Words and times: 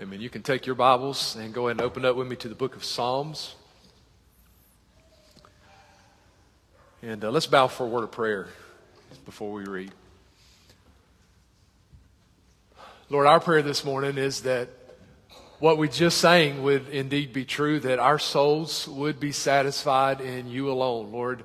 Amen. 0.00 0.18
You 0.18 0.30
can 0.30 0.42
take 0.42 0.64
your 0.64 0.76
Bibles 0.76 1.36
and 1.36 1.52
go 1.52 1.66
ahead 1.66 1.76
and 1.76 1.82
open 1.82 2.06
up 2.06 2.16
with 2.16 2.26
me 2.26 2.34
to 2.36 2.48
the 2.48 2.54
book 2.54 2.74
of 2.74 2.82
Psalms. 2.82 3.54
And 7.02 7.22
uh, 7.22 7.30
let's 7.30 7.46
bow 7.46 7.66
for 7.66 7.84
a 7.84 7.86
word 7.86 8.04
of 8.04 8.10
prayer 8.10 8.48
before 9.26 9.52
we 9.52 9.64
read. 9.64 9.92
Lord, 13.10 13.26
our 13.26 13.40
prayer 13.40 13.60
this 13.60 13.84
morning 13.84 14.16
is 14.16 14.40
that 14.44 14.70
what 15.58 15.76
we 15.76 15.86
just 15.86 16.16
sang 16.16 16.62
would 16.62 16.88
indeed 16.88 17.34
be 17.34 17.44
true, 17.44 17.78
that 17.80 17.98
our 17.98 18.18
souls 18.18 18.88
would 18.88 19.20
be 19.20 19.32
satisfied 19.32 20.22
in 20.22 20.48
you 20.48 20.70
alone. 20.70 21.12
Lord, 21.12 21.44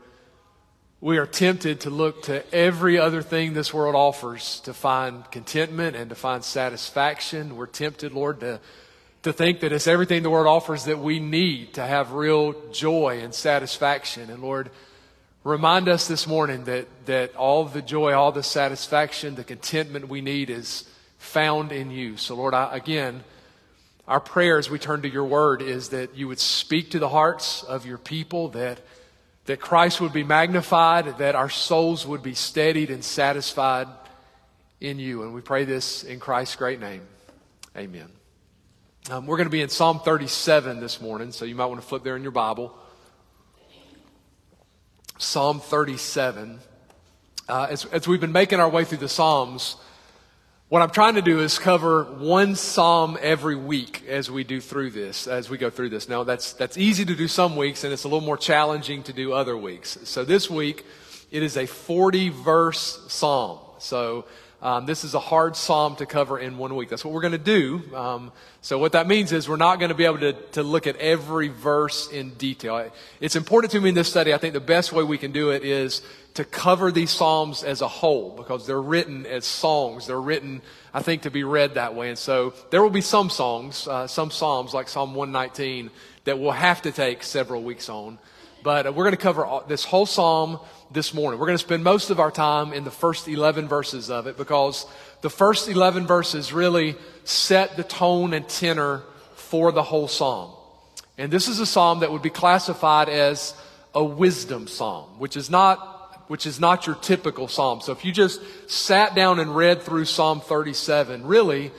we 1.01 1.17
are 1.17 1.25
tempted 1.25 1.81
to 1.81 1.89
look 1.89 2.23
to 2.23 2.43
every 2.53 2.97
other 2.97 3.21
thing 3.21 3.53
this 3.53 3.73
world 3.73 3.95
offers 3.95 4.61
to 4.61 4.73
find 4.73 5.29
contentment 5.29 5.95
and 5.95 6.09
to 6.09 6.15
find 6.15 6.43
satisfaction. 6.43 7.57
We're 7.57 7.65
tempted, 7.65 8.13
Lord, 8.13 8.39
to, 8.39 8.59
to 9.23 9.33
think 9.33 9.59
that 9.59 9.73
it's 9.73 9.87
everything 9.87 10.23
the 10.23 10.29
world 10.29 10.47
offers 10.47 10.85
that 10.85 10.99
we 10.99 11.19
need 11.19 11.73
to 11.73 11.85
have 11.85 12.13
real 12.13 12.55
joy 12.71 13.19
and 13.21 13.35
satisfaction. 13.35 14.29
And 14.29 14.41
Lord, 14.41 14.71
remind 15.43 15.89
us 15.89 16.07
this 16.07 16.27
morning 16.27 16.63
that, 16.63 16.87
that 17.05 17.35
all 17.35 17.65
the 17.65 17.81
joy, 17.81 18.13
all 18.13 18.31
the 18.31 18.43
satisfaction, 18.43 19.35
the 19.35 19.43
contentment 19.43 20.07
we 20.07 20.21
need 20.21 20.49
is 20.49 20.89
found 21.17 21.73
in 21.73 21.91
you. 21.91 22.15
So, 22.15 22.35
Lord, 22.35 22.53
I, 22.53 22.75
again, 22.75 23.23
our 24.07 24.21
prayer 24.21 24.57
as 24.57 24.69
we 24.69 24.79
turn 24.79 25.01
to 25.01 25.09
your 25.09 25.25
word 25.25 25.61
is 25.61 25.89
that 25.89 26.15
you 26.15 26.27
would 26.29 26.39
speak 26.39 26.91
to 26.91 26.99
the 26.99 27.09
hearts 27.09 27.63
of 27.63 27.85
your 27.85 27.97
people, 27.97 28.49
that 28.49 28.79
that 29.45 29.59
Christ 29.59 30.01
would 30.01 30.13
be 30.13 30.23
magnified, 30.23 31.17
that 31.19 31.35
our 31.35 31.49
souls 31.49 32.05
would 32.05 32.23
be 32.23 32.33
steadied 32.33 32.89
and 32.89 33.03
satisfied 33.03 33.87
in 34.81 34.99
you. 34.99 35.23
And 35.23 35.33
we 35.33 35.41
pray 35.41 35.65
this 35.65 36.03
in 36.03 36.19
Christ's 36.19 36.55
great 36.55 36.79
name. 36.79 37.01
Amen. 37.77 38.09
Um, 39.09 39.27
we're 39.27 39.37
going 39.37 39.45
to 39.45 39.51
be 39.51 39.61
in 39.61 39.69
Psalm 39.69 39.99
37 39.99 40.79
this 40.79 40.99
morning, 40.99 41.31
so 41.31 41.45
you 41.45 41.53
might 41.53 41.67
want 41.67 41.79
to 41.79 41.87
flip 41.87 42.03
there 42.03 42.15
in 42.15 42.23
your 42.23 42.31
Bible. 42.31 42.75
Psalm 45.19 45.59
37. 45.59 46.59
Uh, 47.47 47.67
as, 47.69 47.85
as 47.85 48.07
we've 48.07 48.19
been 48.19 48.31
making 48.31 48.59
our 48.59 48.69
way 48.69 48.83
through 48.83 48.97
the 48.97 49.07
Psalms, 49.07 49.75
what 50.67 50.81
I'm 50.81 50.89
trying 50.89 51.13
to 51.13 51.21
do 51.21 51.41
is 51.41 51.59
cover 51.59 52.05
one 52.05 52.55
psalm 52.55 53.19
every 53.21 53.55
week 53.55 54.03
as 54.07 54.31
we 54.31 54.43
do 54.43 54.59
through 54.59 54.89
this, 54.91 55.27
as 55.27 55.47
we 55.47 55.59
go 55.59 55.69
through 55.69 55.89
this. 55.89 56.09
Now, 56.09 56.23
that's, 56.23 56.53
that's 56.53 56.75
easy 56.75 57.05
to 57.05 57.15
do 57.15 57.27
some 57.27 57.55
weeks, 57.55 57.83
and 57.83 57.93
it's 57.93 58.03
a 58.03 58.07
little 58.07 58.25
more 58.25 58.37
challenging 58.37 59.03
to 59.03 59.13
do 59.13 59.31
other 59.31 59.55
weeks. 59.55 59.99
So 60.05 60.25
this 60.25 60.49
week, 60.49 60.83
it 61.29 61.43
is 61.43 61.55
a 61.55 61.67
40 61.67 62.29
verse 62.29 62.99
psalm. 63.09 63.59
So 63.77 64.25
um, 64.65 64.87
this 64.87 65.03
is 65.03 65.13
a 65.13 65.19
hard 65.19 65.55
psalm 65.55 65.95
to 65.97 66.07
cover 66.07 66.39
in 66.39 66.57
one 66.57 66.75
week. 66.75 66.89
That's 66.89 67.05
what 67.05 67.13
we're 67.13 67.21
going 67.21 67.33
to 67.33 67.37
do. 67.37 67.83
Um, 67.95 68.31
so 68.61 68.79
what 68.79 68.93
that 68.93 69.05
means 69.05 69.31
is 69.31 69.47
we're 69.47 69.57
not 69.57 69.77
going 69.77 69.89
to 69.89 69.95
be 69.95 70.05
able 70.05 70.17
to, 70.21 70.33
to 70.53 70.63
look 70.63 70.87
at 70.87 70.95
every 70.95 71.49
verse 71.49 72.09
in 72.11 72.31
detail. 72.31 72.91
It's 73.21 73.35
important 73.35 73.73
to 73.73 73.79
me 73.79 73.89
in 73.89 73.95
this 73.95 74.09
study. 74.09 74.33
I 74.33 74.39
think 74.39 74.55
the 74.55 74.59
best 74.59 74.91
way 74.91 75.03
we 75.03 75.19
can 75.19 75.31
do 75.31 75.51
it 75.51 75.63
is 75.63 76.01
to 76.33 76.43
cover 76.43 76.91
these 76.91 77.11
Psalms 77.11 77.63
as 77.63 77.81
a 77.81 77.87
whole 77.87 78.31
because 78.31 78.65
they're 78.65 78.81
written 78.81 79.27
as 79.27 79.45
songs. 79.45 80.07
They're 80.07 80.19
written, 80.19 80.63
I 80.95 81.03
think, 81.03 81.21
to 81.21 81.29
be 81.29 81.43
read 81.43 81.75
that 81.75 81.93
way. 81.93 82.09
And 82.09 82.17
so 82.17 82.55
there 82.71 82.81
will 82.81 82.89
be 82.89 83.01
some 83.01 83.29
songs, 83.29 83.87
uh, 83.87 84.07
some 84.07 84.31
Psalms 84.31 84.73
like 84.73 84.89
Psalm 84.89 85.13
119 85.13 85.91
that 86.23 86.39
we'll 86.39 86.49
have 86.49 86.81
to 86.81 86.91
take 86.91 87.21
several 87.21 87.61
weeks 87.61 87.87
on. 87.87 88.17
But 88.65 88.87
uh, 88.87 88.91
we're 88.91 89.03
going 89.03 89.15
to 89.15 89.21
cover 89.21 89.45
all, 89.45 89.63
this 89.67 89.85
whole 89.85 90.07
Psalm 90.07 90.59
this 90.89 91.13
morning. 91.13 91.39
We're 91.39 91.45
going 91.45 91.57
to 91.57 91.63
spend 91.63 91.83
most 91.83 92.09
of 92.09 92.19
our 92.19 92.31
time 92.31 92.73
in 92.73 92.83
the 92.83 92.89
first 92.89 93.27
11 93.27 93.67
verses 93.67 94.09
of 94.09 94.25
it 94.25 94.37
because 94.37 94.87
the 95.21 95.29
first 95.29 95.69
11 95.69 96.07
verses 96.07 96.51
really 96.51 96.95
set 97.25 97.77
the 97.77 97.83
tone 97.83 98.33
and 98.33 98.49
tenor 98.49 99.03
for 99.35 99.71
the 99.71 99.83
whole 99.83 100.07
Psalm. 100.07 100.51
And 101.15 101.31
this 101.31 101.47
is 101.47 101.59
a 101.59 101.65
Psalm 101.67 101.99
that 101.99 102.11
would 102.11 102.23
be 102.23 102.31
classified 102.31 103.07
as 103.07 103.53
a 103.93 104.03
wisdom 104.03 104.67
Psalm, 104.67 105.19
which 105.19 105.37
is 105.37 105.49
not 105.49 105.91
which 106.27 106.47
is 106.47 106.59
not 106.59 106.87
your 106.87 106.95
typical 106.95 107.47
psalm. 107.47 107.81
So 107.81 107.91
if 107.91 108.03
you 108.03 108.11
just 108.11 108.41
sat 108.67 109.13
down 109.13 109.39
and 109.39 109.55
read 109.55 109.83
through 109.83 110.05
Psalm 110.05 110.41
37, 110.41 111.27
really, 111.27 111.71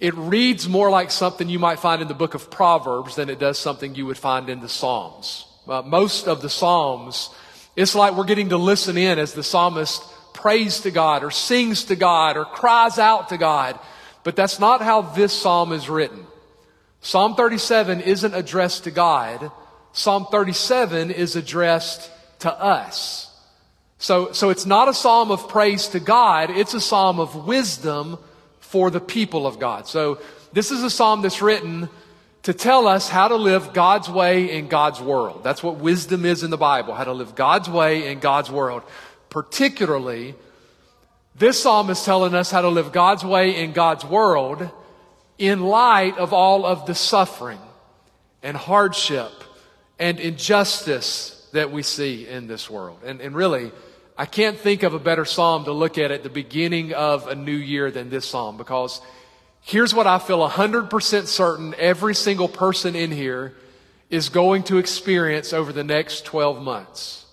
it 0.00 0.12
reads 0.14 0.68
more 0.68 0.90
like 0.90 1.12
something 1.12 1.48
you 1.48 1.60
might 1.60 1.78
find 1.78 2.02
in 2.02 2.08
the 2.08 2.14
book 2.14 2.34
of 2.34 2.50
Proverbs 2.50 3.14
than 3.14 3.30
it 3.30 3.38
does 3.38 3.60
something 3.60 3.94
you 3.94 4.04
would 4.06 4.18
find 4.18 4.48
in 4.48 4.58
the 4.58 4.68
Psalms. 4.68 5.45
Uh, 5.68 5.82
most 5.82 6.28
of 6.28 6.42
the 6.42 6.50
Psalms, 6.50 7.30
it's 7.74 7.94
like 7.94 8.14
we're 8.14 8.24
getting 8.24 8.50
to 8.50 8.56
listen 8.56 8.96
in 8.96 9.18
as 9.18 9.32
the 9.32 9.42
psalmist 9.42 10.02
prays 10.32 10.80
to 10.80 10.90
God 10.90 11.24
or 11.24 11.30
sings 11.30 11.84
to 11.84 11.96
God 11.96 12.36
or 12.36 12.44
cries 12.44 12.98
out 12.98 13.30
to 13.30 13.38
God. 13.38 13.78
But 14.22 14.36
that's 14.36 14.60
not 14.60 14.80
how 14.80 15.02
this 15.02 15.32
psalm 15.32 15.72
is 15.72 15.88
written. 15.88 16.26
Psalm 17.00 17.34
37 17.34 18.00
isn't 18.00 18.34
addressed 18.34 18.84
to 18.84 18.90
God. 18.90 19.50
Psalm 19.92 20.26
37 20.30 21.10
is 21.10 21.36
addressed 21.36 22.10
to 22.40 22.52
us. 22.52 23.30
So, 23.98 24.32
so 24.32 24.50
it's 24.50 24.66
not 24.66 24.88
a 24.88 24.94
psalm 24.94 25.30
of 25.30 25.48
praise 25.48 25.88
to 25.88 26.00
God, 26.00 26.50
it's 26.50 26.74
a 26.74 26.80
psalm 26.80 27.18
of 27.18 27.46
wisdom 27.46 28.18
for 28.60 28.90
the 28.90 29.00
people 29.00 29.46
of 29.46 29.58
God. 29.58 29.86
So 29.86 30.20
this 30.52 30.70
is 30.70 30.82
a 30.82 30.90
psalm 30.90 31.22
that's 31.22 31.40
written 31.40 31.88
to 32.46 32.54
tell 32.54 32.86
us 32.86 33.08
how 33.08 33.26
to 33.26 33.34
live 33.34 33.72
God's 33.72 34.08
way 34.08 34.56
in 34.56 34.68
God's 34.68 35.00
world. 35.00 35.42
That's 35.42 35.64
what 35.64 35.78
wisdom 35.78 36.24
is 36.24 36.44
in 36.44 36.50
the 36.50 36.56
Bible, 36.56 36.94
how 36.94 37.02
to 37.02 37.12
live 37.12 37.34
God's 37.34 37.68
way 37.68 38.06
in 38.06 38.20
God's 38.20 38.52
world. 38.52 38.84
Particularly, 39.30 40.36
this 41.34 41.60
psalm 41.60 41.90
is 41.90 42.04
telling 42.04 42.36
us 42.36 42.52
how 42.52 42.60
to 42.60 42.68
live 42.68 42.92
God's 42.92 43.24
way 43.24 43.60
in 43.60 43.72
God's 43.72 44.04
world 44.04 44.70
in 45.38 45.60
light 45.64 46.18
of 46.18 46.32
all 46.32 46.64
of 46.64 46.86
the 46.86 46.94
suffering 46.94 47.58
and 48.44 48.56
hardship 48.56 49.32
and 49.98 50.20
injustice 50.20 51.48
that 51.52 51.72
we 51.72 51.82
see 51.82 52.28
in 52.28 52.46
this 52.46 52.70
world. 52.70 53.00
And, 53.04 53.20
and 53.20 53.34
really, 53.34 53.72
I 54.16 54.26
can't 54.26 54.56
think 54.56 54.84
of 54.84 54.94
a 54.94 55.00
better 55.00 55.24
psalm 55.24 55.64
to 55.64 55.72
look 55.72 55.98
at 55.98 56.12
at 56.12 56.22
the 56.22 56.30
beginning 56.30 56.94
of 56.94 57.26
a 57.26 57.34
new 57.34 57.56
year 57.56 57.90
than 57.90 58.08
this 58.08 58.24
psalm 58.24 58.56
because 58.56 59.00
here's 59.66 59.92
what 59.92 60.06
I 60.06 60.20
feel 60.20 60.48
100% 60.48 61.26
certain 61.26 61.74
every 61.76 62.14
single 62.14 62.48
person 62.48 62.94
in 62.94 63.10
here 63.10 63.52
is 64.08 64.28
going 64.28 64.62
to 64.62 64.78
experience 64.78 65.52
over 65.52 65.72
the 65.72 65.82
next 65.82 66.24
12 66.24 66.62
months. 66.62 67.26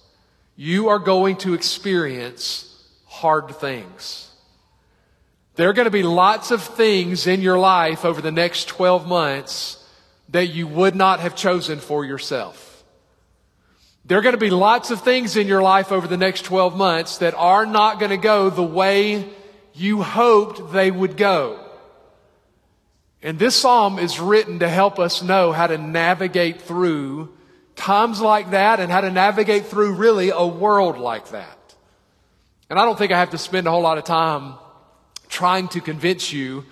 You 0.56 0.90
are 0.90 0.98
going 0.98 1.38
to 1.38 1.54
experience 1.54 2.70
hard 3.06 3.56
things. 3.56 4.32
There 5.56 5.70
are 5.70 5.74
going 5.74 5.86
to 5.86 5.92
be 5.92 6.02
lots 6.02 6.50
of 6.50 6.64
things 6.64 7.28
in 7.28 7.42
your 7.42 7.60
life 7.60 8.04
over 8.04 8.20
the 8.20 8.32
next 8.32 8.68
12 8.68 9.08
months 9.08 9.88
that 10.30 10.48
you 10.48 10.66
would 10.66 10.96
not 10.96 11.20
have 11.20 11.36
chosen 11.36 11.80
for 11.80 12.04
yourself. 12.04 12.84
There 14.06 14.18
are 14.18 14.24
going 14.24 14.34
to 14.34 14.40
be 14.40 14.50
lots 14.50 14.90
of 14.90 15.02
things 15.02 15.38
in 15.38 15.46
your 15.46 15.62
life 15.62 15.92
over 15.92 16.08
the 16.08 16.18
next 16.18 16.42
12 16.46 16.76
months 16.76 17.20
that 17.20 17.36
are 17.36 17.68
not 17.68 18.00
going 18.00 18.10
to 18.10 18.18
go 18.18 18.50
the 18.50 18.64
way 18.64 19.30
you 19.76 20.02
hoped 20.02 20.74
they 20.74 20.90
would 20.90 21.16
go. 21.16 21.63
And 23.24 23.40
this 23.40 23.56
psalm 23.56 23.98
is 23.98 24.20
written 24.20 24.60
to 24.60 24.70
help 24.70 25.00
us 25.00 25.24
know 25.24 25.52
how 25.52 25.68
to 25.68 25.78
navigate 25.78 26.62
through 26.62 27.34
times 27.76 28.22
like 28.22 28.52
that 28.52 28.80
and 28.80 28.92
how 28.92 29.02
to 29.02 29.10
navigate 29.10 29.66
through 29.66 29.94
really 29.94 30.30
a 30.30 30.46
world 30.46 30.98
like 30.98 31.30
that. 31.30 31.58
And 32.70 32.78
I 32.78 32.86
don't 32.86 32.98
think 32.98 33.12
I 33.12 33.20
have 33.20 33.32
to 33.32 33.38
spend 33.38 33.66
a 33.66 33.72
whole 33.72 33.82
lot 33.82 33.98
of 33.98 34.04
time 34.04 34.56
trying 35.30 35.70
to 35.70 35.82
convince 35.82 36.32
you 36.32 36.66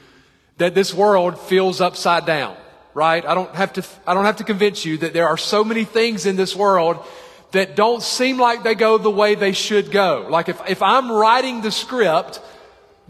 that 0.58 0.76
this 0.76 0.94
world 0.94 1.40
feels 1.40 1.82
upside 1.82 2.26
down 2.26 2.56
right? 2.94 3.26
I 3.26 3.34
don't 3.34 3.54
have 3.56 3.74
to, 3.74 3.86
I 4.06 4.14
don't 4.14 4.26
have 4.26 4.38
to 4.38 4.44
convince 4.44 4.86
you 4.86 4.98
that 4.98 5.14
there 5.14 5.28
are 5.28 5.38
so 5.38 5.64
many 5.64 5.84
things 5.84 6.26
in 6.26 6.36
this 6.36 6.56
world 6.56 7.04
that 7.52 7.76
don't 7.76 8.02
seem 8.02 8.38
like 8.38 8.64
they 8.64 8.76
go 8.76 8.98
the 8.98 9.12
way 9.12 9.36
they 9.36 9.52
should 9.52 9.92
go. 9.92 10.28
Like 10.30 10.50
if, 10.50 10.62
if 10.70 10.82
I'm 10.82 11.12
writing 11.12 11.62
the 11.62 11.72
script, 11.72 12.42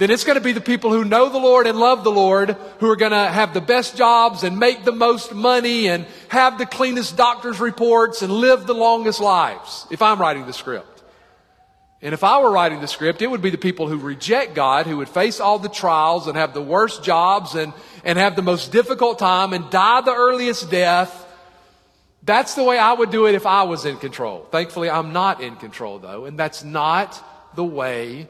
then 0.02 0.10
it's 0.10 0.24
going 0.24 0.36
to 0.36 0.44
be 0.44 0.52
the 0.52 0.60
people 0.60 0.92
who 0.92 1.06
know 1.06 1.30
the 1.30 1.38
Lord 1.38 1.68
and 1.68 1.78
love 1.78 2.04
the 2.04 2.12
Lord 2.12 2.58
who 2.80 2.90
are 2.90 2.96
going 2.96 3.12
to 3.12 3.30
have 3.30 3.54
the 3.54 3.62
best 3.62 3.96
jobs 3.96 4.42
and 4.42 4.58
make 4.58 4.84
the 4.84 4.92
most 4.92 5.32
money 5.32 5.90
and 5.90 6.08
have 6.30 6.58
the 6.58 6.66
cleanest 6.66 7.16
doctor's 7.16 7.60
reports 7.60 8.24
and 8.24 8.34
live 8.34 8.66
the 8.66 8.74
longest 8.74 9.20
lives 9.20 9.86
if 9.92 10.02
I'm 10.02 10.20
writing 10.20 10.48
the 10.48 10.54
script. 10.54 11.04
And 12.02 12.16
if 12.16 12.24
I 12.24 12.42
were 12.42 12.50
writing 12.50 12.82
the 12.82 12.88
script, 12.88 13.22
it 13.22 13.30
would 13.30 13.44
be 13.44 13.52
the 13.52 13.60
people 13.60 13.88
who 13.88 13.98
reject 13.98 14.56
God, 14.56 14.88
who 14.88 14.98
would 14.98 15.08
face 15.08 15.40
all 15.40 15.60
the 15.60 15.70
trials 15.70 16.26
and 16.26 16.36
have 16.36 16.56
the 16.56 16.64
worst 16.64 17.04
jobs 17.04 17.54
and, 17.54 17.72
and 18.04 18.18
have 18.18 18.36
the 18.36 18.42
most 18.42 18.72
difficult 18.72 19.20
time 19.20 19.54
and 19.54 19.70
die 19.70 20.02
the 20.02 20.16
earliest 20.16 20.72
death. 20.72 21.28
That's 22.24 22.56
the 22.56 22.64
way 22.64 22.80
I 22.80 22.94
would 22.94 23.12
do 23.12 23.28
it 23.28 23.36
if 23.36 23.46
I 23.46 23.64
was 23.64 23.86
in 23.86 23.98
control. 23.98 24.48
Thankfully, 24.50 24.90
I'm 24.90 25.14
not 25.14 25.42
in 25.42 25.58
control 25.58 26.00
though, 26.00 26.26
and 26.26 26.40
that's 26.40 26.64
not 26.64 27.24
the 27.54 27.64
way 27.64 28.30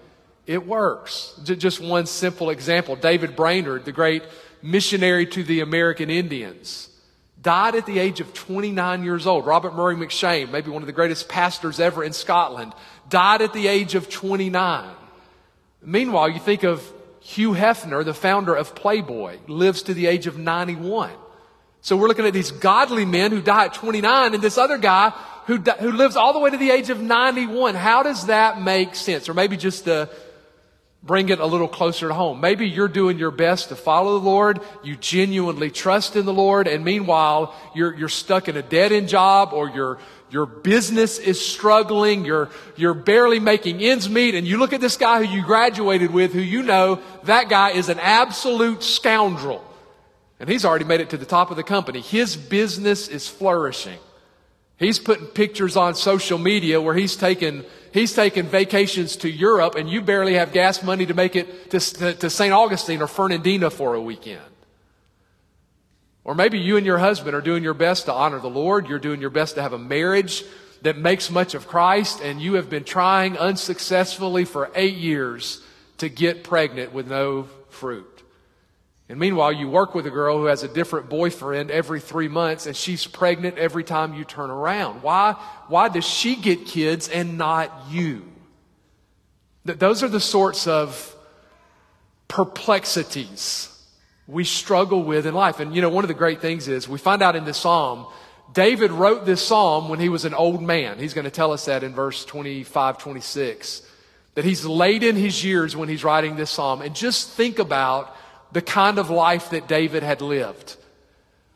it 0.51 0.67
works. 0.67 1.33
Just 1.43 1.79
one 1.79 2.05
simple 2.05 2.49
example. 2.49 2.97
David 2.97 3.37
Brainerd, 3.37 3.85
the 3.85 3.93
great 3.93 4.23
missionary 4.61 5.25
to 5.27 5.43
the 5.43 5.61
American 5.61 6.09
Indians, 6.09 6.89
died 7.41 7.73
at 7.73 7.85
the 7.85 7.99
age 7.99 8.19
of 8.19 8.33
29 8.33 9.03
years 9.05 9.25
old. 9.25 9.45
Robert 9.45 9.73
Murray 9.73 9.95
M'Cheyne, 9.95 10.51
maybe 10.51 10.69
one 10.69 10.83
of 10.83 10.87
the 10.87 10.93
greatest 10.93 11.29
pastors 11.29 11.79
ever 11.79 12.03
in 12.03 12.11
Scotland, 12.11 12.73
died 13.07 13.41
at 13.41 13.53
the 13.53 13.67
age 13.67 13.95
of 13.95 14.09
29. 14.09 14.93
Meanwhile, 15.81 16.29
you 16.29 16.39
think 16.39 16.63
of 16.63 16.85
Hugh 17.21 17.53
Hefner, 17.53 18.03
the 18.03 18.13
founder 18.13 18.53
of 18.53 18.75
Playboy, 18.75 19.37
lives 19.47 19.83
to 19.83 19.93
the 19.93 20.07
age 20.07 20.27
of 20.27 20.37
91. 20.37 21.11
So 21.79 21.95
we're 21.95 22.09
looking 22.09 22.25
at 22.25 22.33
these 22.33 22.51
godly 22.51 23.05
men 23.05 23.31
who 23.31 23.41
die 23.41 23.65
at 23.65 23.73
29 23.73 24.33
and 24.33 24.43
this 24.43 24.57
other 24.57 24.77
guy 24.77 25.13
who, 25.47 25.57
who 25.57 25.91
lives 25.91 26.15
all 26.15 26.33
the 26.33 26.39
way 26.39 26.49
to 26.49 26.57
the 26.57 26.71
age 26.71 26.89
of 26.89 27.01
91. 27.01 27.75
How 27.75 28.03
does 28.03 28.27
that 28.27 28.61
make 28.61 28.95
sense? 28.95 29.27
Or 29.27 29.33
maybe 29.33 29.57
just 29.57 29.85
to 29.85 30.09
bring 31.03 31.29
it 31.29 31.39
a 31.39 31.45
little 31.45 31.67
closer 31.67 32.07
to 32.07 32.13
home. 32.13 32.39
Maybe 32.39 32.67
you're 32.67 32.87
doing 32.87 33.17
your 33.17 33.31
best 33.31 33.69
to 33.69 33.75
follow 33.75 34.19
the 34.19 34.25
Lord. 34.25 34.59
You 34.83 34.95
genuinely 34.95 35.71
trust 35.71 36.15
in 36.15 36.25
the 36.25 36.33
Lord. 36.33 36.67
And 36.67 36.85
meanwhile, 36.85 37.55
you're, 37.73 37.93
you're 37.95 38.09
stuck 38.09 38.47
in 38.47 38.55
a 38.55 38.61
dead 38.61 38.91
end 38.91 39.09
job 39.09 39.51
or 39.51 39.69
your, 39.69 39.97
your 40.29 40.45
business 40.45 41.17
is 41.17 41.43
struggling. 41.43 42.23
You're, 42.23 42.49
you're 42.75 42.93
barely 42.93 43.39
making 43.39 43.81
ends 43.81 44.09
meet. 44.09 44.35
And 44.35 44.47
you 44.47 44.57
look 44.57 44.73
at 44.73 44.81
this 44.81 44.97
guy 44.97 45.23
who 45.23 45.35
you 45.35 45.43
graduated 45.43 46.11
with, 46.11 46.33
who 46.33 46.39
you 46.39 46.61
know 46.61 47.01
that 47.23 47.49
guy 47.49 47.71
is 47.71 47.89
an 47.89 47.99
absolute 47.99 48.83
scoundrel. 48.83 49.63
And 50.39 50.49
he's 50.49 50.65
already 50.65 50.85
made 50.85 51.01
it 51.01 51.11
to 51.11 51.17
the 51.17 51.25
top 51.25 51.49
of 51.51 51.57
the 51.57 51.63
company. 51.63 52.01
His 52.01 52.35
business 52.35 53.07
is 53.07 53.27
flourishing. 53.27 53.99
He's 54.81 54.97
putting 54.97 55.27
pictures 55.27 55.77
on 55.77 55.93
social 55.93 56.39
media 56.39 56.81
where 56.81 56.95
he's 56.95 57.15
taking, 57.15 57.63
he's 57.93 58.15
taking 58.15 58.47
vacations 58.47 59.15
to 59.17 59.29
Europe 59.29 59.75
and 59.75 59.87
you 59.87 60.01
barely 60.01 60.33
have 60.33 60.53
gas 60.53 60.81
money 60.81 61.05
to 61.05 61.13
make 61.13 61.35
it 61.35 61.69
to, 61.69 61.79
to, 61.79 62.13
to 62.15 62.29
St. 62.31 62.51
Augustine 62.51 62.99
or 62.99 63.07
Fernandina 63.07 63.69
for 63.69 63.93
a 63.93 64.01
weekend. 64.01 64.41
Or 66.23 66.33
maybe 66.33 66.57
you 66.57 66.77
and 66.77 66.85
your 66.85 66.97
husband 66.97 67.35
are 67.35 67.41
doing 67.41 67.61
your 67.61 67.75
best 67.75 68.05
to 68.05 68.13
honor 68.13 68.39
the 68.39 68.49
Lord. 68.49 68.89
You're 68.89 68.97
doing 68.97 69.21
your 69.21 69.29
best 69.29 69.53
to 69.53 69.61
have 69.61 69.73
a 69.73 69.77
marriage 69.77 70.43
that 70.81 70.97
makes 70.97 71.29
much 71.29 71.53
of 71.53 71.67
Christ 71.67 72.19
and 72.19 72.41
you 72.41 72.55
have 72.55 72.67
been 72.67 72.83
trying 72.83 73.37
unsuccessfully 73.37 74.45
for 74.45 74.71
eight 74.73 74.95
years 74.95 75.61
to 75.99 76.09
get 76.09 76.43
pregnant 76.43 76.91
with 76.91 77.07
no 77.07 77.43
fruit. 77.69 78.10
And 79.11 79.19
meanwhile, 79.19 79.51
you 79.51 79.67
work 79.67 79.93
with 79.93 80.07
a 80.07 80.09
girl 80.09 80.37
who 80.37 80.45
has 80.45 80.63
a 80.63 80.69
different 80.69 81.09
boyfriend 81.09 81.69
every 81.69 81.99
three 81.99 82.29
months 82.29 82.65
and 82.65 82.73
she's 82.73 83.05
pregnant 83.05 83.57
every 83.57 83.83
time 83.83 84.13
you 84.13 84.23
turn 84.23 84.49
around. 84.49 85.03
Why, 85.03 85.33
why 85.67 85.89
does 85.89 86.07
she 86.07 86.37
get 86.37 86.65
kids 86.65 87.09
and 87.09 87.37
not 87.37 87.87
you? 87.89 88.23
Those 89.65 90.01
are 90.01 90.07
the 90.07 90.21
sorts 90.21 90.65
of 90.65 91.13
perplexities 92.29 93.67
we 94.27 94.45
struggle 94.45 95.03
with 95.03 95.27
in 95.27 95.33
life. 95.33 95.59
And 95.59 95.75
you 95.75 95.81
know, 95.81 95.89
one 95.89 96.05
of 96.05 96.07
the 96.07 96.13
great 96.13 96.39
things 96.39 96.69
is 96.69 96.87
we 96.87 96.97
find 96.97 97.21
out 97.21 97.35
in 97.35 97.43
this 97.43 97.57
psalm, 97.57 98.07
David 98.53 98.91
wrote 98.91 99.25
this 99.25 99.45
psalm 99.45 99.89
when 99.89 99.99
he 99.99 100.07
was 100.07 100.23
an 100.23 100.33
old 100.33 100.61
man. 100.61 100.99
He's 100.99 101.13
going 101.13 101.25
to 101.25 101.31
tell 101.31 101.51
us 101.51 101.65
that 101.65 101.83
in 101.83 101.93
verse 101.93 102.23
25, 102.23 102.97
26. 102.97 103.81
That 104.35 104.45
he's 104.45 104.63
late 104.63 105.03
in 105.03 105.17
his 105.17 105.43
years 105.43 105.75
when 105.75 105.89
he's 105.89 106.05
writing 106.05 106.37
this 106.37 106.49
psalm. 106.49 106.81
And 106.81 106.95
just 106.95 107.31
think 107.31 107.59
about 107.59 108.15
the 108.51 108.61
kind 108.61 108.99
of 108.99 109.09
life 109.09 109.51
that 109.51 109.67
David 109.67 110.03
had 110.03 110.21
lived. 110.21 110.77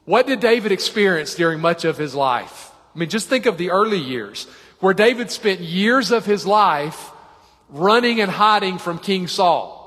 What 0.05 0.27
did 0.27 0.39
David 0.39 0.71
experience 0.71 1.35
during 1.35 1.59
much 1.59 1.83
of 1.83 1.97
his 1.97 2.13
life? 2.15 2.71
I 2.95 2.99
mean, 2.99 3.09
just 3.09 3.27
think 3.27 3.45
of 3.45 3.57
the 3.57 3.71
early 3.71 3.99
years 3.99 4.45
where 4.79 4.93
David 4.93 5.31
spent 5.31 5.59
years 5.59 6.11
of 6.11 6.25
his 6.25 6.45
life 6.45 7.11
running 7.69 8.21
and 8.21 8.29
hiding 8.29 8.77
from 8.77 8.99
King 8.99 9.27
Saul. 9.27 9.81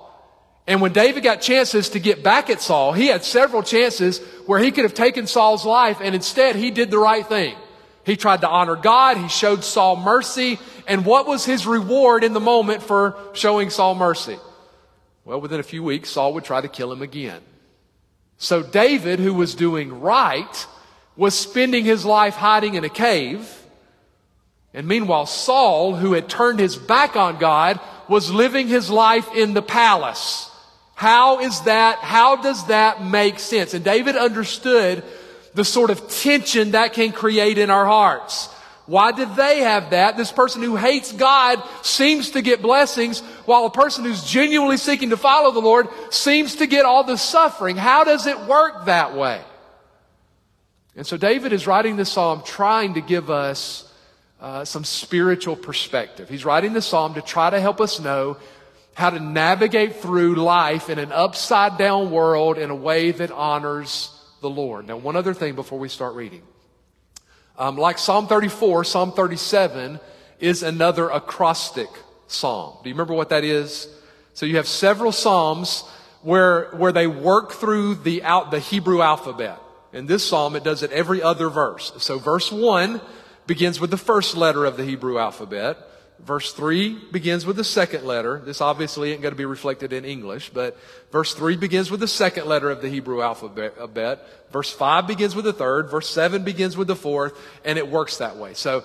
And 0.66 0.82
when 0.82 0.92
David 0.92 1.22
got 1.22 1.40
chances 1.40 1.90
to 1.90 2.00
get 2.00 2.22
back 2.22 2.50
at 2.50 2.60
Saul, 2.60 2.92
he 2.92 3.06
had 3.06 3.24
several 3.24 3.62
chances 3.62 4.18
where 4.46 4.58
he 4.58 4.70
could 4.70 4.84
have 4.84 4.94
taken 4.94 5.26
Saul's 5.26 5.64
life 5.64 5.98
and 6.02 6.14
instead 6.14 6.56
he 6.56 6.70
did 6.70 6.90
the 6.90 6.98
right 6.98 7.26
thing. 7.26 7.56
He 8.04 8.16
tried 8.16 8.40
to 8.40 8.48
honor 8.48 8.76
God. 8.76 9.18
He 9.18 9.28
showed 9.28 9.64
Saul 9.64 9.96
mercy. 9.96 10.58
And 10.86 11.04
what 11.04 11.26
was 11.26 11.44
his 11.44 11.66
reward 11.66 12.24
in 12.24 12.32
the 12.32 12.40
moment 12.40 12.82
for 12.82 13.16
showing 13.34 13.70
Saul 13.70 13.94
mercy? 13.94 14.38
Well, 15.28 15.42
within 15.42 15.60
a 15.60 15.62
few 15.62 15.82
weeks, 15.82 16.08
Saul 16.08 16.32
would 16.32 16.44
try 16.44 16.62
to 16.62 16.68
kill 16.68 16.90
him 16.90 17.02
again. 17.02 17.42
So 18.38 18.62
David, 18.62 19.18
who 19.18 19.34
was 19.34 19.54
doing 19.54 20.00
right, 20.00 20.66
was 21.16 21.34
spending 21.34 21.84
his 21.84 22.06
life 22.06 22.32
hiding 22.32 22.76
in 22.76 22.84
a 22.84 22.88
cave. 22.88 23.46
And 24.72 24.88
meanwhile, 24.88 25.26
Saul, 25.26 25.94
who 25.94 26.14
had 26.14 26.30
turned 26.30 26.60
his 26.60 26.76
back 26.76 27.14
on 27.14 27.36
God, 27.38 27.78
was 28.08 28.30
living 28.30 28.68
his 28.68 28.88
life 28.88 29.28
in 29.36 29.52
the 29.52 29.60
palace. 29.60 30.50
How 30.94 31.40
is 31.40 31.60
that? 31.64 31.98
How 31.98 32.36
does 32.36 32.66
that 32.68 33.04
make 33.04 33.38
sense? 33.38 33.74
And 33.74 33.84
David 33.84 34.16
understood 34.16 35.04
the 35.52 35.64
sort 35.64 35.90
of 35.90 36.08
tension 36.08 36.70
that 36.70 36.94
can 36.94 37.12
create 37.12 37.58
in 37.58 37.68
our 37.68 37.84
hearts. 37.84 38.48
Why 38.88 39.12
did 39.12 39.36
they 39.36 39.58
have 39.58 39.90
that? 39.90 40.16
This 40.16 40.32
person 40.32 40.62
who 40.62 40.74
hates 40.74 41.12
God 41.12 41.62
seems 41.82 42.30
to 42.30 42.40
get 42.40 42.62
blessings, 42.62 43.20
while 43.44 43.66
a 43.66 43.70
person 43.70 44.02
who's 44.02 44.24
genuinely 44.24 44.78
seeking 44.78 45.10
to 45.10 45.18
follow 45.18 45.52
the 45.52 45.60
Lord 45.60 45.88
seems 46.08 46.56
to 46.56 46.66
get 46.66 46.86
all 46.86 47.04
the 47.04 47.18
suffering. 47.18 47.76
How 47.76 48.04
does 48.04 48.26
it 48.26 48.40
work 48.46 48.86
that 48.86 49.14
way? 49.14 49.42
And 50.96 51.06
so 51.06 51.18
David 51.18 51.52
is 51.52 51.66
writing 51.66 51.96
this 51.96 52.10
psalm 52.10 52.42
trying 52.46 52.94
to 52.94 53.02
give 53.02 53.28
us 53.28 53.92
uh, 54.40 54.64
some 54.64 54.84
spiritual 54.84 55.54
perspective. 55.54 56.30
He's 56.30 56.46
writing 56.46 56.72
the 56.72 56.80
psalm 56.80 57.12
to 57.14 57.20
try 57.20 57.50
to 57.50 57.60
help 57.60 57.82
us 57.82 58.00
know 58.00 58.38
how 58.94 59.10
to 59.10 59.20
navigate 59.20 59.96
through 59.96 60.36
life 60.36 60.88
in 60.88 60.98
an 60.98 61.12
upside 61.12 61.76
down 61.76 62.10
world 62.10 62.56
in 62.56 62.70
a 62.70 62.74
way 62.74 63.10
that 63.10 63.30
honors 63.32 64.18
the 64.40 64.48
Lord. 64.48 64.88
Now, 64.88 64.96
one 64.96 65.14
other 65.14 65.34
thing 65.34 65.54
before 65.56 65.78
we 65.78 65.90
start 65.90 66.14
reading. 66.14 66.40
Um, 67.58 67.76
like 67.76 67.98
Psalm 67.98 68.28
34, 68.28 68.84
Psalm 68.84 69.10
37 69.10 69.98
is 70.38 70.62
another 70.62 71.08
acrostic 71.08 71.88
psalm. 72.28 72.76
Do 72.82 72.88
you 72.88 72.94
remember 72.94 73.14
what 73.14 73.30
that 73.30 73.42
is? 73.42 73.88
So 74.34 74.46
you 74.46 74.56
have 74.56 74.68
several 74.68 75.10
psalms 75.10 75.82
where, 76.22 76.70
where 76.76 76.92
they 76.92 77.08
work 77.08 77.52
through 77.52 77.96
the 77.96 78.22
out, 78.22 78.52
the 78.52 78.60
Hebrew 78.60 79.02
alphabet. 79.02 79.58
In 79.92 80.06
this 80.06 80.24
psalm, 80.24 80.54
it 80.54 80.62
does 80.62 80.84
it 80.84 80.92
every 80.92 81.20
other 81.20 81.48
verse. 81.48 81.92
So 81.98 82.18
verse 82.20 82.52
one 82.52 83.00
begins 83.48 83.80
with 83.80 83.90
the 83.90 83.96
first 83.96 84.36
letter 84.36 84.64
of 84.64 84.76
the 84.76 84.84
Hebrew 84.84 85.18
alphabet. 85.18 85.78
Verse 86.20 86.52
3 86.52 86.98
begins 87.12 87.46
with 87.46 87.56
the 87.56 87.64
second 87.64 88.04
letter. 88.04 88.42
This 88.44 88.60
obviously 88.60 89.12
ain't 89.12 89.22
going 89.22 89.32
to 89.32 89.38
be 89.38 89.44
reflected 89.44 89.92
in 89.92 90.04
English, 90.04 90.50
but 90.50 90.76
verse 91.12 91.32
3 91.32 91.56
begins 91.56 91.92
with 91.92 92.00
the 92.00 92.08
second 92.08 92.46
letter 92.46 92.70
of 92.70 92.82
the 92.82 92.88
Hebrew 92.88 93.22
alphabet. 93.22 94.26
Verse 94.50 94.70
5 94.72 95.06
begins 95.06 95.36
with 95.36 95.44
the 95.44 95.52
third. 95.52 95.90
Verse 95.90 96.10
7 96.10 96.42
begins 96.42 96.76
with 96.76 96.88
the 96.88 96.96
fourth, 96.96 97.38
and 97.64 97.78
it 97.78 97.88
works 97.88 98.18
that 98.18 98.36
way. 98.36 98.54
So 98.54 98.84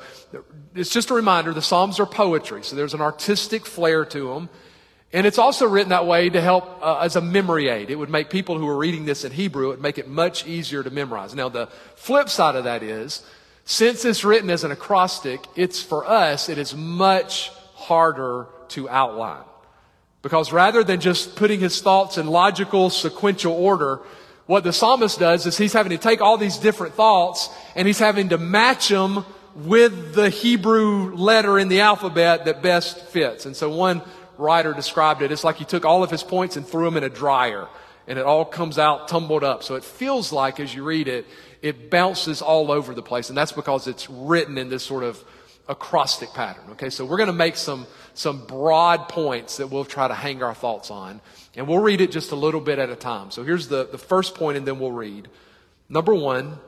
it's 0.75 0.91
just 0.91 1.09
a 1.09 1.15
reminder 1.15 1.53
the 1.53 1.61
Psalms 1.61 1.99
are 1.99 2.05
poetry, 2.05 2.63
so 2.63 2.75
there's 2.75 2.93
an 2.93 3.01
artistic 3.01 3.65
flair 3.65 4.05
to 4.05 4.33
them. 4.33 4.49
And 5.11 5.25
it's 5.27 5.37
also 5.39 5.67
written 5.67 5.89
that 5.89 6.05
way 6.05 6.29
to 6.29 6.41
help 6.41 6.83
uh, 6.83 6.99
as 6.99 7.15
a 7.15 7.21
memory 7.21 7.67
aid. 7.67 7.89
It 7.89 7.95
would 7.95 8.09
make 8.09 8.29
people 8.29 8.57
who 8.57 8.67
are 8.67 8.77
reading 8.77 9.05
this 9.05 9.23
in 9.23 9.31
Hebrew, 9.31 9.65
it 9.65 9.69
would 9.69 9.81
make 9.81 9.97
it 9.97 10.07
much 10.07 10.45
easier 10.45 10.83
to 10.83 10.89
memorize. 10.91 11.33
Now, 11.33 11.49
the 11.49 11.67
flip 11.95 12.29
side 12.29 12.55
of 12.55 12.63
that 12.65 12.83
is, 12.83 13.23
since 13.65 14.03
it's 14.05 14.23
written 14.23 14.49
as 14.49 14.63
an 14.63 14.71
acrostic, 14.71 15.45
it's 15.55 15.81
for 15.81 16.07
us, 16.07 16.49
it 16.49 16.57
is 16.57 16.75
much 16.75 17.49
harder 17.75 18.47
to 18.69 18.89
outline. 18.89 19.43
Because 20.21 20.51
rather 20.51 20.83
than 20.83 20.99
just 20.99 21.35
putting 21.35 21.59
his 21.59 21.81
thoughts 21.81 22.17
in 22.17 22.27
logical, 22.27 22.89
sequential 22.89 23.53
order, 23.53 23.99
what 24.45 24.63
the 24.63 24.73
psalmist 24.73 25.19
does 25.19 25.45
is 25.45 25.57
he's 25.57 25.73
having 25.73 25.91
to 25.91 25.97
take 25.97 26.21
all 26.21 26.37
these 26.37 26.57
different 26.57 26.95
thoughts 26.95 27.49
and 27.75 27.87
he's 27.87 27.99
having 27.99 28.29
to 28.29 28.37
match 28.37 28.89
them 28.89 29.25
with 29.55 30.13
the 30.13 30.29
Hebrew 30.29 31.15
letter 31.15 31.59
in 31.59 31.67
the 31.67 31.81
alphabet 31.81 32.45
that 32.45 32.61
best 32.61 32.99
fits. 33.07 33.45
And 33.45 33.55
so 33.55 33.69
one 33.69 34.01
writer 34.37 34.73
described 34.73 35.21
it, 35.21 35.31
it's 35.31 35.43
like 35.43 35.57
he 35.57 35.65
took 35.65 35.85
all 35.85 36.03
of 36.03 36.11
his 36.11 36.23
points 36.23 36.57
and 36.57 36.67
threw 36.67 36.85
them 36.85 36.97
in 36.97 37.03
a 37.03 37.09
dryer 37.09 37.67
and 38.07 38.19
it 38.19 38.25
all 38.25 38.45
comes 38.45 38.77
out 38.77 39.07
tumbled 39.07 39.43
up. 39.43 39.63
So 39.63 39.75
it 39.75 39.83
feels 39.83 40.31
like 40.31 40.59
as 40.59 40.73
you 40.73 40.83
read 40.83 41.07
it, 41.07 41.25
it 41.63 41.89
bounces 41.89 42.41
all 42.41 42.71
over 42.71 42.93
the 42.93 43.01
place. 43.01 43.29
And 43.29 43.37
that's 43.37 43.53
because 43.53 43.87
it's 43.87 44.09
written 44.09 44.57
in 44.57 44.69
this 44.69 44.83
sort 44.83 45.03
of 45.03 45.23
acrostic 45.69 46.33
pattern. 46.33 46.65
Okay, 46.71 46.89
so 46.89 47.05
we're 47.05 47.17
going 47.17 47.27
to 47.27 47.33
make 47.33 47.55
some, 47.55 47.87
some 48.13 48.45
broad 48.45 49.07
points 49.07 49.57
that 49.57 49.67
we'll 49.67 49.85
try 49.85 50.09
to 50.09 50.13
hang 50.13 50.43
our 50.43 50.53
thoughts 50.53 50.91
on. 50.91 51.21
And 51.55 51.65
we'll 51.65 51.79
read 51.79 52.01
it 52.01 52.11
just 52.11 52.33
a 52.33 52.35
little 52.35 52.59
bit 52.59 52.79
at 52.79 52.89
a 52.89 52.97
time. 52.97 53.31
So 53.31 53.43
here's 53.43 53.69
the, 53.69 53.85
the 53.85 53.97
first 53.97 54.35
point, 54.35 54.57
and 54.57 54.67
then 54.67 54.77
we'll 54.77 54.91
read. 54.91 55.29
Number 55.87 56.13
one, 56.13 56.59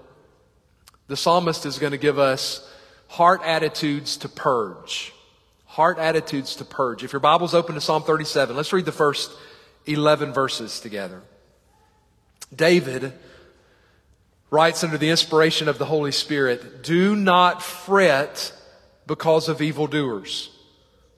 the 1.07 1.17
psalmist 1.17 1.65
is 1.65 1.77
going 1.77 1.91
to 1.91 1.97
give 1.97 2.17
us 2.17 2.65
heart 3.09 3.41
attitudes 3.43 4.15
to 4.17 4.29
purge. 4.29 5.11
Heart 5.65 5.99
attitudes 5.99 6.55
to 6.55 6.65
purge. 6.65 7.03
If 7.03 7.11
your 7.11 7.19
Bible's 7.19 7.53
open 7.53 7.75
to 7.75 7.81
Psalm 7.81 8.03
37, 8.03 8.55
let's 8.55 8.71
read 8.71 8.85
the 8.85 8.93
first 8.93 9.29
11 9.87 10.31
verses 10.31 10.79
together. 10.79 11.21
David 12.55 13.11
writes 14.55 14.85
under 14.85 14.97
the 14.97 15.09
inspiration 15.09 15.67
of 15.67 15.77
the 15.77 15.85
Holy 15.85 16.13
Spirit, 16.13 16.81
do 16.81 17.13
not 17.13 17.61
fret 17.61 18.53
because 19.05 19.49
of 19.49 19.61
evildoers, 19.61 20.49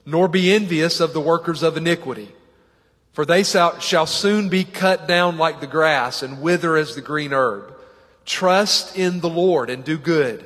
nor 0.04 0.26
be 0.26 0.52
envious 0.52 0.98
of 0.98 1.12
the 1.12 1.20
workers 1.20 1.62
of 1.62 1.76
iniquity. 1.76 2.32
For 3.12 3.24
they 3.24 3.44
shall 3.44 4.06
soon 4.06 4.48
be 4.48 4.64
cut 4.64 5.06
down 5.06 5.38
like 5.38 5.60
the 5.60 5.68
grass 5.68 6.22
and 6.24 6.42
wither 6.42 6.76
as 6.76 6.96
the 6.96 7.00
green 7.00 7.32
herb. 7.32 7.72
Trust 8.24 8.98
in 8.98 9.20
the 9.20 9.30
Lord 9.30 9.70
and 9.70 9.84
do 9.84 9.98
good. 9.98 10.44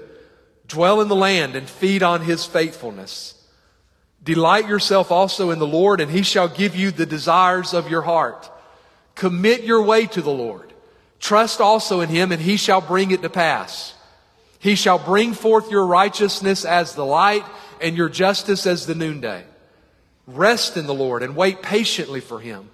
Dwell 0.68 1.00
in 1.00 1.08
the 1.08 1.16
land 1.16 1.56
and 1.56 1.68
feed 1.68 2.02
on 2.02 2.20
his 2.20 2.44
faithfulness. 2.44 3.42
Delight 4.22 4.68
yourself 4.68 5.10
also 5.10 5.50
in 5.50 5.58
the 5.58 5.66
Lord 5.66 6.00
and 6.00 6.10
he 6.10 6.22
shall 6.22 6.48
give 6.48 6.76
you 6.76 6.90
the 6.90 7.06
desires 7.06 7.72
of 7.72 7.90
your 7.90 8.02
heart. 8.02 8.50
Commit 9.14 9.62
your 9.64 9.82
way 9.82 10.06
to 10.06 10.20
the 10.20 10.30
Lord. 10.30 10.71
Trust 11.22 11.60
also 11.60 12.00
in 12.00 12.08
him, 12.08 12.32
and 12.32 12.42
he 12.42 12.56
shall 12.56 12.80
bring 12.80 13.12
it 13.12 13.22
to 13.22 13.30
pass. 13.30 13.94
He 14.58 14.74
shall 14.74 14.98
bring 14.98 15.34
forth 15.34 15.70
your 15.70 15.86
righteousness 15.86 16.64
as 16.64 16.96
the 16.96 17.06
light, 17.06 17.44
and 17.80 17.96
your 17.96 18.08
justice 18.08 18.66
as 18.66 18.86
the 18.86 18.96
noonday. 18.96 19.44
Rest 20.26 20.76
in 20.76 20.86
the 20.86 20.94
Lord 20.94 21.22
and 21.22 21.36
wait 21.36 21.62
patiently 21.62 22.20
for 22.20 22.40
him. 22.40 22.70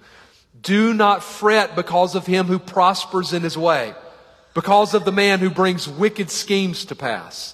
Do 0.59 0.95
not 0.95 1.23
fret 1.23 1.75
because 1.75 2.15
of 2.15 2.25
him 2.25 2.47
who 2.47 2.57
prospers 2.57 3.33
in 3.33 3.43
his 3.43 3.57
way, 3.57 3.93
because 4.55 4.95
of 4.95 5.05
the 5.05 5.11
man 5.11 5.39
who 5.39 5.51
brings 5.51 5.87
wicked 5.87 6.31
schemes 6.31 6.85
to 6.85 6.95
pass. 6.95 7.53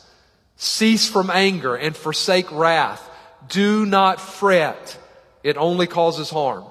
Cease 0.56 1.10
from 1.10 1.30
anger 1.30 1.76
and 1.76 1.96
forsake 1.96 2.50
wrath. 2.54 3.10
Do 3.50 3.86
not 3.86 4.22
fret. 4.22 4.98
It 5.44 5.58
only 5.58 5.88
causes 5.88 6.30
harm. 6.30 6.64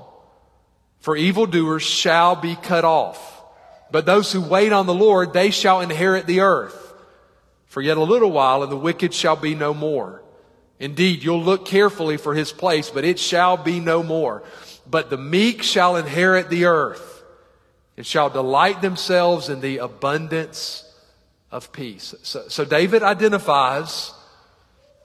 For 1.01 1.15
evildoers 1.15 1.83
shall 1.83 2.37
be 2.37 2.57
cut 2.57 2.87
off. 2.87 3.34
But 3.91 4.07
those 4.07 4.33
who 4.33 4.41
wait 4.41 4.73
on 4.73 4.87
the 4.87 4.95
Lord, 4.95 5.33
they 5.33 5.51
shall 5.51 5.81
inherit 5.81 6.27
the 6.27 6.41
earth. 6.41 6.93
For 7.67 7.83
yet 7.83 7.97
a 7.97 8.03
little 8.03 8.31
while 8.31 8.63
and 8.63 8.71
the 8.71 8.77
wicked 8.77 9.13
shall 9.13 9.37
be 9.37 9.55
no 9.55 9.75
more. 9.75 10.23
Indeed, 10.79 11.23
you'll 11.23 11.43
look 11.43 11.67
carefully 11.67 12.17
for 12.17 12.35
his 12.35 12.53
place, 12.53 12.91
but 12.91 13.05
it 13.05 13.19
shall 13.19 13.57
be 13.57 13.81
no 13.81 14.03
more. 14.03 14.43
But 14.89 15.11
the 15.11 15.17
meek 15.17 15.63
shall 15.63 15.97
inherit 15.97 16.51
the 16.51 16.67
earth 16.67 17.23
and 17.97 18.07
shall 18.07 18.31
delight 18.31 18.83
themselves 18.83 19.49
in 19.49 19.61
the 19.61 19.79
abundance 19.79 20.85
of 21.51 21.73
peace. 21.73 22.15
So, 22.23 22.49
so 22.49 22.65
David 22.65 23.03
identifies 23.03 24.13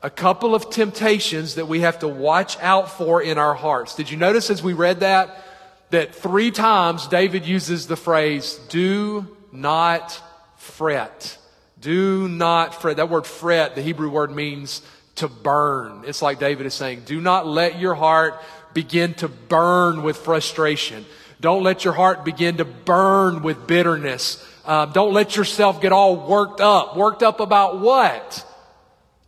a 0.01 0.09
couple 0.09 0.55
of 0.55 0.69
temptations 0.69 1.55
that 1.55 1.67
we 1.67 1.81
have 1.81 1.99
to 1.99 2.07
watch 2.07 2.57
out 2.59 2.89
for 2.89 3.21
in 3.21 3.37
our 3.37 3.53
hearts. 3.53 3.95
Did 3.95 4.09
you 4.09 4.17
notice 4.17 4.49
as 4.49 4.63
we 4.63 4.73
read 4.73 5.01
that, 5.01 5.43
that 5.91 6.13
three 6.13 6.51
times 6.51 7.07
David 7.07 7.45
uses 7.45 7.87
the 7.87 7.95
phrase, 7.95 8.59
do 8.69 9.35
not 9.51 10.21
fret. 10.57 11.37
Do 11.79 12.27
not 12.27 12.79
fret. 12.81 12.97
That 12.97 13.09
word 13.09 13.25
fret, 13.25 13.75
the 13.75 13.81
Hebrew 13.81 14.09
word 14.09 14.31
means 14.31 14.81
to 15.15 15.27
burn. 15.27 16.03
It's 16.05 16.21
like 16.21 16.39
David 16.39 16.65
is 16.65 16.73
saying, 16.73 17.03
do 17.05 17.19
not 17.19 17.47
let 17.47 17.79
your 17.79 17.95
heart 17.95 18.39
begin 18.73 19.13
to 19.15 19.27
burn 19.27 20.03
with 20.03 20.17
frustration. 20.17 21.05
Don't 21.41 21.63
let 21.63 21.85
your 21.85 21.93
heart 21.93 22.25
begin 22.25 22.57
to 22.57 22.65
burn 22.65 23.41
with 23.41 23.65
bitterness. 23.65 24.45
Uh, 24.65 24.85
don't 24.85 25.13
let 25.13 25.35
yourself 25.35 25.81
get 25.81 25.91
all 25.91 26.27
worked 26.27 26.61
up. 26.61 26.95
Worked 26.95 27.23
up 27.23 27.39
about 27.39 27.79
what? 27.79 28.45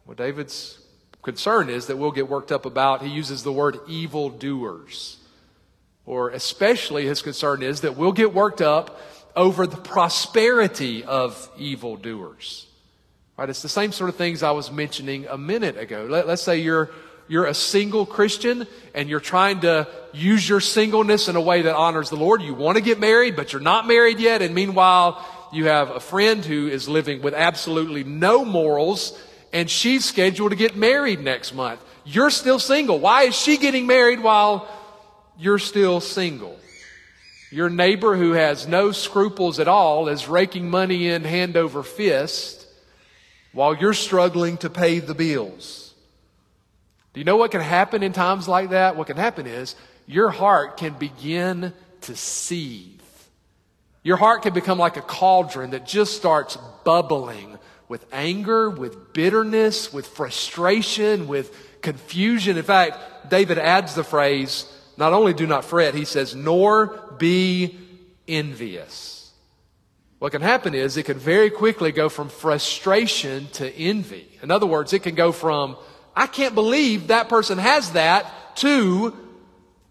Well, 0.06 0.16
David's 0.16 0.78
concern 1.22 1.70
is 1.70 1.88
that 1.88 1.98
we'll 1.98 2.12
get 2.12 2.28
worked 2.28 2.52
up 2.52 2.66
about, 2.66 3.02
he 3.02 3.10
uses 3.10 3.44
the 3.44 3.52
word 3.52 3.80
evildoers. 3.88 5.18
Or 6.12 6.32
especially 6.32 7.06
his 7.06 7.22
concern 7.22 7.64
is 7.64 7.82
that 7.82 7.96
we'll 7.96 8.12
get 8.12 8.34
worked 8.34 8.62
up 8.62 9.00
over 9.34 9.66
the 9.66 9.78
prosperity 9.78 11.06
of 11.06 11.50
evildoers. 11.58 12.68
Right? 13.38 13.50
It's 13.50 13.62
the 13.62 13.70
same 13.70 13.94
sort 13.94 14.10
of 14.10 14.18
things 14.18 14.44
I 14.44 14.52
was 14.52 14.74
mentioning 14.74 15.26
a 15.28 15.38
minute 15.38 15.78
ago. 15.78 16.06
Let, 16.10 16.28
let's 16.28 16.42
say 16.42 16.58
you're, 16.58 16.90
you're 17.30 17.46
a 17.46 17.54
single 17.54 18.06
Christian 18.06 18.68
and 18.94 19.08
you're 19.08 19.22
trying 19.22 19.62
to 19.62 19.88
use 20.12 20.50
your 20.50 20.60
singleness 20.60 21.30
in 21.30 21.38
a 21.38 21.42
way 21.42 21.62
that 21.62 21.78
honors 21.78 22.10
the 22.10 22.18
Lord. 22.18 22.42
You 22.42 22.56
want 22.56 22.76
to 22.76 22.84
get 22.84 23.00
married, 23.00 23.38
but 23.38 23.54
you're 23.54 23.62
not 23.62 23.88
married 23.88 24.20
yet. 24.20 24.42
And 24.42 24.54
meanwhile, 24.54 25.26
you 25.54 25.68
have 25.68 25.92
a 25.92 26.02
friend 26.02 26.44
who 26.44 26.68
is 26.68 26.90
living 26.90 27.22
with 27.22 27.34
absolutely 27.34 28.04
no 28.04 28.44
morals 28.44 29.18
and 29.54 29.70
she's 29.70 30.04
scheduled 30.04 30.52
to 30.52 30.58
get 30.58 30.76
married 30.76 31.22
next 31.22 31.54
month. 31.54 31.82
You're 32.04 32.32
still 32.32 32.60
single. 32.60 33.00
Why 33.00 33.24
is 33.24 33.36
she 33.38 33.56
getting 33.56 33.88
married 33.88 34.20
while 34.20 34.68
you're 35.42 35.60
still 35.60 36.00
single? 36.00 36.58
Your 37.50 37.70
neighbor 37.70 38.16
who 38.16 38.32
has 38.32 38.68
no 38.68 38.92
scruples 38.92 39.60
at 39.60 39.68
all 39.68 40.08
is 40.08 40.28
raking 40.28 40.70
money 40.70 41.10
in 41.10 41.24
hand 41.24 41.58
over 41.58 41.84
fist 41.84 42.66
while 43.52 43.76
you're 43.76 43.94
struggling 43.94 44.58
to 44.58 44.70
pay 44.70 45.00
the 45.00 45.16
bills. 45.16 45.94
Do 47.14 47.20
you 47.20 47.26
know 47.26 47.36
what 47.36 47.52
can 47.52 47.60
happen 47.60 48.04
in 48.04 48.14
times 48.14 48.48
like 48.48 48.70
that? 48.70 48.96
What 48.96 49.08
can 49.08 49.18
happen 49.18 49.48
is 49.48 49.76
your 50.06 50.30
heart 50.30 50.78
can 50.78 50.94
begin 50.94 51.74
to 52.02 52.16
seethe. 52.16 53.02
Your 54.04 54.18
heart 54.18 54.44
can 54.44 54.54
become 54.54 54.78
like 54.78 54.96
a 54.96 55.02
cauldron 55.02 55.72
that 55.72 55.86
just 55.86 56.16
starts 56.16 56.58
bubbling 56.86 57.58
with 57.90 58.06
anger, 58.14 58.70
with 58.70 59.12
bitterness, 59.12 59.92
with 59.92 60.08
frustration, 60.08 61.28
with 61.28 61.82
confusion. 61.82 62.58
In 62.58 62.64
fact, 62.64 63.30
David 63.30 63.58
adds 63.58 63.94
the 63.94 64.04
phrase, 64.04 64.66
not 64.98 65.14
only 65.14 65.34
do 65.34 65.48
not 65.48 65.66
fret, 65.66 65.94
he 65.94 66.06
says, 66.06 66.36
nor 66.36 66.88
be 67.18 67.78
envious. 68.28 69.32
What 70.20 70.32
can 70.32 70.42
happen 70.42 70.76
is 70.76 70.98
it 70.98 71.04
can 71.04 71.18
very 71.18 71.50
quickly 71.50 71.92
go 71.92 72.08
from 72.08 72.30
frustration 72.30 73.48
to 73.54 73.68
envy. 73.76 74.28
In 74.44 74.52
other 74.52 74.68
words, 74.68 74.94
it 74.94 75.02
can 75.04 75.16
go 75.16 75.32
from, 75.32 75.78
I 76.16 76.28
can't 76.28 76.54
believe 76.54 77.08
that 77.08 77.28
person 77.28 77.58
has 77.58 77.94
that, 77.94 78.56
to, 78.58 79.18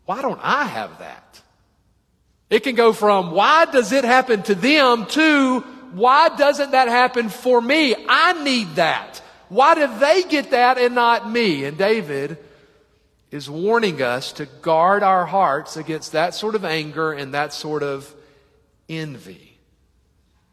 why 0.04 0.22
don't 0.22 0.40
I 0.42 0.64
have 0.64 0.98
that? 1.00 1.42
It 2.48 2.60
can 2.60 2.74
go 2.74 2.92
from, 2.92 3.32
why 3.32 3.64
does 3.64 3.92
it 3.92 4.04
happen 4.04 4.42
to 4.44 4.54
them, 4.54 5.06
to, 5.06 5.60
why 5.92 6.28
doesn't 6.28 6.72
that 6.72 6.88
happen 6.88 7.28
for 7.28 7.60
me? 7.60 7.94
I 8.08 8.42
need 8.44 8.76
that. 8.76 9.22
Why 9.48 9.74
do 9.74 9.98
they 9.98 10.22
get 10.22 10.52
that 10.52 10.78
and 10.78 10.94
not 10.94 11.28
me? 11.28 11.64
And 11.64 11.76
David 11.76 12.38
is 13.30 13.48
warning 13.48 14.02
us 14.02 14.32
to 14.32 14.46
guard 14.46 15.02
our 15.02 15.26
hearts 15.26 15.76
against 15.76 16.12
that 16.12 16.34
sort 16.34 16.54
of 16.54 16.64
anger 16.64 17.12
and 17.12 17.34
that 17.34 17.52
sort 17.52 17.82
of 17.82 18.12
envy. 18.88 19.58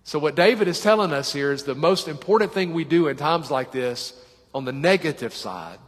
So, 0.04 0.20
what 0.20 0.36
David 0.36 0.68
is 0.68 0.80
telling 0.80 1.12
us 1.12 1.34
here 1.34 1.52
is 1.52 1.64
the 1.64 1.76
most 1.76 2.08
important 2.08 2.54
thing 2.54 2.74
we 2.74 2.86
do 2.86 3.08
in 3.08 3.18
times 3.18 3.52
like 3.52 3.72
this 3.72 4.14
on 4.54 4.64
the 4.64 4.72
negative 4.72 5.34
side 5.34 5.80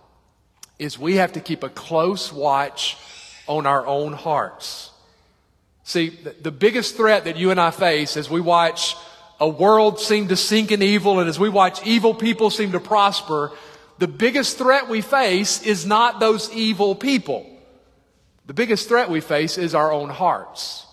is 0.77 0.97
we 0.97 1.15
have 1.15 1.33
to 1.33 1.39
keep 1.39 1.63
a 1.63 1.69
close 1.69 2.33
watch 2.33 2.97
on 3.47 3.65
our 3.65 3.85
own 3.85 4.13
hearts. 4.13 4.91
See, 5.83 6.09
the 6.41 6.51
biggest 6.51 6.95
threat 6.95 7.23
that 7.25 7.37
you 7.37 7.51
and 7.51 7.59
I 7.59 7.71
face 7.71 8.15
as 8.15 8.29
we 8.29 8.41
watch 8.41 8.95
a 9.39 9.47
world 9.47 9.99
seem 9.99 10.27
to 10.27 10.35
sink 10.35 10.71
in 10.71 10.81
evil 10.81 11.19
and 11.19 11.29
as 11.29 11.39
we 11.39 11.49
watch 11.49 11.85
evil 11.85 12.13
people 12.13 12.49
seem 12.49 12.73
to 12.73 12.79
prosper, 12.79 13.51
the 13.99 14.07
biggest 14.07 14.57
threat 14.57 14.87
we 14.87 15.01
face 15.01 15.61
is 15.61 15.85
not 15.85 16.19
those 16.19 16.51
evil 16.53 16.95
people. 16.95 17.45
The 18.47 18.53
biggest 18.53 18.87
threat 18.87 19.09
we 19.09 19.21
face 19.21 19.57
is 19.57 19.75
our 19.75 19.91
own 19.91 20.09
hearts. 20.09 20.85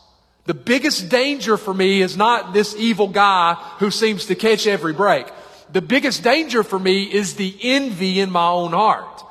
The 0.45 0.55
biggest 0.55 1.09
danger 1.09 1.57
for 1.57 1.73
me 1.73 2.03
is 2.03 2.17
not 2.17 2.53
this 2.53 2.77
evil 2.77 3.09
guy 3.09 3.55
who 3.79 3.91
seems 3.91 4.27
to 4.27 4.35
catch 4.35 4.67
every 4.67 4.93
break. 4.93 5.27
The 5.73 5.81
biggest 5.81 6.23
danger 6.23 6.63
for 6.63 6.79
me 6.79 7.05
is 7.05 7.35
the 7.35 7.57
envy 7.63 8.21
in 8.21 8.31
my 8.31 8.49
own 8.49 8.73
heart. 8.73 9.23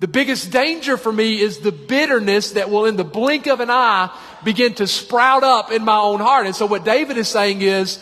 The 0.00 0.08
biggest 0.08 0.50
danger 0.50 0.96
for 0.96 1.12
me 1.12 1.40
is 1.40 1.58
the 1.58 1.72
bitterness 1.72 2.52
that 2.52 2.70
will 2.70 2.86
in 2.86 2.96
the 2.96 3.04
blink 3.04 3.46
of 3.46 3.60
an 3.60 3.70
eye 3.70 4.16
begin 4.42 4.74
to 4.74 4.86
sprout 4.86 5.44
up 5.44 5.70
in 5.70 5.84
my 5.84 5.98
own 5.98 6.20
heart. 6.20 6.46
And 6.46 6.56
so 6.56 6.66
what 6.66 6.84
David 6.84 7.18
is 7.18 7.28
saying 7.28 7.60
is, 7.60 7.98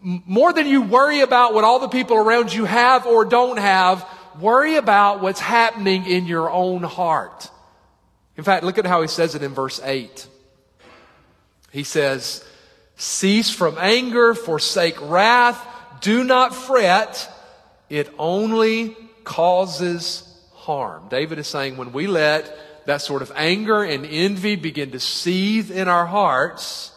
more 0.00 0.52
than 0.52 0.66
you 0.66 0.82
worry 0.82 1.20
about 1.20 1.52
what 1.52 1.64
all 1.64 1.80
the 1.80 1.88
people 1.88 2.16
around 2.16 2.52
you 2.52 2.64
have 2.64 3.06
or 3.06 3.24
don't 3.24 3.58
have, 3.58 4.08
worry 4.40 4.76
about 4.76 5.20
what's 5.20 5.40
happening 5.40 6.06
in 6.06 6.26
your 6.26 6.50
own 6.50 6.82
heart. 6.82 7.50
In 8.36 8.44
fact, 8.44 8.64
look 8.64 8.78
at 8.78 8.86
how 8.86 9.02
he 9.02 9.08
says 9.08 9.34
it 9.34 9.42
in 9.42 9.54
verse 9.54 9.80
8. 9.82 10.26
He 11.72 11.84
says, 11.84 12.44
Cease 12.96 13.50
from 13.50 13.76
anger, 13.78 14.34
forsake 14.34 15.00
wrath, 15.00 15.60
do 16.00 16.24
not 16.24 16.54
fret, 16.54 17.30
it 17.88 18.12
only 18.18 18.96
causes 19.24 20.22
harm. 20.54 21.08
David 21.08 21.38
is 21.38 21.46
saying 21.46 21.76
when 21.76 21.92
we 21.92 22.06
let 22.06 22.56
that 22.86 23.02
sort 23.02 23.22
of 23.22 23.32
anger 23.34 23.82
and 23.82 24.06
envy 24.06 24.56
begin 24.56 24.92
to 24.92 25.00
seethe 25.00 25.70
in 25.70 25.88
our 25.88 26.06
hearts, 26.06 26.92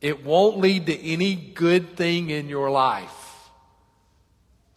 it 0.00 0.24
won't 0.24 0.58
lead 0.58 0.86
to 0.86 0.98
any 0.98 1.34
good 1.34 1.96
thing 1.96 2.30
in 2.30 2.48
your 2.48 2.70
life. 2.70 3.21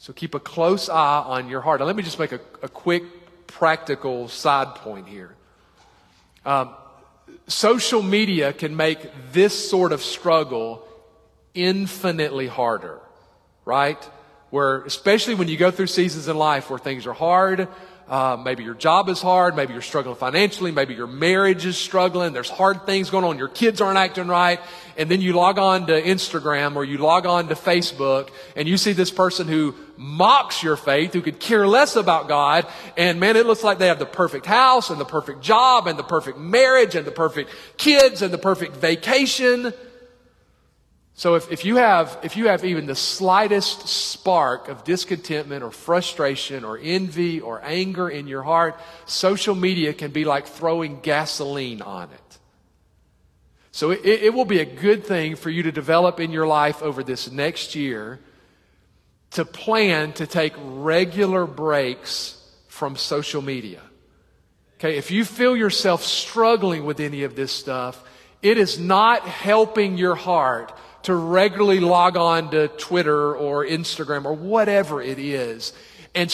So 0.06 0.14
keep 0.14 0.36
a 0.36 0.40
close 0.40 0.88
eye 0.88 1.24
on 1.26 1.50
your 1.50 1.62
heart. 1.62 1.80
Now, 1.80 1.88
let 1.88 1.96
me 1.96 2.04
just 2.04 2.20
make 2.20 2.32
a, 2.32 2.40
a 2.62 2.70
quick 2.70 3.48
practical 3.48 4.28
side 4.28 4.76
point 4.76 5.08
here. 5.08 5.34
Um, 6.46 6.76
social 7.48 8.04
media 8.04 8.54
can 8.54 8.76
make 8.76 9.00
this 9.32 9.68
sort 9.68 9.92
of 9.92 10.04
struggle 10.04 10.88
infinitely 11.56 12.46
harder, 12.46 13.00
right? 13.66 13.98
Where, 14.52 14.84
especially 14.84 15.34
when 15.34 15.48
you 15.48 15.58
go 15.58 15.72
through 15.72 15.88
seasons 15.88 16.28
in 16.28 16.38
life 16.38 16.70
where 16.70 16.78
things 16.78 17.08
are 17.08 17.14
hard, 17.14 17.68
Uh, 18.08 18.38
maybe 18.44 18.64
your 18.64 18.76
job 18.76 19.10
is 19.10 19.20
hard. 19.20 19.56
Maybe 19.56 19.74
you're 19.74 19.82
struggling 19.82 20.16
financially. 20.16 20.72
Maybe 20.72 20.94
your 20.94 21.08
marriage 21.08 21.66
is 21.66 21.76
struggling. 21.76 22.34
There's 22.34 22.50
hard 22.50 22.86
things 22.86 23.10
going 23.10 23.24
on. 23.24 23.40
Your 23.40 23.48
kids 23.48 23.82
aren't 23.82 23.98
acting 23.98 24.28
right. 24.28 24.60
And 24.96 25.10
then 25.10 25.22
you 25.22 25.34
log 25.34 25.58
on 25.58 25.88
to 25.88 26.02
Instagram 26.02 26.76
or 26.76 26.86
you 26.86 27.00
log 27.00 27.26
on 27.26 27.48
to 27.48 27.56
Facebook 27.56 28.30
and 28.56 28.68
you 28.68 28.78
see 28.78 28.94
this 28.94 29.10
person 29.10 29.48
who 29.48 29.74
mocks 29.98 30.62
your 30.62 30.78
faith, 30.78 31.14
who 31.14 31.22
could 31.22 31.40
care 31.40 31.68
less 31.68 31.96
about 31.96 32.28
God. 32.28 32.68
And 32.96 33.20
man, 33.20 33.38
it 33.38 33.48
looks 33.48 33.64
like 33.64 33.80
they 33.80 33.88
have 33.88 34.00
the 34.00 34.06
perfect 34.06 34.46
house 34.46 34.92
and 34.92 35.00
the 35.00 35.06
perfect 35.06 35.42
job 35.42 35.88
and 35.88 35.98
the 35.98 36.04
perfect 36.04 36.38
marriage 36.38 36.96
and 36.96 37.08
the 37.08 37.12
perfect 37.12 37.50
kids 37.78 38.22
and 38.22 38.32
the 38.32 38.38
perfect 38.38 38.76
vacation. 38.76 39.74
So 41.18 41.36
if, 41.36 41.50
if 41.50 41.64
you 41.64 41.78
have, 41.78 42.20
if 42.24 42.36
you 42.36 42.50
have 42.50 42.66
even 42.66 42.88
the 42.88 42.96
slightest 42.96 43.88
spark 43.88 44.68
of 44.68 44.84
discontentment 44.84 45.64
or 45.64 45.72
frustration 45.72 46.66
or 46.66 46.78
envy 46.78 47.40
or 47.40 47.62
anger 47.64 48.10
in 48.10 48.28
your 48.28 48.44
heart, 48.44 48.78
social 49.06 49.56
media 49.56 49.94
can 49.94 50.12
be 50.12 50.26
like 50.26 50.46
throwing 50.46 51.00
gasoline 51.00 51.82
on 51.82 52.12
it. 52.12 52.40
So 53.72 53.92
it, 53.92 54.06
it 54.06 54.34
will 54.34 54.46
be 54.46 54.60
a 54.60 54.66
good 54.66 55.06
thing 55.06 55.38
for 55.38 55.50
you 55.50 55.64
to 55.64 55.72
develop 55.72 56.20
in 56.20 56.32
your 56.32 56.48
life 56.48 56.84
over 56.84 57.02
this 57.02 57.32
next 57.32 57.76
year 57.76 58.20
to 59.32 59.46
plan 59.46 60.12
to 60.14 60.28
take 60.28 60.54
regular 60.58 61.46
breaks 61.46 62.42
from 62.68 62.98
social 62.98 63.42
media. 63.42 63.82
Okay, 64.80 64.98
if 64.98 65.12
you 65.12 65.24
feel 65.24 65.56
yourself 65.56 66.04
struggling 66.04 66.86
with 66.86 67.00
any 67.00 67.24
of 67.24 67.36
this 67.38 67.54
stuff, 67.54 68.04
it 68.42 68.58
is 68.58 68.78
not 68.78 69.22
helping 69.22 69.98
your 69.98 70.16
heart 70.16 70.74
to 71.06 71.16
regularly 71.16 71.80
log 71.80 72.18
on 72.18 72.50
to 72.52 72.68
Twitter 72.68 73.36
or 73.36 73.64
Instagram 73.64 74.26
or 74.26 74.34
whatever 74.34 75.02
it 75.02 75.20
is. 75.20 75.72
And 76.16 76.34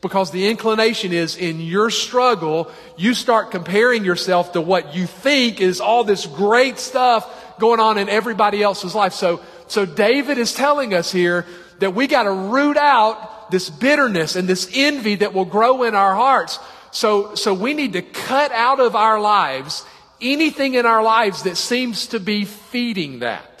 because 0.00 0.30
the 0.30 0.48
inclination 0.48 1.12
is 1.12 1.36
in 1.36 1.60
your 1.60 1.90
struggle, 1.90 2.70
you 2.96 3.14
start 3.14 3.50
comparing 3.50 4.04
yourself 4.04 4.52
to 4.52 4.60
what 4.60 4.94
you 4.94 5.06
think 5.06 5.60
is 5.60 5.80
all 5.80 6.04
this 6.04 6.26
great 6.26 6.78
stuff 6.78 7.58
going 7.58 7.80
on 7.80 7.98
in 7.98 8.08
everybody 8.08 8.62
else's 8.62 8.94
life. 8.94 9.12
So, 9.12 9.40
so 9.66 9.86
David 9.86 10.38
is 10.38 10.52
telling 10.52 10.94
us 10.94 11.10
here 11.10 11.46
that 11.80 11.94
we 11.94 12.06
got 12.06 12.24
to 12.24 12.32
root 12.32 12.76
out 12.76 13.50
this 13.50 13.70
bitterness 13.70 14.36
and 14.36 14.46
this 14.46 14.70
envy 14.72 15.16
that 15.16 15.34
will 15.34 15.44
grow 15.44 15.82
in 15.82 15.94
our 15.94 16.14
hearts. 16.14 16.58
So, 16.92 17.34
so 17.34 17.54
we 17.54 17.74
need 17.74 17.94
to 17.94 18.02
cut 18.02 18.52
out 18.52 18.78
of 18.78 18.94
our 18.94 19.20
lives 19.20 19.84
anything 20.20 20.74
in 20.74 20.86
our 20.86 21.02
lives 21.02 21.42
that 21.42 21.56
seems 21.56 22.06
to 22.08 22.20
be 22.20 22.44
feeding 22.44 23.20
that. 23.20 23.51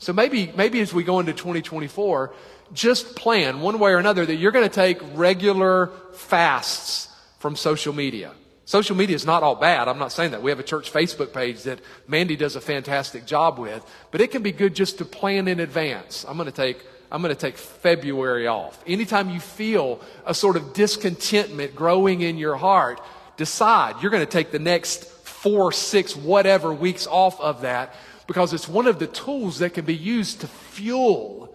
So 0.00 0.14
maybe, 0.14 0.50
maybe 0.56 0.80
as 0.80 0.92
we 0.94 1.04
go 1.04 1.20
into 1.20 1.34
2024, 1.34 2.32
just 2.72 3.16
plan 3.16 3.60
one 3.60 3.78
way 3.78 3.92
or 3.92 3.98
another 3.98 4.24
that 4.24 4.36
you're 4.36 4.50
going 4.50 4.68
to 4.68 4.74
take 4.74 4.98
regular 5.14 5.88
fasts 6.14 7.08
from 7.38 7.54
social 7.54 7.92
media. 7.92 8.32
Social 8.64 8.96
media 8.96 9.14
is 9.14 9.26
not 9.26 9.42
all 9.42 9.56
bad. 9.56 9.88
I'm 9.88 9.98
not 9.98 10.12
saying 10.12 10.30
that. 10.30 10.42
We 10.42 10.50
have 10.50 10.58
a 10.58 10.64
church 10.64 10.90
Facebook 10.92 11.34
page 11.34 11.64
that 11.64 11.80
Mandy 12.08 12.34
does 12.34 12.56
a 12.56 12.60
fantastic 12.60 13.26
job 13.26 13.58
with, 13.58 13.84
but 14.10 14.22
it 14.22 14.30
can 14.30 14.42
be 14.42 14.52
good 14.52 14.74
just 14.74 14.98
to 14.98 15.04
plan 15.04 15.48
in 15.48 15.60
advance. 15.60 16.24
I'm 16.26 16.36
going 16.36 16.46
to 16.46 16.52
take 16.52 16.84
I'm 17.12 17.22
going 17.22 17.34
to 17.34 17.40
take 17.40 17.56
February 17.56 18.46
off. 18.46 18.80
Anytime 18.86 19.30
you 19.30 19.40
feel 19.40 20.00
a 20.24 20.32
sort 20.32 20.56
of 20.56 20.72
discontentment 20.72 21.74
growing 21.74 22.20
in 22.20 22.38
your 22.38 22.54
heart, 22.54 23.00
decide 23.36 23.96
you're 24.00 24.12
going 24.12 24.24
to 24.24 24.30
take 24.30 24.52
the 24.52 24.60
next 24.60 25.04
four, 25.04 25.72
six, 25.72 26.14
whatever 26.14 26.72
weeks 26.72 27.08
off 27.08 27.40
of 27.40 27.62
that 27.62 27.94
because 28.30 28.52
it's 28.52 28.68
one 28.68 28.86
of 28.86 29.00
the 29.00 29.08
tools 29.08 29.58
that 29.58 29.74
can 29.74 29.84
be 29.84 29.92
used 29.92 30.40
to 30.40 30.46
fuel 30.46 31.52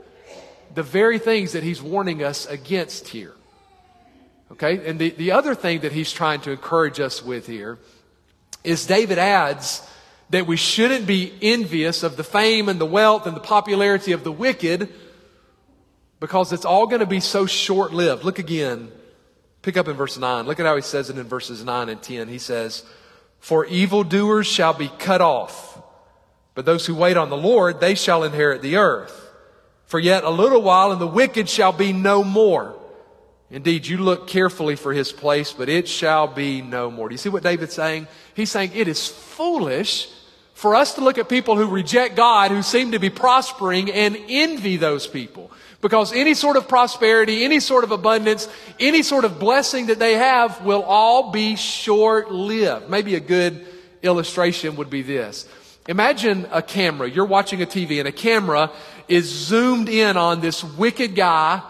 the 0.73 0.83
very 0.83 1.17
things 1.19 1.53
that 1.53 1.63
he's 1.63 1.81
warning 1.81 2.21
us 2.21 2.45
against 2.47 3.07
here. 3.07 3.33
Okay? 4.51 4.85
And 4.85 4.99
the, 4.99 5.11
the 5.11 5.31
other 5.31 5.55
thing 5.55 5.79
that 5.79 5.93
he's 5.93 6.11
trying 6.11 6.41
to 6.41 6.51
encourage 6.51 6.99
us 6.99 7.23
with 7.23 7.47
here 7.47 7.79
is 8.65 8.85
David 8.85 9.17
adds 9.17 9.87
that 10.31 10.47
we 10.47 10.57
shouldn't 10.57 11.07
be 11.07 11.33
envious 11.41 12.03
of 12.03 12.17
the 12.17 12.25
fame 12.25 12.67
and 12.67 12.77
the 12.77 12.85
wealth 12.85 13.25
and 13.25 13.37
the 13.37 13.39
popularity 13.39 14.11
of 14.11 14.25
the 14.25 14.31
wicked 14.33 14.91
because 16.19 16.51
it's 16.51 16.65
all 16.65 16.87
going 16.87 16.99
to 16.99 17.05
be 17.05 17.21
so 17.21 17.45
short 17.45 17.93
lived. 17.93 18.25
Look 18.25 18.37
again. 18.37 18.91
Pick 19.61 19.77
up 19.77 19.87
in 19.87 19.95
verse 19.95 20.17
9. 20.17 20.45
Look 20.45 20.59
at 20.59 20.65
how 20.65 20.75
he 20.75 20.81
says 20.81 21.09
it 21.09 21.17
in 21.17 21.23
verses 21.23 21.63
9 21.63 21.87
and 21.87 22.01
10. 22.01 22.27
He 22.27 22.37
says, 22.37 22.83
For 23.39 23.65
evildoers 23.65 24.45
shall 24.45 24.73
be 24.73 24.89
cut 24.99 25.21
off 25.21 25.75
but 26.55 26.65
those 26.65 26.85
who 26.85 26.95
wait 26.95 27.17
on 27.17 27.29
the 27.29 27.37
Lord, 27.37 27.79
they 27.79 27.93
shall 27.93 28.23
inherit 28.23 28.61
the 28.61 28.77
earth. 28.77 29.21
For 29.85 29.99
yet 29.99 30.23
a 30.23 30.29
little 30.29 30.61
while 30.61 30.91
and 30.91 30.99
the 30.99 31.07
wicked 31.07 31.47
shall 31.47 31.71
be 31.71 31.93
no 31.93 32.23
more. 32.23 32.75
Indeed, 33.51 33.85
you 33.85 33.97
look 33.97 34.27
carefully 34.27 34.75
for 34.75 34.91
his 34.91 35.11
place, 35.11 35.53
but 35.53 35.69
it 35.69 35.87
shall 35.87 36.27
be 36.27 36.61
no 36.61 36.89
more. 36.89 37.09
Do 37.09 37.13
you 37.13 37.19
see 37.19 37.29
what 37.29 37.43
David's 37.43 37.75
saying? 37.75 38.07
He's 38.33 38.49
saying 38.49 38.71
it 38.73 38.87
is 38.87 39.07
foolish 39.07 40.09
for 40.55 40.73
us 40.73 40.95
to 40.95 41.01
look 41.01 41.17
at 41.17 41.29
people 41.29 41.55
who 41.55 41.67
reject 41.67 42.15
God, 42.15 42.49
who 42.49 42.63
seem 42.63 42.93
to 42.93 42.99
be 42.99 43.09
prospering, 43.09 43.91
and 43.91 44.17
envy 44.27 44.77
those 44.77 45.05
people. 45.05 45.51
Because 45.81 46.13
any 46.13 46.33
sort 46.33 46.57
of 46.57 46.67
prosperity, 46.67 47.43
any 47.43 47.59
sort 47.59 47.83
of 47.83 47.91
abundance, 47.91 48.47
any 48.79 49.03
sort 49.03 49.25
of 49.25 49.39
blessing 49.39 49.87
that 49.87 49.99
they 49.99 50.13
have 50.13 50.65
will 50.65 50.81
all 50.81 51.31
be 51.31 51.55
short 51.55 52.31
lived. 52.31 52.89
Maybe 52.89 53.13
a 53.13 53.19
good 53.19 53.63
illustration 54.01 54.77
would 54.77 54.89
be 54.89 55.03
this. 55.03 55.47
Imagine 55.87 56.47
a 56.51 56.61
camera. 56.61 57.09
You're 57.09 57.25
watching 57.25 57.61
a 57.61 57.65
TV 57.65 57.99
and 57.99 58.07
a 58.07 58.11
camera 58.11 58.71
is 59.07 59.25
zoomed 59.25 59.87
in 59.87 60.17
on 60.17 60.41
this 60.41 60.63
wicked 60.63 61.15
guy 61.15 61.61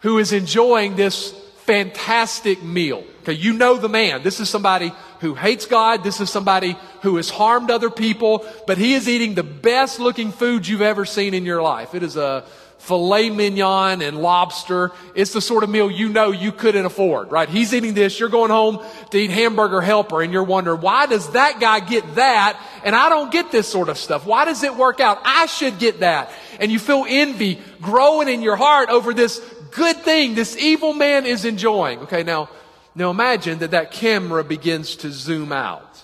who 0.00 0.18
is 0.18 0.32
enjoying 0.32 0.96
this 0.96 1.32
fantastic 1.64 2.62
meal. 2.62 3.04
Okay, 3.20 3.34
you 3.34 3.52
know 3.52 3.76
the 3.76 3.88
man. 3.88 4.22
This 4.22 4.40
is 4.40 4.48
somebody 4.48 4.92
who 5.20 5.34
hates 5.34 5.66
God. 5.66 6.02
This 6.02 6.20
is 6.20 6.30
somebody 6.30 6.74
who 7.02 7.16
has 7.16 7.28
harmed 7.28 7.70
other 7.70 7.90
people, 7.90 8.46
but 8.66 8.78
he 8.78 8.94
is 8.94 9.08
eating 9.08 9.34
the 9.34 9.42
best 9.42 10.00
looking 10.00 10.32
food 10.32 10.66
you've 10.66 10.80
ever 10.80 11.04
seen 11.04 11.34
in 11.34 11.44
your 11.44 11.60
life. 11.60 11.94
It 11.94 12.02
is 12.02 12.16
a 12.16 12.44
filet 12.80 13.28
mignon 13.28 14.00
and 14.00 14.18
lobster. 14.18 14.90
It's 15.14 15.34
the 15.34 15.40
sort 15.40 15.62
of 15.64 15.70
meal 15.70 15.90
you 15.90 16.08
know 16.08 16.32
you 16.32 16.50
couldn't 16.50 16.86
afford, 16.86 17.30
right? 17.30 17.48
He's 17.48 17.74
eating 17.74 17.92
this. 17.92 18.18
You're 18.18 18.30
going 18.30 18.50
home 18.50 18.82
to 19.10 19.18
eat 19.18 19.30
hamburger 19.30 19.82
helper 19.82 20.22
and 20.22 20.32
you're 20.32 20.42
wondering, 20.42 20.80
why 20.80 21.06
does 21.06 21.28
that 21.32 21.60
guy 21.60 21.80
get 21.80 22.14
that 22.14 22.58
and 22.82 22.96
I 22.96 23.10
don't 23.10 23.30
get 23.30 23.52
this 23.52 23.68
sort 23.68 23.90
of 23.90 23.98
stuff? 23.98 24.24
Why 24.24 24.46
does 24.46 24.62
it 24.62 24.74
work 24.74 24.98
out? 24.98 25.18
I 25.24 25.44
should 25.46 25.78
get 25.78 26.00
that. 26.00 26.32
And 26.58 26.72
you 26.72 26.78
feel 26.78 27.04
envy 27.06 27.60
growing 27.82 28.28
in 28.28 28.40
your 28.40 28.56
heart 28.56 28.88
over 28.88 29.12
this 29.12 29.40
good 29.72 29.96
thing 29.98 30.34
this 30.34 30.56
evil 30.56 30.94
man 30.94 31.26
is 31.26 31.44
enjoying. 31.44 32.00
Okay, 32.00 32.22
now, 32.22 32.48
now 32.94 33.10
imagine 33.10 33.58
that 33.58 33.72
that 33.72 33.92
camera 33.92 34.42
begins 34.42 34.96
to 34.96 35.12
zoom 35.12 35.52
out. 35.52 36.02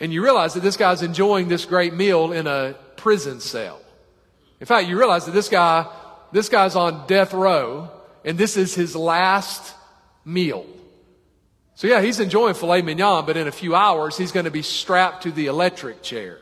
And 0.00 0.12
you 0.12 0.22
realize 0.22 0.54
that 0.54 0.64
this 0.64 0.76
guy's 0.76 1.02
enjoying 1.02 1.48
this 1.48 1.64
great 1.64 1.94
meal 1.94 2.32
in 2.32 2.48
a 2.48 2.74
prison 2.96 3.38
cell. 3.38 3.80
In 4.60 4.66
fact, 4.66 4.88
you 4.88 4.98
realize 4.98 5.26
that 5.26 5.32
this 5.32 5.48
guy, 5.48 5.86
this 6.32 6.48
guy's 6.48 6.74
on 6.74 7.06
death 7.06 7.32
row, 7.32 7.90
and 8.24 8.36
this 8.36 8.56
is 8.56 8.74
his 8.74 8.96
last 8.96 9.74
meal. 10.24 10.66
So 11.74 11.86
yeah, 11.86 12.02
he's 12.02 12.18
enjoying 12.18 12.54
filet 12.54 12.82
mignon, 12.82 13.24
but 13.24 13.36
in 13.36 13.46
a 13.46 13.52
few 13.52 13.74
hours, 13.74 14.16
he's 14.16 14.32
going 14.32 14.46
to 14.46 14.50
be 14.50 14.62
strapped 14.62 15.22
to 15.22 15.30
the 15.30 15.46
electric 15.46 16.02
chair. 16.02 16.38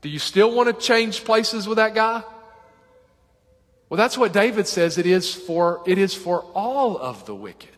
Do 0.00 0.08
you 0.08 0.20
still 0.20 0.54
want 0.54 0.68
to 0.68 0.86
change 0.86 1.24
places 1.24 1.66
with 1.66 1.76
that 1.76 1.94
guy? 1.94 2.22
Well, 3.88 3.98
that's 3.98 4.16
what 4.16 4.32
David 4.32 4.68
says 4.68 4.96
it 4.96 5.06
is 5.06 5.34
for, 5.34 5.82
it 5.86 5.98
is 5.98 6.14
for 6.14 6.42
all 6.54 6.96
of 6.96 7.26
the 7.26 7.34
wicked. 7.34 7.68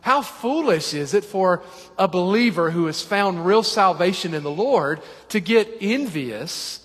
How 0.00 0.20
foolish 0.20 0.94
is 0.94 1.14
it 1.14 1.24
for 1.24 1.62
a 1.96 2.08
believer 2.08 2.72
who 2.72 2.86
has 2.86 3.00
found 3.00 3.46
real 3.46 3.62
salvation 3.62 4.34
in 4.34 4.42
the 4.42 4.50
Lord 4.50 5.00
to 5.28 5.38
get 5.38 5.76
envious 5.80 6.81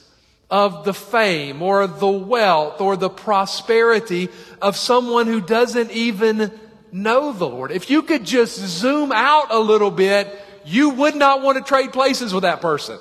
of 0.50 0.86
the 0.86 0.94
fame 0.94 1.62
or 1.62 1.88
the 1.88 2.08
wealth 2.08 2.80
or 2.80 2.96
the 2.96 3.10
prosperity 3.10 4.30
of 4.62 4.78
someone 4.78 5.28
who 5.28 5.42
doesn't 5.42 5.92
even 5.92 6.52
know 6.92 7.34
the 7.34 7.48
Lord. 7.48 7.72
If 7.72 7.90
you 7.90 8.02
could 8.02 8.24
just 8.24 8.58
zoom 8.58 9.12
out 9.12 9.48
a 9.52 9.60
little 9.60 9.92
bit, 9.92 10.28
you 10.66 10.92
would 10.92 11.16
not 11.16 11.42
want 11.42 11.58
to 11.58 11.64
trade 11.64 11.92
places 11.92 12.34
with 12.34 12.44
that 12.44 12.62
person. 12.62 13.00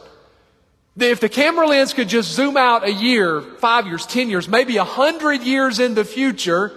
If 0.99 1.21
the 1.21 1.29
camera 1.29 1.67
lens 1.67 1.93
could 1.93 2.09
just 2.09 2.33
zoom 2.33 2.57
out 2.57 2.85
a 2.85 2.93
year, 2.93 3.43
five 3.59 3.87
years, 3.87 4.07
ten 4.07 4.31
years, 4.31 4.49
maybe 4.49 4.79
a 4.79 4.85
hundred 4.85 5.43
years 5.43 5.79
in 5.79 5.95
the 5.95 6.05
future, 6.05 6.73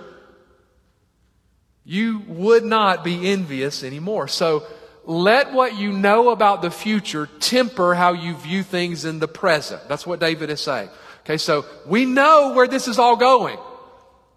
you 1.85 2.19
would 2.27 2.63
not 2.63 3.03
be 3.03 3.31
envious 3.31 3.83
anymore. 3.83 4.27
So 4.27 4.63
let 5.09 5.53
what 5.53 5.75
you 5.75 5.91
know 5.91 6.29
about 6.29 6.61
the 6.61 6.69
future 6.69 7.27
temper 7.39 7.95
how 7.95 8.13
you 8.13 8.35
view 8.35 8.61
things 8.61 9.05
in 9.05 9.17
the 9.17 9.27
present. 9.27 9.81
That's 9.89 10.05
what 10.05 10.19
David 10.19 10.51
is 10.51 10.61
saying. 10.61 10.89
Okay, 11.21 11.37
so 11.37 11.65
we 11.87 12.05
know 12.05 12.53
where 12.53 12.67
this 12.67 12.87
is 12.87 12.99
all 12.99 13.15
going. 13.15 13.57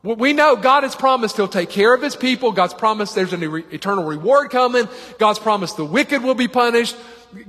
We 0.02 0.32
know 0.32 0.56
God 0.56 0.82
has 0.82 0.96
promised 0.96 1.37
He'll 1.37 1.46
take 1.46 1.68
care 1.68 1.92
of 1.92 2.00
His 2.00 2.16
people. 2.16 2.52
God's 2.52 2.72
promised 2.72 3.14
there's 3.14 3.35
an 3.35 3.42
eternal 3.70 4.04
reward 4.04 4.50
coming. 4.50 4.88
God's 5.18 5.38
promised 5.38 5.76
the 5.76 5.85
wicked 5.85 6.22
will 6.22 6.35
be 6.35 6.48
punished. 6.48 6.96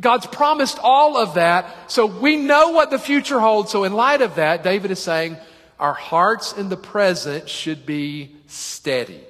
God's 0.01 0.27
promised 0.27 0.77
all 0.83 1.15
of 1.15 1.35
that. 1.35 1.89
So 1.89 2.05
we 2.05 2.35
know 2.35 2.71
what 2.71 2.91
the 2.91 2.99
future 2.99 3.39
holds. 3.39 3.71
So 3.71 3.85
in 3.85 3.93
light 3.93 4.21
of 4.21 4.35
that, 4.35 4.63
David 4.63 4.91
is 4.91 4.99
saying 4.99 5.37
our 5.79 5.93
hearts 5.93 6.51
in 6.51 6.67
the 6.67 6.77
present 6.77 7.47
should 7.47 7.85
be 7.85 8.35
steadied. 8.47 9.25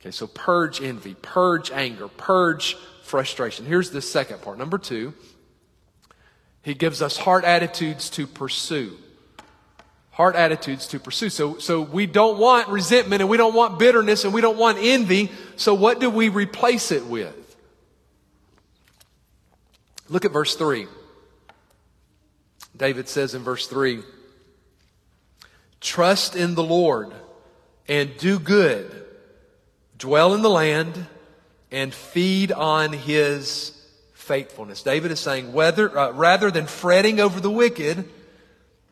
Okay, 0.00 0.12
so 0.12 0.28
purge 0.28 0.80
envy, 0.80 1.14
purge 1.14 1.72
anger, 1.72 2.06
purge 2.06 2.76
frustration. 3.10 3.66
Here's 3.66 3.90
the 3.90 4.00
second 4.00 4.40
part. 4.40 4.56
Number 4.56 4.78
two, 4.78 5.12
he 6.62 6.74
gives 6.74 7.02
us 7.02 7.16
heart 7.16 7.44
attitudes 7.44 8.08
to 8.10 8.26
pursue. 8.26 8.96
Heart 10.12 10.36
attitudes 10.36 10.86
to 10.88 11.00
pursue. 11.00 11.28
So, 11.28 11.58
so 11.58 11.80
we 11.82 12.06
don't 12.06 12.38
want 12.38 12.68
resentment 12.68 13.20
and 13.20 13.28
we 13.28 13.36
don't 13.36 13.54
want 13.54 13.78
bitterness 13.78 14.24
and 14.24 14.32
we 14.32 14.40
don't 14.40 14.56
want 14.56 14.78
envy. 14.80 15.30
So 15.56 15.74
what 15.74 15.98
do 15.98 16.08
we 16.08 16.28
replace 16.28 16.92
it 16.92 17.04
with? 17.06 17.36
Look 20.08 20.24
at 20.24 20.30
verse 20.30 20.54
3. 20.54 20.86
David 22.76 23.08
says 23.08 23.34
in 23.34 23.42
verse 23.42 23.66
3 23.66 24.02
Trust 25.80 26.36
in 26.36 26.54
the 26.54 26.62
Lord 26.62 27.12
and 27.88 28.16
do 28.18 28.38
good 28.38 29.00
dwell 29.98 30.34
in 30.34 30.42
the 30.42 30.50
land, 30.50 31.06
and 31.70 31.94
feed 31.94 32.52
on 32.52 32.92
his 32.92 33.72
faithfulness. 34.14 34.82
David 34.82 35.10
is 35.10 35.20
saying, 35.20 35.52
whether, 35.52 35.96
uh, 35.96 36.12
rather 36.12 36.50
than 36.50 36.66
fretting 36.66 37.20
over 37.20 37.40
the 37.40 37.50
wicked, 37.50 38.08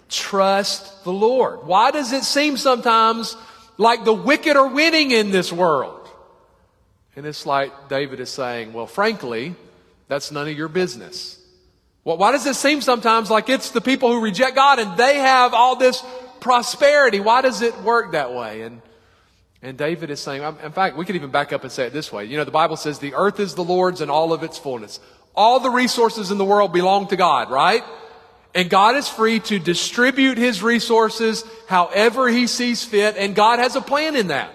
trust 0.08 1.04
the 1.04 1.12
Lord. 1.12 1.66
Why 1.66 1.90
does 1.90 2.12
it 2.12 2.24
seem 2.24 2.56
sometimes 2.56 3.36
like 3.76 4.04
the 4.04 4.12
wicked 4.12 4.56
are 4.56 4.68
winning 4.68 5.10
in 5.10 5.30
this 5.30 5.52
world? 5.52 6.08
And 7.14 7.26
it's 7.26 7.46
like 7.46 7.88
David 7.88 8.20
is 8.20 8.30
saying, 8.30 8.72
well, 8.72 8.86
frankly, 8.86 9.54
that's 10.06 10.30
none 10.30 10.48
of 10.48 10.56
your 10.56 10.68
business. 10.68 11.38
Well, 12.04 12.16
why 12.16 12.32
does 12.32 12.46
it 12.46 12.54
seem 12.54 12.80
sometimes 12.80 13.30
like 13.30 13.48
it's 13.48 13.70
the 13.70 13.80
people 13.80 14.10
who 14.10 14.20
reject 14.20 14.54
God 14.54 14.78
and 14.78 14.96
they 14.96 15.18
have 15.18 15.52
all 15.52 15.76
this 15.76 16.02
prosperity? 16.40 17.20
Why 17.20 17.42
does 17.42 17.60
it 17.60 17.76
work 17.82 18.12
that 18.12 18.32
way? 18.32 18.62
And 18.62 18.80
and 19.62 19.76
David 19.76 20.10
is 20.10 20.20
saying, 20.20 20.42
in 20.62 20.72
fact, 20.72 20.96
we 20.96 21.04
could 21.04 21.16
even 21.16 21.30
back 21.30 21.52
up 21.52 21.62
and 21.62 21.72
say 21.72 21.86
it 21.86 21.92
this 21.92 22.12
way. 22.12 22.24
You 22.24 22.36
know, 22.36 22.44
the 22.44 22.50
Bible 22.50 22.76
says 22.76 22.98
the 22.98 23.14
earth 23.14 23.40
is 23.40 23.54
the 23.54 23.64
Lord's 23.64 24.00
and 24.00 24.10
all 24.10 24.32
of 24.32 24.42
its 24.42 24.56
fullness. 24.56 25.00
All 25.34 25.60
the 25.60 25.70
resources 25.70 26.30
in 26.30 26.38
the 26.38 26.44
world 26.44 26.72
belong 26.72 27.08
to 27.08 27.16
God, 27.16 27.50
right? 27.50 27.82
And 28.54 28.70
God 28.70 28.96
is 28.96 29.08
free 29.08 29.40
to 29.40 29.58
distribute 29.58 30.38
his 30.38 30.62
resources 30.62 31.44
however 31.68 32.28
he 32.28 32.46
sees 32.46 32.84
fit, 32.84 33.16
and 33.16 33.34
God 33.34 33.58
has 33.58 33.76
a 33.76 33.80
plan 33.80 34.16
in 34.16 34.28
that. 34.28 34.52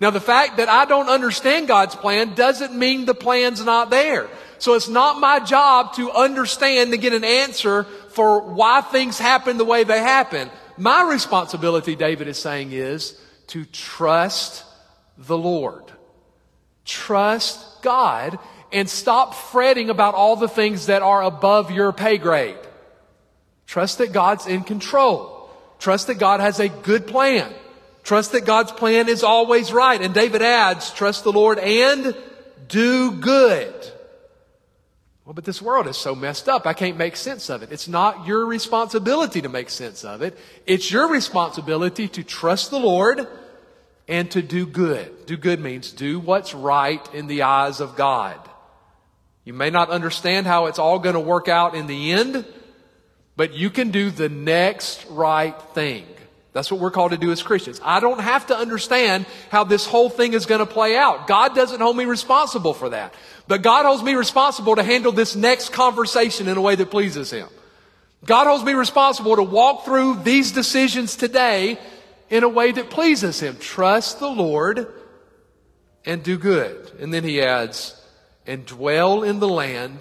Now, 0.00 0.10
the 0.10 0.20
fact 0.20 0.58
that 0.58 0.68
I 0.68 0.84
don't 0.84 1.08
understand 1.08 1.66
God's 1.68 1.94
plan 1.94 2.34
doesn't 2.34 2.74
mean 2.74 3.04
the 3.04 3.14
plan's 3.14 3.64
not 3.64 3.90
there. 3.90 4.28
So 4.58 4.74
it's 4.74 4.88
not 4.88 5.20
my 5.20 5.40
job 5.40 5.94
to 5.94 6.10
understand 6.10 6.92
to 6.92 6.96
get 6.96 7.12
an 7.12 7.24
answer 7.24 7.84
for 8.10 8.40
why 8.40 8.80
things 8.80 9.18
happen 9.18 9.56
the 9.56 9.64
way 9.64 9.84
they 9.84 10.00
happen. 10.00 10.50
My 10.76 11.08
responsibility, 11.10 11.96
David 11.96 12.28
is 12.28 12.38
saying, 12.38 12.72
is 12.72 13.18
to 13.48 13.64
trust 13.66 14.64
the 15.16 15.36
Lord. 15.36 15.84
Trust 16.84 17.82
God 17.82 18.38
and 18.72 18.88
stop 18.88 19.34
fretting 19.34 19.90
about 19.90 20.14
all 20.14 20.36
the 20.36 20.48
things 20.48 20.86
that 20.86 21.02
are 21.02 21.22
above 21.22 21.70
your 21.70 21.92
pay 21.92 22.18
grade. 22.18 22.58
Trust 23.66 23.98
that 23.98 24.12
God's 24.12 24.46
in 24.46 24.62
control. 24.62 25.50
Trust 25.78 26.06
that 26.06 26.18
God 26.18 26.40
has 26.40 26.60
a 26.60 26.68
good 26.68 27.06
plan. 27.06 27.52
Trust 28.02 28.32
that 28.32 28.46
God's 28.46 28.72
plan 28.72 29.08
is 29.08 29.22
always 29.22 29.72
right. 29.72 30.00
And 30.00 30.14
David 30.14 30.40
adds, 30.40 30.90
trust 30.92 31.24
the 31.24 31.32
Lord 31.32 31.58
and 31.58 32.16
do 32.68 33.12
good. 33.12 33.74
Well, 35.28 35.34
but 35.34 35.44
this 35.44 35.60
world 35.60 35.86
is 35.88 35.98
so 35.98 36.14
messed 36.14 36.48
up, 36.48 36.66
I 36.66 36.72
can't 36.72 36.96
make 36.96 37.14
sense 37.14 37.50
of 37.50 37.62
it. 37.62 37.70
It's 37.70 37.86
not 37.86 38.26
your 38.26 38.46
responsibility 38.46 39.42
to 39.42 39.50
make 39.50 39.68
sense 39.68 40.02
of 40.02 40.22
it. 40.22 40.38
It's 40.64 40.90
your 40.90 41.06
responsibility 41.06 42.08
to 42.08 42.24
trust 42.24 42.70
the 42.70 42.80
Lord 42.80 43.28
and 44.08 44.30
to 44.30 44.40
do 44.40 44.64
good. 44.64 45.26
Do 45.26 45.36
good 45.36 45.60
means 45.60 45.92
do 45.92 46.18
what's 46.18 46.54
right 46.54 47.06
in 47.12 47.26
the 47.26 47.42
eyes 47.42 47.80
of 47.80 47.94
God. 47.94 48.40
You 49.44 49.52
may 49.52 49.68
not 49.68 49.90
understand 49.90 50.46
how 50.46 50.64
it's 50.64 50.78
all 50.78 50.98
going 50.98 51.14
to 51.14 51.20
work 51.20 51.46
out 51.46 51.74
in 51.74 51.88
the 51.88 52.12
end, 52.12 52.46
but 53.36 53.52
you 53.52 53.68
can 53.68 53.90
do 53.90 54.10
the 54.10 54.30
next 54.30 55.04
right 55.10 55.60
thing. 55.74 56.06
That's 56.52 56.70
what 56.70 56.80
we're 56.80 56.90
called 56.90 57.12
to 57.12 57.18
do 57.18 57.30
as 57.30 57.42
Christians. 57.42 57.80
I 57.84 58.00
don't 58.00 58.20
have 58.20 58.46
to 58.46 58.56
understand 58.56 59.26
how 59.50 59.64
this 59.64 59.86
whole 59.86 60.08
thing 60.08 60.32
is 60.32 60.46
going 60.46 60.60
to 60.60 60.66
play 60.66 60.96
out. 60.96 61.26
God 61.26 61.54
doesn't 61.54 61.80
hold 61.80 61.96
me 61.96 62.04
responsible 62.04 62.74
for 62.74 62.88
that. 62.88 63.14
But 63.46 63.62
God 63.62 63.84
holds 63.84 64.02
me 64.02 64.14
responsible 64.14 64.76
to 64.76 64.82
handle 64.82 65.12
this 65.12 65.36
next 65.36 65.72
conversation 65.72 66.48
in 66.48 66.56
a 66.56 66.60
way 66.60 66.74
that 66.74 66.90
pleases 66.90 67.30
Him. 67.30 67.48
God 68.24 68.46
holds 68.46 68.64
me 68.64 68.72
responsible 68.72 69.36
to 69.36 69.42
walk 69.42 69.84
through 69.84 70.22
these 70.22 70.52
decisions 70.52 71.16
today 71.16 71.78
in 72.30 72.44
a 72.44 72.48
way 72.48 72.72
that 72.72 72.90
pleases 72.90 73.40
Him. 73.40 73.56
Trust 73.58 74.18
the 74.18 74.28
Lord 74.28 74.92
and 76.04 76.22
do 76.22 76.38
good. 76.38 76.92
And 76.98 77.12
then 77.12 77.24
He 77.24 77.40
adds, 77.40 77.94
and 78.46 78.64
dwell 78.64 79.22
in 79.22 79.40
the 79.40 79.48
land 79.48 79.98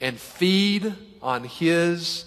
and 0.00 0.18
feed 0.18 0.94
on 1.22 1.44
His 1.44 2.24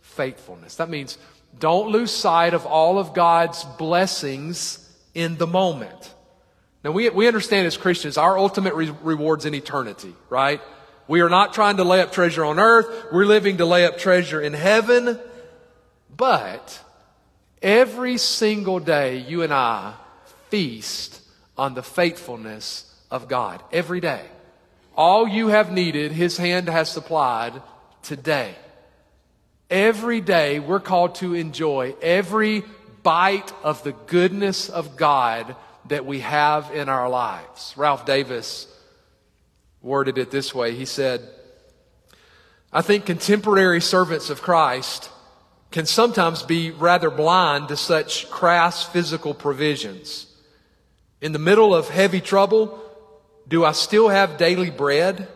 faithfulness. 0.00 0.76
That 0.76 0.88
means 0.88 1.18
don't 1.58 1.90
lose 1.90 2.10
sight 2.10 2.54
of 2.54 2.66
all 2.66 2.98
of 2.98 3.14
God's 3.14 3.64
blessings 3.78 4.80
in 5.14 5.36
the 5.36 5.46
moment. 5.46 6.14
Now, 6.82 6.90
we, 6.90 7.08
we 7.10 7.26
understand 7.26 7.66
as 7.66 7.76
Christians, 7.76 8.18
our 8.18 8.36
ultimate 8.38 8.74
re- 8.74 8.94
reward's 9.02 9.46
in 9.46 9.54
eternity, 9.54 10.14
right? 10.28 10.60
We 11.08 11.20
are 11.20 11.30
not 11.30 11.54
trying 11.54 11.78
to 11.78 11.84
lay 11.84 12.00
up 12.00 12.12
treasure 12.12 12.44
on 12.44 12.58
earth. 12.58 13.06
We're 13.12 13.26
living 13.26 13.58
to 13.58 13.64
lay 13.64 13.86
up 13.86 13.98
treasure 13.98 14.40
in 14.40 14.52
heaven. 14.52 15.18
But 16.14 16.80
every 17.62 18.18
single 18.18 18.80
day, 18.80 19.18
you 19.18 19.42
and 19.42 19.52
I 19.52 19.94
feast 20.50 21.20
on 21.56 21.74
the 21.74 21.82
faithfulness 21.82 22.92
of 23.10 23.28
God. 23.28 23.62
Every 23.72 24.00
day. 24.00 24.22
All 24.96 25.26
you 25.26 25.48
have 25.48 25.72
needed, 25.72 26.12
His 26.12 26.36
hand 26.36 26.68
has 26.68 26.88
supplied 26.88 27.60
today. 28.02 28.54
Every 29.70 30.20
day, 30.20 30.60
we're 30.60 30.80
called 30.80 31.16
to 31.16 31.34
enjoy 31.34 31.94
every 32.02 32.64
bite 33.02 33.52
of 33.62 33.82
the 33.82 33.92
goodness 33.92 34.68
of 34.68 34.96
God 34.96 35.56
that 35.88 36.06
we 36.06 36.20
have 36.20 36.70
in 36.72 36.88
our 36.88 37.08
lives. 37.08 37.74
Ralph 37.76 38.04
Davis 38.04 38.66
worded 39.80 40.18
it 40.18 40.30
this 40.30 40.54
way. 40.54 40.74
He 40.74 40.84
said, 40.84 41.28
I 42.72 42.82
think 42.82 43.06
contemporary 43.06 43.80
servants 43.80 44.30
of 44.30 44.42
Christ 44.42 45.10
can 45.70 45.86
sometimes 45.86 46.42
be 46.42 46.70
rather 46.70 47.10
blind 47.10 47.68
to 47.68 47.76
such 47.76 48.30
crass 48.30 48.84
physical 48.84 49.34
provisions. 49.34 50.26
In 51.20 51.32
the 51.32 51.38
middle 51.38 51.74
of 51.74 51.88
heavy 51.88 52.20
trouble, 52.20 52.80
do 53.48 53.64
I 53.64 53.72
still 53.72 54.08
have 54.08 54.36
daily 54.36 54.70
bread? 54.70 55.28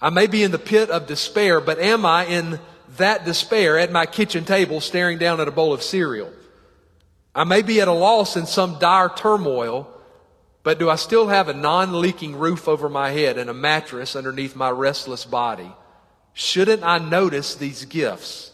I 0.00 0.10
may 0.10 0.26
be 0.26 0.42
in 0.42 0.50
the 0.50 0.58
pit 0.58 0.90
of 0.90 1.06
despair, 1.06 1.60
but 1.60 1.78
am 1.78 2.04
I 2.04 2.26
in 2.26 2.58
that 2.96 3.24
despair 3.24 3.78
at 3.78 3.92
my 3.92 4.06
kitchen 4.06 4.44
table 4.44 4.80
staring 4.80 5.18
down 5.18 5.40
at 5.40 5.48
a 5.48 5.52
bowl 5.52 5.72
of 5.72 5.82
cereal? 5.82 6.32
I 7.34 7.44
may 7.44 7.62
be 7.62 7.80
at 7.80 7.88
a 7.88 7.92
loss 7.92 8.36
in 8.36 8.46
some 8.46 8.78
dire 8.78 9.08
turmoil, 9.08 9.88
but 10.62 10.78
do 10.78 10.90
I 10.90 10.96
still 10.96 11.28
have 11.28 11.48
a 11.48 11.54
non 11.54 12.00
leaking 12.00 12.36
roof 12.36 12.68
over 12.68 12.88
my 12.88 13.10
head 13.10 13.38
and 13.38 13.48
a 13.48 13.54
mattress 13.54 14.14
underneath 14.14 14.54
my 14.54 14.70
restless 14.70 15.24
body? 15.24 15.72
Shouldn't 16.34 16.82
I 16.82 16.98
notice 16.98 17.54
these 17.54 17.84
gifts? 17.84 18.52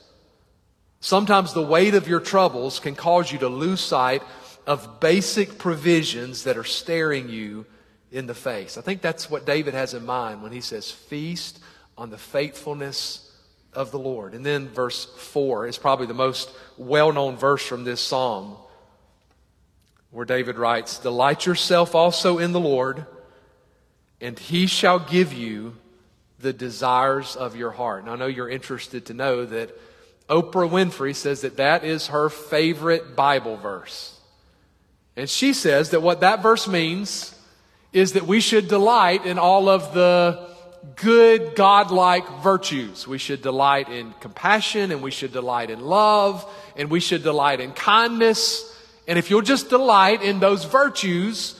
Sometimes 1.01 1.53
the 1.53 1.63
weight 1.63 1.95
of 1.95 2.09
your 2.09 2.21
troubles 2.21 2.81
can 2.81 2.95
cause 2.95 3.31
you 3.31 3.39
to 3.39 3.49
lose 3.49 3.81
sight 3.81 4.23
of 4.67 5.01
basic 5.01 5.59
provisions 5.59 6.45
that 6.45 6.57
are 6.57 6.65
staring 6.65 7.29
you 7.29 7.67
in 8.11 8.27
the 8.27 8.35
face. 8.35 8.77
I 8.77 8.81
think 8.81 9.01
that's 9.01 9.31
what 9.31 9.47
David 9.47 9.75
has 9.75 9.95
in 9.95 10.05
mind 10.05 10.43
when 10.43 10.53
he 10.53 10.61
says, 10.61 10.91
Feast 10.91 11.61
on 11.97 12.11
the 12.11 12.19
faithfulness 12.19 13.28
of 13.73 13.91
the 13.91 13.99
Lord. 13.99 14.35
And 14.35 14.45
then 14.45 14.69
verse 14.69 15.05
4 15.05 15.67
is 15.67 15.79
probably 15.79 16.07
the 16.07 16.15
most 16.15 16.51
well 16.77 17.13
known 17.13 17.37
verse 17.37 17.67
from 17.67 17.85
this 17.85 18.01
psalm 18.01 18.57
where 20.11 20.25
David 20.25 20.57
writes, 20.57 20.99
Delight 20.99 21.47
yourself 21.47 21.95
also 21.95 22.39
in 22.39 22.53
the 22.53 22.61
Lord, 22.61 23.07
and 24.21 24.39
he 24.39 24.67
shall 24.67 24.99
give 24.99 25.33
you 25.33 25.77
the 26.41 26.53
desires 26.53 27.37
of 27.37 27.57
your 27.57 27.73
heart. 27.73 28.03
And 28.03 28.11
I 28.11 28.17
know 28.17 28.27
you're 28.27 28.49
interested 28.49 29.07
to 29.07 29.15
know 29.15 29.45
that 29.45 29.77
Oprah 30.29 30.71
Winfrey 30.71 31.15
says 31.15 31.41
that 31.41 31.57
that 31.57 31.85
is 31.85 32.09
her 32.09 32.29
favorite 32.29 33.17
Bible 33.17 33.57
verse. 33.57 34.19
And 35.17 35.29
she 35.29 35.53
says 35.53 35.91
that 35.91 36.01
what 36.01 36.21
that 36.21 36.43
verse 36.43 36.69
means 36.69 37.35
is 37.93 38.13
that 38.13 38.27
we 38.27 38.41
should 38.41 38.69
delight 38.69 39.27
in 39.27 39.39
all 39.39 39.69
of 39.69 39.95
the 39.95 40.49
good, 40.97 41.55
godlike 41.55 42.29
virtues. 42.43 43.07
We 43.07 43.19
should 43.19 43.43
delight 43.43 43.89
in 43.89 44.13
compassion 44.21 44.91
and 44.91 45.03
we 45.03 45.11
should 45.11 45.33
delight 45.33 45.71
in 45.71 45.81
love 45.81 46.45
and 46.77 46.91
we 46.91 47.01
should 47.01 47.23
delight 47.23 47.61
in 47.61 47.73
kindness 47.73 48.75
and 49.09 49.19
if 49.19 49.31
you'll 49.31 49.41
just 49.41 49.71
delight 49.71 50.23
in 50.23 50.39
those 50.39 50.65
virtues, 50.65 51.59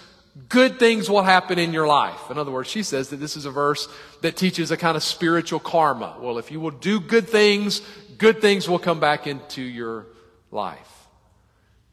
good 0.51 0.79
things 0.79 1.09
will 1.09 1.23
happen 1.23 1.59
in 1.59 1.73
your 1.73 1.87
life. 1.87 2.31
In 2.31 2.37
other 2.37 2.51
words, 2.51 2.69
she 2.69 2.83
says 2.83 3.09
that 3.09 3.17
this 3.17 3.39
is 3.39 3.47
a 3.47 3.51
verse 3.51 3.89
that 4.21 4.37
teaches 4.37 4.71
a 4.71 4.77
kind 4.77 4.99
of 4.99 5.03
spiritual 5.03 5.59
karma. 5.59 6.19
Well, 6.21 6.37
if 6.37 6.53
you 6.53 6.61
will 6.61 6.71
do 6.71 7.01
good 7.01 7.27
things, 7.27 7.81
good 8.19 8.43
things 8.43 8.69
will 8.69 8.79
come 8.79 9.01
back 9.01 9.27
into 9.27 9.63
your 9.63 10.07
life. 10.51 11.07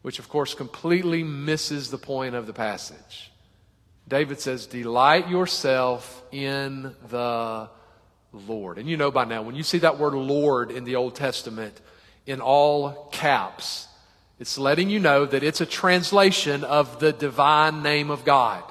Which, 0.02 0.20
of 0.20 0.28
course, 0.28 0.54
completely 0.54 1.24
misses 1.24 1.90
the 1.90 1.98
point 1.98 2.36
of 2.36 2.48
the 2.48 2.54
passage. 2.54 3.32
David 4.08 4.40
says, 4.40 4.68
Delight 4.68 5.30
yourself 5.30 6.24
in 6.32 6.94
the 7.10 7.70
Lord. 8.32 8.78
And 8.78 8.88
you 8.88 8.98
know 8.98 9.12
by 9.12 9.26
now, 9.26 9.42
when 9.42 9.56
you 9.56 9.64
see 9.64 9.80
that 9.80 9.98
word 9.98 10.14
Lord 10.14 10.72
in 10.72 10.84
the 10.84 10.96
Old 10.96 11.16
Testament 11.16 11.80
in 12.26 12.42
all 12.42 13.10
caps, 13.12 13.88
it's 14.40 14.58
letting 14.58 14.90
you 14.90 15.00
know 15.00 15.26
that 15.26 15.44
it's 15.44 15.62
a 15.62 15.66
translation 15.66 16.64
of 16.64 17.00
the 17.00 17.14
divine 17.14 17.82
name 17.82 18.12
of 18.12 18.26
God. 18.26 18.64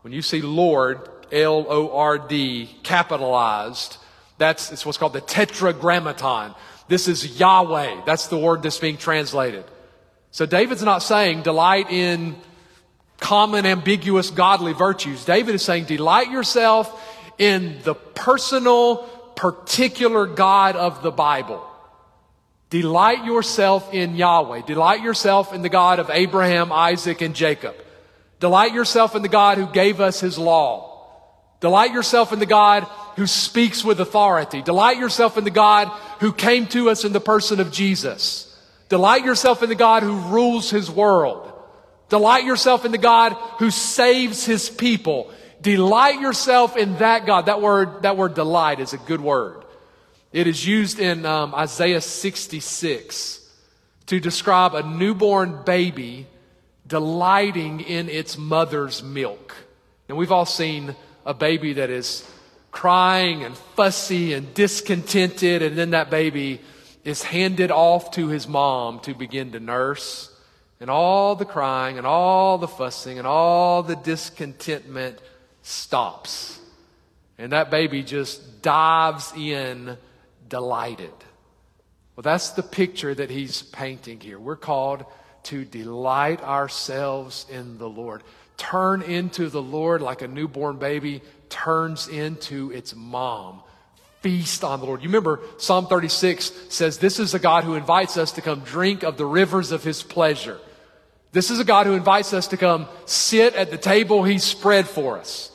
When 0.00 0.12
you 0.12 0.22
see 0.22 0.40
Lord, 0.40 1.08
L 1.30 1.66
O 1.68 1.96
R 1.96 2.18
D, 2.18 2.70
capitalized, 2.82 3.98
that's 4.38 4.72
it's 4.72 4.84
what's 4.84 4.98
called 4.98 5.12
the 5.12 5.20
tetragrammaton. 5.20 6.54
This 6.88 7.08
is 7.08 7.38
Yahweh. 7.38 8.02
That's 8.04 8.26
the 8.26 8.38
word 8.38 8.62
that's 8.62 8.78
being 8.78 8.96
translated. 8.96 9.64
So 10.30 10.46
David's 10.46 10.82
not 10.82 11.00
saying 11.00 11.42
delight 11.42 11.90
in 11.90 12.36
common, 13.22 13.64
ambiguous, 13.64 14.30
godly 14.30 14.72
virtues. 14.72 15.24
David 15.24 15.54
is 15.54 15.62
saying 15.62 15.84
delight 15.84 16.30
yourself 16.30 16.90
in 17.38 17.78
the 17.84 17.94
personal, 17.94 18.96
particular 19.36 20.26
God 20.26 20.74
of 20.74 21.02
the 21.02 21.12
Bible. 21.12 21.64
Delight 22.68 23.24
yourself 23.24 23.94
in 23.94 24.16
Yahweh. 24.16 24.62
Delight 24.66 25.02
yourself 25.02 25.54
in 25.54 25.62
the 25.62 25.68
God 25.68 26.00
of 26.00 26.10
Abraham, 26.10 26.72
Isaac, 26.72 27.20
and 27.20 27.34
Jacob. 27.34 27.76
Delight 28.40 28.74
yourself 28.74 29.14
in 29.14 29.22
the 29.22 29.28
God 29.28 29.56
who 29.56 29.66
gave 29.68 30.00
us 30.00 30.18
his 30.18 30.36
law. 30.36 30.88
Delight 31.60 31.92
yourself 31.92 32.32
in 32.32 32.40
the 32.40 32.46
God 32.46 32.82
who 33.14 33.28
speaks 33.28 33.84
with 33.84 34.00
authority. 34.00 34.62
Delight 34.62 34.98
yourself 34.98 35.38
in 35.38 35.44
the 35.44 35.50
God 35.50 35.88
who 36.18 36.32
came 36.32 36.66
to 36.68 36.90
us 36.90 37.04
in 37.04 37.12
the 37.12 37.20
person 37.20 37.60
of 37.60 37.70
Jesus. 37.70 38.52
Delight 38.88 39.24
yourself 39.24 39.62
in 39.62 39.68
the 39.68 39.76
God 39.76 40.02
who 40.02 40.18
rules 40.18 40.70
his 40.70 40.90
world. 40.90 41.51
Delight 42.12 42.44
yourself 42.44 42.84
in 42.84 42.92
the 42.92 42.98
God 42.98 43.32
who 43.58 43.70
saves 43.70 44.44
his 44.44 44.68
people. 44.68 45.32
Delight 45.62 46.20
yourself 46.20 46.76
in 46.76 46.98
that 46.98 47.24
God. 47.24 47.46
That 47.46 47.62
word, 47.62 48.02
that 48.02 48.18
word 48.18 48.34
delight 48.34 48.80
is 48.80 48.92
a 48.92 48.98
good 48.98 49.22
word. 49.22 49.64
It 50.30 50.46
is 50.46 50.66
used 50.66 51.00
in 51.00 51.24
um, 51.24 51.54
Isaiah 51.54 52.02
66 52.02 53.50
to 54.08 54.20
describe 54.20 54.74
a 54.74 54.82
newborn 54.82 55.62
baby 55.64 56.26
delighting 56.86 57.80
in 57.80 58.10
its 58.10 58.36
mother's 58.36 59.02
milk. 59.02 59.56
And 60.06 60.18
we've 60.18 60.32
all 60.32 60.44
seen 60.44 60.94
a 61.24 61.32
baby 61.32 61.72
that 61.72 61.88
is 61.88 62.30
crying 62.72 63.42
and 63.42 63.56
fussy 63.56 64.34
and 64.34 64.52
discontented, 64.52 65.62
and 65.62 65.78
then 65.78 65.92
that 65.92 66.10
baby 66.10 66.60
is 67.04 67.22
handed 67.22 67.70
off 67.70 68.10
to 68.10 68.28
his 68.28 68.46
mom 68.46 69.00
to 69.00 69.14
begin 69.14 69.52
to 69.52 69.60
nurse. 69.60 70.28
And 70.82 70.90
all 70.90 71.36
the 71.36 71.44
crying 71.44 71.96
and 71.96 72.04
all 72.04 72.58
the 72.58 72.66
fussing 72.66 73.18
and 73.18 73.26
all 73.26 73.84
the 73.84 73.94
discontentment 73.94 75.20
stops. 75.62 76.58
And 77.38 77.52
that 77.52 77.70
baby 77.70 78.02
just 78.02 78.62
dives 78.62 79.32
in 79.36 79.96
delighted. 80.48 81.14
Well, 82.16 82.22
that's 82.22 82.50
the 82.50 82.64
picture 82.64 83.14
that 83.14 83.30
he's 83.30 83.62
painting 83.62 84.18
here. 84.18 84.40
We're 84.40 84.56
called 84.56 85.04
to 85.44 85.64
delight 85.64 86.42
ourselves 86.42 87.46
in 87.48 87.78
the 87.78 87.88
Lord. 87.88 88.24
Turn 88.56 89.02
into 89.02 89.50
the 89.50 89.62
Lord 89.62 90.02
like 90.02 90.20
a 90.20 90.28
newborn 90.28 90.78
baby 90.78 91.22
turns 91.48 92.08
into 92.08 92.72
its 92.72 92.92
mom 92.96 93.62
feast 94.20 94.64
on 94.64 94.80
the 94.80 94.86
Lord. 94.86 95.02
You 95.02 95.08
remember 95.08 95.40
Psalm 95.58 95.86
36 95.86 96.52
says, 96.70 96.98
This 96.98 97.20
is 97.20 97.34
a 97.34 97.38
God 97.38 97.62
who 97.62 97.74
invites 97.74 98.16
us 98.16 98.32
to 98.32 98.42
come 98.42 98.60
drink 98.60 99.04
of 99.04 99.16
the 99.16 99.26
rivers 99.26 99.70
of 99.70 99.84
his 99.84 100.02
pleasure. 100.02 100.58
This 101.32 101.50
is 101.50 101.58
a 101.58 101.64
God 101.64 101.86
who 101.86 101.94
invites 101.94 102.32
us 102.32 102.48
to 102.48 102.56
come 102.56 102.86
sit 103.06 103.54
at 103.54 103.70
the 103.70 103.78
table 103.78 104.22
he 104.22 104.38
spread 104.38 104.86
for 104.86 105.18
us. 105.18 105.50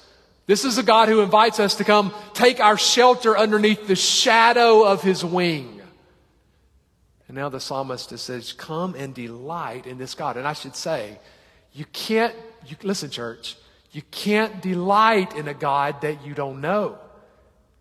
This 0.48 0.66
is 0.66 0.78
a 0.78 0.84
God 0.84 1.10
who 1.10 1.22
invites 1.22 1.60
us 1.60 1.76
to 1.76 1.84
come 1.84 2.14
take 2.34 2.60
our 2.60 2.78
shelter 2.78 3.38
underneath 3.38 3.88
the 3.88 3.96
shadow 3.96 4.84
of 4.84 5.04
his 5.04 5.24
wing. 5.24 5.82
And 7.28 7.36
now 7.36 7.50
the 7.50 7.60
psalmist 7.60 8.18
says, 8.18 8.54
Come 8.54 8.96
and 8.96 9.14
delight 9.14 9.86
in 9.86 9.98
this 9.98 10.16
God. 10.16 10.38
And 10.38 10.48
I 10.48 10.54
should 10.54 10.76
say, 10.76 11.20
you 11.74 11.86
can't, 11.94 12.34
you, 12.66 12.76
listen, 12.82 13.10
church, 13.10 13.56
you 13.92 14.02
can't 14.10 14.62
delight 14.62 15.36
in 15.36 15.48
a 15.48 15.54
God 15.54 16.02
that 16.02 16.26
you 16.26 16.34
don't 16.34 16.62
know. 16.62 16.98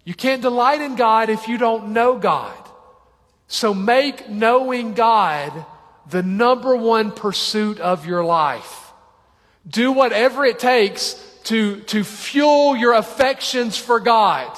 You 0.05 0.15
can't 0.15 0.43
delight 0.43 0.81
in 0.81 0.97
God 0.97 1.31
if 1.31 1.49
you 1.49 1.59
don't 1.59 1.93
know 1.93 2.19
God. 2.19 2.57
So 3.49 3.73
make 3.73 4.29
knowing 4.29 4.95
God 4.95 5.65
the 6.09 6.23
number 6.23 6.77
one 6.77 7.11
pursuit 7.11 7.81
of 7.81 8.07
your 8.07 8.25
life. 8.25 8.93
Do 9.69 9.93
whatever 9.93 10.45
it 10.45 10.59
takes 10.59 11.15
to, 11.45 11.81
to 11.83 12.05
fuel 12.05 12.77
your 12.77 12.95
affections 12.95 13.77
for 13.77 14.01
God. 14.01 14.57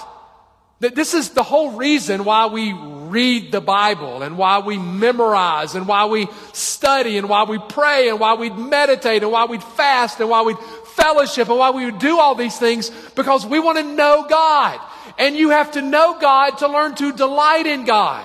This 0.81 1.13
is 1.13 1.31
the 1.31 1.43
whole 1.43 1.73
reason 1.73 2.25
why 2.25 2.47
we 2.47 2.73
read 2.73 3.51
the 3.51 3.61
Bible 3.61 4.23
and 4.23 4.39
why 4.39 4.61
we 4.61 4.79
memorize 4.79 5.75
and 5.75 5.89
why 5.89 6.05
we 6.05 6.29
study 6.53 7.19
and 7.19 7.29
why 7.29 7.43
we 7.45 7.59
pray 7.59 8.09
and 8.09 8.21
why 8.21 8.35
we 8.35 8.49
meditate 8.51 9.25
and 9.25 9.33
why 9.33 9.47
we 9.47 9.59
fast 9.59 10.21
and 10.21 10.31
why 10.31 10.43
we 10.43 10.55
fellowship 10.95 11.49
and 11.49 11.59
why 11.59 11.71
we 11.71 11.91
do 11.91 12.21
all 12.21 12.37
these 12.37 12.57
things 12.57 12.91
because 13.17 13.45
we 13.45 13.59
want 13.59 13.79
to 13.79 13.85
know 13.85 14.27
God. 14.29 14.81
And 15.19 15.35
you 15.35 15.51
have 15.51 15.73
to 15.73 15.83
know 15.83 16.17
God 16.21 16.59
to 16.59 16.69
learn 16.69 16.95
to 16.97 17.13
delight 17.13 17.67
in 17.67 17.85
God. 17.85 18.25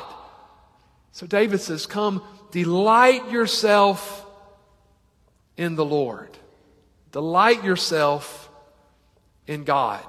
So 1.12 1.26
David 1.26 1.60
says, 1.60 1.88
Come, 1.88 2.22
delight 2.54 3.32
yourself 3.32 4.26
in 5.58 5.76
the 5.76 5.84
Lord. 5.84 6.30
Delight 7.12 7.64
yourself 7.64 8.50
in 9.48 9.64
God. 9.64 10.06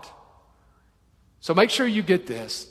So 1.41 1.55
make 1.55 1.71
sure 1.71 1.87
you 1.87 2.03
get 2.03 2.27
this. 2.27 2.71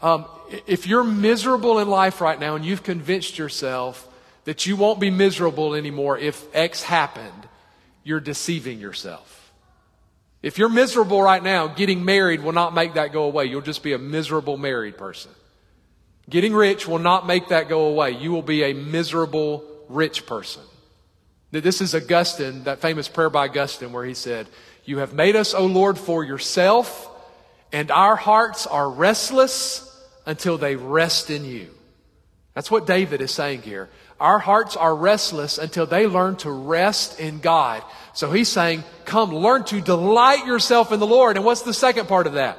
Um, 0.00 0.26
if 0.66 0.86
you're 0.86 1.04
miserable 1.04 1.80
in 1.80 1.88
life 1.88 2.20
right 2.20 2.38
now 2.38 2.54
and 2.54 2.64
you've 2.64 2.82
convinced 2.82 3.38
yourself 3.38 4.08
that 4.44 4.66
you 4.66 4.76
won't 4.76 5.00
be 5.00 5.10
miserable 5.10 5.74
anymore 5.74 6.16
if 6.16 6.44
X 6.54 6.82
happened, 6.82 7.48
you're 8.04 8.20
deceiving 8.20 8.78
yourself. 8.78 9.52
If 10.42 10.58
you're 10.58 10.68
miserable 10.68 11.22
right 11.22 11.42
now, 11.42 11.66
getting 11.66 12.04
married 12.04 12.42
will 12.42 12.52
not 12.52 12.74
make 12.74 12.94
that 12.94 13.12
go 13.12 13.24
away. 13.24 13.46
You'll 13.46 13.62
just 13.62 13.82
be 13.82 13.94
a 13.94 13.98
miserable 13.98 14.56
married 14.56 14.96
person. 14.96 15.30
Getting 16.28 16.54
rich 16.54 16.88
will 16.88 16.98
not 16.98 17.26
make 17.26 17.48
that 17.48 17.68
go 17.68 17.86
away. 17.86 18.12
You 18.12 18.32
will 18.32 18.42
be 18.42 18.62
a 18.62 18.72
miserable 18.72 19.64
rich 19.88 20.26
person. 20.26 20.62
This 21.50 21.80
is 21.80 21.94
Augustine, 21.94 22.64
that 22.64 22.80
famous 22.80 23.08
prayer 23.08 23.30
by 23.30 23.46
Augustine, 23.46 23.92
where 23.92 24.04
he 24.04 24.14
said, 24.14 24.48
You 24.84 24.98
have 24.98 25.12
made 25.12 25.36
us, 25.36 25.54
O 25.54 25.66
Lord, 25.66 25.98
for 25.98 26.24
yourself, 26.24 27.08
and 27.72 27.90
our 27.90 28.16
hearts 28.16 28.66
are 28.66 28.90
restless 28.90 29.90
until 30.26 30.58
they 30.58 30.74
rest 30.76 31.30
in 31.30 31.44
you. 31.44 31.70
That's 32.54 32.70
what 32.70 32.86
David 32.86 33.20
is 33.20 33.30
saying 33.30 33.62
here. 33.62 33.90
Our 34.18 34.38
hearts 34.38 34.76
are 34.76 34.94
restless 34.94 35.58
until 35.58 35.86
they 35.86 36.06
learn 36.06 36.36
to 36.36 36.50
rest 36.50 37.20
in 37.20 37.40
God. 37.40 37.82
So 38.14 38.30
he's 38.30 38.48
saying, 38.48 38.84
come 39.04 39.34
learn 39.34 39.64
to 39.64 39.80
delight 39.80 40.46
yourself 40.46 40.92
in 40.92 41.00
the 41.00 41.06
Lord. 41.06 41.36
And 41.36 41.44
what's 41.44 41.62
the 41.62 41.74
second 41.74 42.06
part 42.06 42.28
of 42.28 42.34
that? 42.34 42.58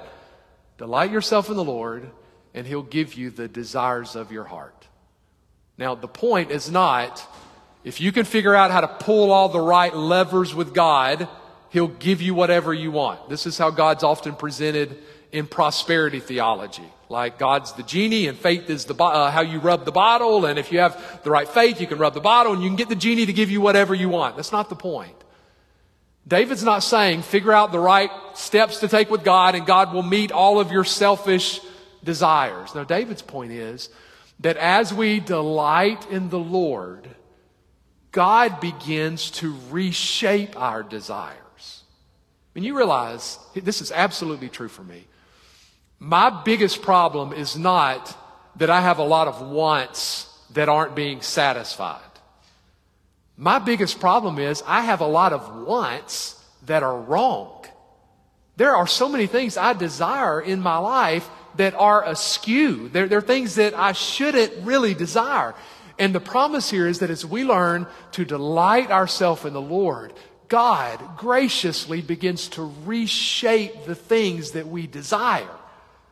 Delight 0.77 1.11
yourself 1.11 1.49
in 1.49 1.55
the 1.55 1.63
Lord 1.63 2.11
and 2.55 2.65
he'll 2.65 2.81
give 2.81 3.13
you 3.13 3.29
the 3.29 3.47
desires 3.47 4.15
of 4.15 4.31
your 4.31 4.45
heart. 4.45 4.87
Now, 5.77 5.93
the 5.93 6.07
point 6.07 6.49
is 6.49 6.71
not 6.71 7.27
if 7.83 8.01
you 8.01 8.11
can 8.11 8.25
figure 8.25 8.55
out 8.55 8.71
how 8.71 8.81
to 8.81 8.87
pull 8.87 9.31
all 9.31 9.49
the 9.49 9.59
right 9.59 9.95
levers 9.95 10.55
with 10.55 10.73
God, 10.73 11.27
he'll 11.69 11.87
give 11.87 12.19
you 12.19 12.33
whatever 12.33 12.73
you 12.73 12.89
want. 12.89 13.29
This 13.29 13.45
is 13.45 13.59
how 13.59 13.69
God's 13.69 14.03
often 14.03 14.33
presented 14.33 14.97
in 15.31 15.45
prosperity 15.45 16.19
theology. 16.19 16.89
Like 17.09 17.37
God's 17.37 17.73
the 17.73 17.83
genie 17.83 18.27
and 18.27 18.35
faith 18.35 18.71
is 18.71 18.85
the, 18.85 18.95
uh, 18.95 19.29
how 19.29 19.41
you 19.41 19.59
rub 19.59 19.85
the 19.85 19.91
bottle. 19.91 20.45
And 20.47 20.57
if 20.57 20.71
you 20.71 20.79
have 20.79 21.21
the 21.23 21.29
right 21.29 21.47
faith, 21.47 21.79
you 21.79 21.85
can 21.85 21.99
rub 21.99 22.15
the 22.15 22.21
bottle 22.21 22.53
and 22.53 22.63
you 22.63 22.69
can 22.69 22.75
get 22.75 22.89
the 22.89 22.95
genie 22.95 23.27
to 23.27 23.33
give 23.33 23.51
you 23.51 23.61
whatever 23.61 23.93
you 23.93 24.09
want. 24.09 24.35
That's 24.35 24.51
not 24.51 24.69
the 24.69 24.75
point. 24.75 25.15
David's 26.27 26.63
not 26.63 26.79
saying 26.79 27.21
figure 27.21 27.53
out 27.53 27.71
the 27.71 27.79
right 27.79 28.09
steps 28.33 28.79
to 28.79 28.87
take 28.87 29.11
with 29.11 29.23
God 29.23 29.53
and 29.53 29.67
God 29.67 29.93
will 29.93 30.01
meet 30.01 30.31
all 30.31 30.59
of 30.59 30.71
your 30.71 30.83
selfish 30.85 31.59
desires. 32.05 32.73
Now, 32.73 32.85
David's 32.85 33.21
point 33.21 33.51
is 33.51 33.89
that 34.39 34.57
as 34.57 34.93
we 34.93 35.19
delight 35.19 36.09
in 36.09 36.29
the 36.29 36.39
Lord, 36.39 37.09
God 38.11 38.61
begins 38.61 39.31
to 39.31 39.55
reshape 39.69 40.59
our 40.59 40.83
desires. 40.83 41.83
And 42.55 42.63
you 42.63 42.77
realize 42.77 43.37
this 43.53 43.81
is 43.81 43.91
absolutely 43.91 44.47
true 44.47 44.69
for 44.69 44.83
me. 44.83 45.05
My 45.99 46.29
biggest 46.29 46.81
problem 46.81 47.33
is 47.33 47.57
not 47.57 48.15
that 48.55 48.69
I 48.69 48.81
have 48.81 48.99
a 48.99 49.03
lot 49.03 49.27
of 49.27 49.41
wants 49.41 50.29
that 50.51 50.69
aren't 50.69 50.95
being 50.95 51.21
satisfied. 51.21 52.01
My 53.37 53.59
biggest 53.59 53.99
problem 53.99 54.39
is 54.39 54.63
I 54.65 54.81
have 54.81 55.01
a 55.01 55.07
lot 55.07 55.33
of 55.33 55.67
wants 55.67 56.41
that 56.65 56.83
are 56.83 56.97
wrong. 56.97 57.65
There 58.55 58.75
are 58.75 58.87
so 58.87 59.09
many 59.09 59.27
things 59.27 59.57
I 59.57 59.73
desire 59.73 60.39
in 60.39 60.61
my 60.61 60.77
life 60.77 61.29
that 61.57 61.73
are 61.75 62.03
askew. 62.05 62.89
They're, 62.89 63.07
they're 63.07 63.21
things 63.21 63.55
that 63.55 63.73
I 63.73 63.93
shouldn't 63.93 64.65
really 64.65 64.93
desire. 64.93 65.55
And 65.97 66.13
the 66.13 66.19
promise 66.19 66.69
here 66.69 66.87
is 66.87 66.99
that 66.99 67.09
as 67.09 67.25
we 67.25 67.43
learn 67.43 67.87
to 68.13 68.25
delight 68.25 68.91
ourselves 68.91 69.45
in 69.45 69.53
the 69.53 69.61
Lord, 69.61 70.13
God 70.47 70.99
graciously 71.17 72.01
begins 72.01 72.49
to 72.49 72.71
reshape 72.85 73.85
the 73.85 73.95
things 73.95 74.51
that 74.51 74.67
we 74.67 74.87
desire. 74.87 75.49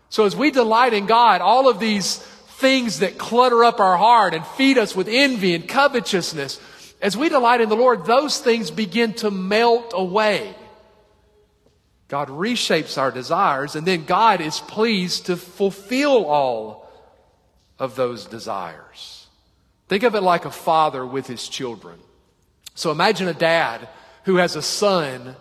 So 0.10 0.26
as 0.26 0.36
we 0.36 0.52
delight 0.52 0.94
in 0.94 1.06
God, 1.06 1.42
all 1.42 1.68
of 1.70 1.80
these 1.80 2.18
things 2.18 3.00
that 3.00 3.18
clutter 3.18 3.64
up 3.64 3.80
our 3.80 3.98
heart 3.98 4.34
and 4.34 4.46
feed 4.46 4.78
us 4.78 4.96
with 4.96 5.08
envy 5.10 5.54
and 5.54 5.68
covetousness, 5.68 6.60
as 7.02 7.18
we 7.18 7.28
delight 7.28 7.62
in 7.62 7.70
the 7.70 7.76
Lord, 7.76 8.06
those 8.06 8.40
things 8.40 8.72
begin 8.72 9.14
to 9.16 9.30
melt 9.30 9.92
away. 9.94 10.56
God 12.14 12.28
reshapes 12.28 13.00
our 13.00 13.10
desires, 13.10 13.76
and 13.76 13.88
then 13.88 14.06
God 14.06 14.40
is 14.40 14.60
pleased 14.60 15.26
to 15.26 15.36
fulfill 15.36 16.26
all 16.26 16.88
of 17.80 17.96
those 17.96 18.28
desires. 18.28 19.26
Think 19.88 20.04
of 20.04 20.14
it 20.14 20.22
like 20.22 20.46
a 20.46 20.52
father 20.52 21.04
with 21.04 21.26
his 21.26 21.48
children. 21.48 21.98
So 22.76 22.92
imagine 22.92 23.28
a 23.30 23.34
dad 23.34 23.90
who 24.26 24.36
has 24.36 24.56
a 24.56 24.62
son 24.62 25.36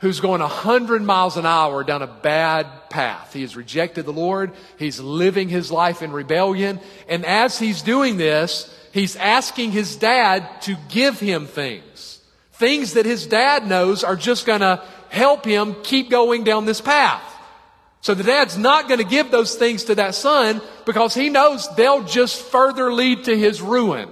who's 0.00 0.20
going 0.20 0.42
100 0.42 1.00
miles 1.00 1.38
an 1.38 1.46
hour 1.46 1.84
down 1.84 2.02
a 2.02 2.06
bad 2.06 2.90
path. 2.90 3.32
He 3.32 3.40
has 3.40 3.56
rejected 3.56 4.04
the 4.04 4.12
Lord. 4.12 4.52
He's 4.78 5.00
living 5.00 5.48
his 5.48 5.72
life 5.72 6.02
in 6.02 6.12
rebellion. 6.12 6.80
And 7.08 7.24
as 7.24 7.58
he's 7.58 7.80
doing 7.80 8.18
this, 8.18 8.70
he's 8.92 9.16
asking 9.16 9.72
his 9.72 9.96
dad 9.96 10.60
to 10.64 10.76
give 10.90 11.18
him 11.18 11.46
things. 11.46 12.20
Things 12.52 12.92
that 12.92 13.06
his 13.06 13.26
dad 13.26 13.66
knows 13.66 14.04
are 14.04 14.16
just 14.16 14.44
going 14.44 14.60
to 14.60 14.84
help 15.10 15.44
him 15.44 15.76
keep 15.82 16.08
going 16.08 16.44
down 16.44 16.64
this 16.64 16.80
path. 16.80 17.22
So 18.00 18.14
the 18.14 18.24
dad's 18.24 18.56
not 18.56 18.88
going 18.88 18.98
to 18.98 19.06
give 19.06 19.30
those 19.30 19.54
things 19.56 19.84
to 19.84 19.96
that 19.96 20.14
son 20.14 20.62
because 20.86 21.14
he 21.14 21.28
knows 21.28 21.68
they'll 21.74 22.04
just 22.04 22.40
further 22.40 22.92
lead 22.92 23.24
to 23.24 23.36
his 23.36 23.60
ruin. 23.60 24.08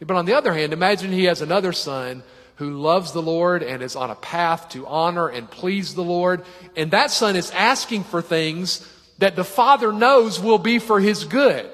But 0.00 0.16
on 0.16 0.24
the 0.24 0.34
other 0.34 0.52
hand, 0.52 0.72
imagine 0.72 1.12
he 1.12 1.24
has 1.24 1.42
another 1.42 1.72
son 1.72 2.22
who 2.56 2.80
loves 2.80 3.12
the 3.12 3.22
Lord 3.22 3.62
and 3.62 3.82
is 3.82 3.94
on 3.94 4.10
a 4.10 4.14
path 4.14 4.70
to 4.70 4.86
honor 4.86 5.28
and 5.28 5.50
please 5.50 5.94
the 5.94 6.04
Lord. 6.04 6.44
And 6.76 6.90
that 6.90 7.10
son 7.10 7.36
is 7.36 7.50
asking 7.52 8.04
for 8.04 8.22
things 8.22 8.88
that 9.18 9.36
the 9.36 9.44
father 9.44 9.92
knows 9.92 10.40
will 10.40 10.58
be 10.58 10.78
for 10.78 10.98
his 10.98 11.24
good. 11.24 11.70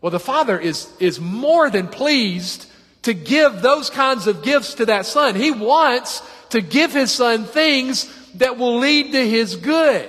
Well, 0.00 0.10
the 0.10 0.20
father 0.20 0.58
is, 0.58 0.90
is 1.00 1.20
more 1.20 1.70
than 1.70 1.88
pleased 1.88 2.66
to 3.02 3.12
give 3.14 3.60
those 3.60 3.90
kinds 3.90 4.26
of 4.26 4.42
gifts 4.42 4.74
to 4.74 4.86
that 4.86 5.06
son. 5.06 5.34
He 5.34 5.50
wants 5.50 6.22
to 6.54 6.60
give 6.60 6.92
his 6.92 7.10
son 7.10 7.44
things 7.44 8.08
that 8.34 8.56
will 8.56 8.78
lead 8.78 9.10
to 9.10 9.28
his 9.28 9.56
good. 9.56 10.08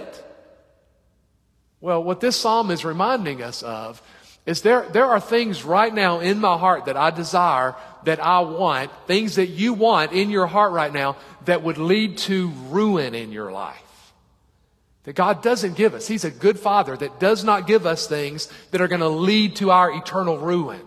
Well, 1.81 2.03
what 2.03 2.19
this 2.19 2.36
psalm 2.36 2.69
is 2.69 2.86
reminding 2.86 3.41
us 3.41 3.63
of 3.63 3.99
is 4.45 4.62
there, 4.62 4.88
there 4.89 5.05
are 5.05 5.19
things 5.19 5.63
right 5.63 5.91
now 5.91 6.19
in 6.19 6.39
my 6.39 6.55
heart 6.55 6.86
that 6.86 6.97
I 6.97 7.10
desire, 7.10 7.75
that 8.03 8.19
I 8.23 8.41
want, 8.41 8.91
things 9.08 9.36
that 9.36 9.47
you 9.47 9.73
want 9.73 10.12
in 10.12 10.29
your 10.29 10.45
heart 10.45 10.71
right 10.71 10.93
now 10.93 11.17
that 11.45 11.63
would 11.63 11.79
lead 11.79 12.19
to 12.19 12.49
ruin 12.69 13.15
in 13.15 13.31
your 13.31 13.51
life. 13.51 14.13
That 15.05 15.15
God 15.15 15.41
doesn't 15.41 15.75
give 15.75 15.95
us. 15.95 16.08
He's 16.08 16.25
a 16.25 16.31
good 16.31 16.60
father 16.60 16.95
that 16.95 17.19
does 17.19 17.43
not 17.43 17.65
give 17.65 17.88
us 17.88 18.05
things 18.05 18.51
that 18.69 18.81
are 18.81 18.88
going 18.88 19.01
to 19.01 19.10
lead 19.10 19.55
to 19.58 19.71
our 19.71 19.91
eternal 19.91 20.38
ruin. 20.38 20.81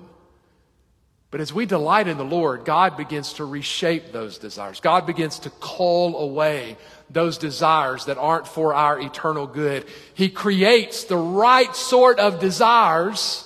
But 1.31 1.41
as 1.41 1.53
we 1.53 1.67
delight 1.67 2.09
in 2.09 2.17
the 2.17 2.25
Lord, 2.25 2.65
God 2.65 2.97
begins 2.97 3.35
to 3.35 3.45
reshape 3.45 4.13
those 4.13 4.39
desires. 4.39 4.81
God 4.81 5.07
begins 5.07 5.41
to 5.41 5.51
call 5.51 6.19
away 6.19 6.79
those 7.11 7.37
desires 7.37 8.07
that 8.07 8.17
aren't 8.17 8.49
for 8.49 8.75
our 8.75 8.99
eternal 8.99 9.47
good. 9.47 9.85
He 10.15 10.31
creates 10.31 11.05
the 11.05 11.19
right 11.19 11.75
sort 11.77 12.19
of 12.19 12.41
desires. 12.41 13.45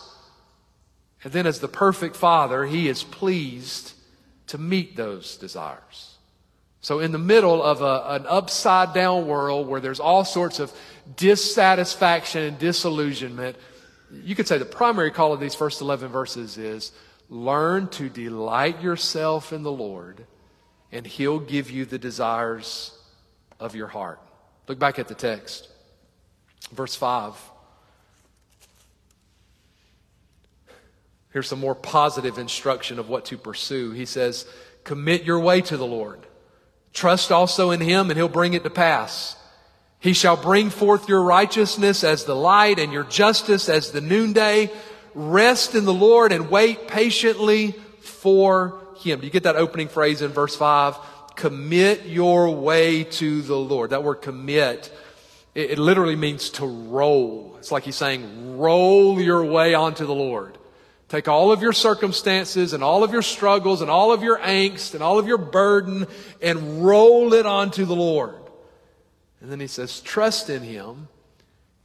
And 1.25 1.33
then, 1.33 1.47
as 1.47 1.59
the 1.59 1.69
perfect 1.69 2.15
Father, 2.15 2.65
He 2.65 2.89
is 2.89 3.03
pleased 3.03 3.93
to 4.49 4.59
meet 4.59 4.95
those 4.95 5.37
desires. 5.37 6.15
So, 6.83 7.01
in 7.01 7.11
the 7.11 7.19
middle 7.19 7.63
of 7.63 7.83
a, 7.83 8.15
an 8.15 8.27
upside 8.29 8.93
down 8.93 9.27
world 9.27 9.67
where 9.67 9.81
there's 9.81 10.01
all 10.01 10.25
sorts 10.25 10.61
of 10.61 10.73
dissatisfaction 11.17 12.43
and 12.43 12.59
disillusionment, 12.59 13.57
you 14.13 14.35
could 14.35 14.47
say 14.47 14.59
the 14.59 14.65
primary 14.65 15.11
call 15.11 15.33
of 15.33 15.41
these 15.41 15.55
first 15.55 15.81
11 15.81 16.09
verses 16.09 16.59
is 16.59 16.93
Learn 17.33 17.89
to 17.89 18.11
delight 18.11 18.83
yourself 18.83 19.55
in 19.55 19.63
the 19.63 19.73
Lord, 19.73 20.27
and 20.93 21.07
He'll 21.07 21.39
give 21.39 21.71
you 21.71 21.87
the 21.87 21.99
desires 21.99 22.95
of 23.59 23.75
your 23.75 23.87
heart. 23.87 24.21
Look 24.69 24.79
back 24.79 24.99
at 24.99 25.09
the 25.09 25.15
text. 25.15 25.67
Verse 26.73 26.95
5. 26.95 27.35
Here's 31.33 31.49
some 31.49 31.59
more 31.59 31.75
positive 31.75 32.37
instruction 32.37 32.99
of 32.99 33.09
what 33.09 33.25
to 33.25 33.39
pursue. 33.39 33.93
He 33.93 34.05
says, 34.05 34.47
Commit 34.85 35.25
your 35.25 35.41
way 35.41 35.63
to 35.63 35.79
the 35.79 35.87
Lord. 35.87 36.27
Trust 36.93 37.33
also 37.33 37.71
in 37.71 37.81
Him, 37.81 38.11
and 38.11 38.19
He'll 38.19 38.29
bring 38.29 38.53
it 38.53 38.63
to 38.65 38.71
pass. 38.71 39.37
He 40.01 40.13
shall 40.13 40.37
bring 40.37 40.69
forth 40.69 41.09
your 41.09 41.23
righteousness 41.23 42.05
as 42.05 42.27
the 42.27 42.37
light 42.37 42.79
and 42.79 42.93
your 42.93 43.05
justice 43.05 43.71
as 43.71 43.91
the 43.91 44.03
noonday. 44.03 44.71
Rest 45.15 45.75
in 45.75 45.85
the 45.85 45.93
Lord 45.93 46.33
and 46.33 46.51
wait 46.51 46.89
patiently 46.89 47.73
for 48.01 48.81
Him. 48.99 49.21
Do 49.21 49.27
you 49.27 49.33
get 49.33 49.45
that 49.45 49.57
opening 49.57 49.89
phrase 49.89 50.23
in 50.23 50.31
verse 50.31 50.57
5? 50.57 50.97
Commit 51.37 52.07
your 52.07 52.51
way 52.51 53.05
to 53.05 53.43
the 53.43 53.57
Lord. 53.57 53.91
That 53.91 54.03
word 54.03 54.17
commit, 54.17 54.93
it, 55.55 55.73
it 55.73 55.79
literally 55.79 56.17
means 56.17 56.51
to 56.51 56.67
roll. 56.67 57.57
It's 57.59 57.73
like 57.73 57.85
he's 57.85 57.97
saying, 57.97 58.59
roll 58.59 59.21
your 59.21 59.45
way 59.45 59.75
onto 59.75 60.07
the 60.07 60.15
Lord. 60.15 60.59
Take 61.09 61.29
all 61.29 61.53
of 61.53 61.61
your 61.61 61.75
circumstances 61.75 62.73
and 62.73 62.83
all 62.83 63.05
of 63.05 63.13
your 63.13 63.21
struggles 63.21 63.83
and 63.83 63.91
all 63.91 64.13
of 64.13 64.23
your 64.23 64.39
angst 64.39 64.95
and 64.95 65.03
all 65.03 65.19
of 65.19 65.27
your 65.27 65.37
burden 65.37 66.07
and 66.41 66.83
roll 66.83 67.35
it 67.35 67.45
onto 67.45 67.85
the 67.85 67.95
Lord. 67.95 68.35
And 69.43 69.53
then 69.53 69.61
he 69.61 69.67
says, 69.67 70.01
trust 70.01 70.49
in 70.49 70.63
him 70.63 71.09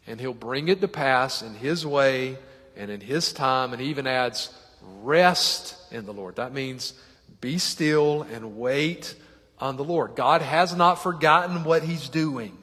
and 0.06 0.22
he'll 0.22 0.34
bring 0.34 0.70
it 0.70 0.80
to 0.80 0.88
pass 0.88 1.42
in 1.42 1.56
his 1.56 1.86
way 1.86 2.38
and 2.78 2.92
in 2.92 3.02
His 3.02 3.34
time, 3.34 3.74
and 3.74 3.82
even 3.82 4.08
adds 4.08 4.54
rest 5.02 5.76
in 5.92 6.06
the 6.06 6.14
Lord. 6.14 6.38
That 6.38 6.54
means 6.54 6.94
be 7.42 7.58
still 7.58 8.24
and 8.24 8.58
wait 8.58 9.16
on 9.60 9.78
the 9.78 9.84
Lord. 9.84 10.16
God 10.16 10.42
has 10.42 10.76
not 10.76 11.02
forgotten 11.02 11.64
what 11.64 11.84
He's 11.84 12.10
doing. 12.10 12.58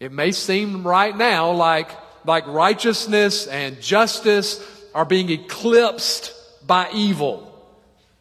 It 0.00 0.12
may 0.12 0.32
seem 0.32 0.86
right 0.86 1.16
now 1.16 1.52
like, 1.52 1.90
like 2.24 2.46
righteousness 2.46 3.46
and 3.46 3.80
justice 3.80 4.60
are 4.94 5.04
being 5.04 5.30
eclipsed 5.30 6.32
by 6.66 6.90
evil. 6.92 7.48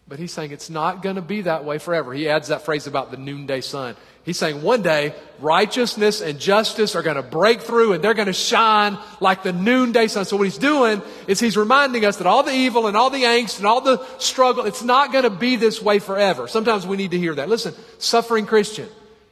But 0.07 0.19
he's 0.19 0.31
saying 0.31 0.51
it's 0.51 0.69
not 0.69 1.01
going 1.01 1.15
to 1.15 1.21
be 1.21 1.41
that 1.41 1.63
way 1.65 1.77
forever. 1.77 2.13
He 2.13 2.29
adds 2.29 2.49
that 2.49 2.65
phrase 2.65 2.85
about 2.85 3.11
the 3.11 3.17
noonday 3.17 3.61
sun. 3.61 3.95
He's 4.23 4.37
saying 4.37 4.61
one 4.61 4.83
day 4.83 5.15
righteousness 5.39 6.21
and 6.21 6.39
justice 6.39 6.95
are 6.95 7.01
going 7.01 7.15
to 7.15 7.23
break 7.23 7.61
through 7.61 7.93
and 7.93 8.03
they're 8.03 8.13
going 8.13 8.27
to 8.27 8.33
shine 8.33 8.99
like 9.19 9.41
the 9.41 9.51
noonday 9.51 10.07
sun. 10.07 10.25
So 10.25 10.37
what 10.37 10.43
he's 10.43 10.59
doing 10.59 11.01
is 11.27 11.39
he's 11.39 11.57
reminding 11.57 12.05
us 12.05 12.17
that 12.17 12.27
all 12.27 12.43
the 12.43 12.53
evil 12.53 12.85
and 12.85 12.95
all 12.95 13.09
the 13.09 13.23
angst 13.23 13.57
and 13.57 13.65
all 13.65 13.81
the 13.81 14.05
struggle, 14.19 14.65
it's 14.65 14.83
not 14.83 15.11
going 15.11 15.23
to 15.23 15.31
be 15.31 15.55
this 15.55 15.81
way 15.81 15.97
forever. 15.97 16.47
Sometimes 16.47 16.85
we 16.85 16.97
need 16.97 17.11
to 17.11 17.17
hear 17.17 17.33
that. 17.35 17.49
Listen, 17.49 17.73
suffering 17.97 18.45
Christian, 18.45 18.87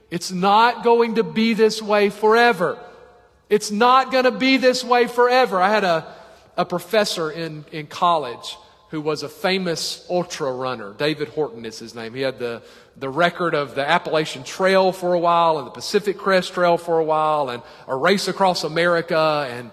it's 0.09 0.31
not 0.31 0.83
going 0.83 1.15
to 1.15 1.23
be 1.23 1.53
this 1.53 1.81
way 1.81 2.09
forever. 2.09 2.79
It's 3.47 3.69
not 3.69 4.11
going 4.11 4.23
to 4.23 4.31
be 4.31 4.57
this 4.57 4.83
way 4.83 5.05
forever. 5.05 5.61
I 5.61 5.69
had 5.69 5.83
a, 5.83 6.11
a 6.57 6.65
professor 6.65 7.29
in, 7.29 7.65
in 7.71 7.85
college 7.85 8.57
who 8.89 9.01
was 9.01 9.21
a 9.23 9.29
famous 9.29 10.05
ultra 10.09 10.51
runner. 10.51 10.93
David 10.93 11.29
Horton 11.29 11.65
is 11.65 11.77
his 11.77 11.93
name. 11.93 12.13
He 12.13 12.21
had 12.21 12.39
the, 12.39 12.63
the 12.97 13.09
record 13.09 13.53
of 13.53 13.75
the 13.75 13.87
Appalachian 13.87 14.43
Trail 14.43 14.91
for 14.91 15.13
a 15.13 15.19
while 15.19 15.59
and 15.59 15.67
the 15.67 15.71
Pacific 15.71 16.17
Crest 16.17 16.53
Trail 16.53 16.77
for 16.77 16.97
a 16.97 17.03
while 17.03 17.49
and 17.49 17.61
a 17.87 17.95
race 17.95 18.27
across 18.27 18.63
America. 18.63 19.47
And 19.51 19.71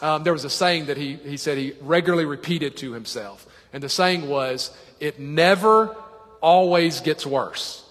um, 0.00 0.22
there 0.22 0.32
was 0.32 0.44
a 0.44 0.50
saying 0.50 0.86
that 0.86 0.96
he, 0.96 1.14
he 1.16 1.36
said 1.36 1.58
he 1.58 1.74
regularly 1.80 2.24
repeated 2.24 2.76
to 2.78 2.92
himself. 2.92 3.46
And 3.72 3.82
the 3.82 3.88
saying 3.88 4.28
was, 4.28 4.70
it 5.00 5.18
never 5.18 5.96
always 6.40 7.00
gets 7.00 7.26
worse. 7.26 7.84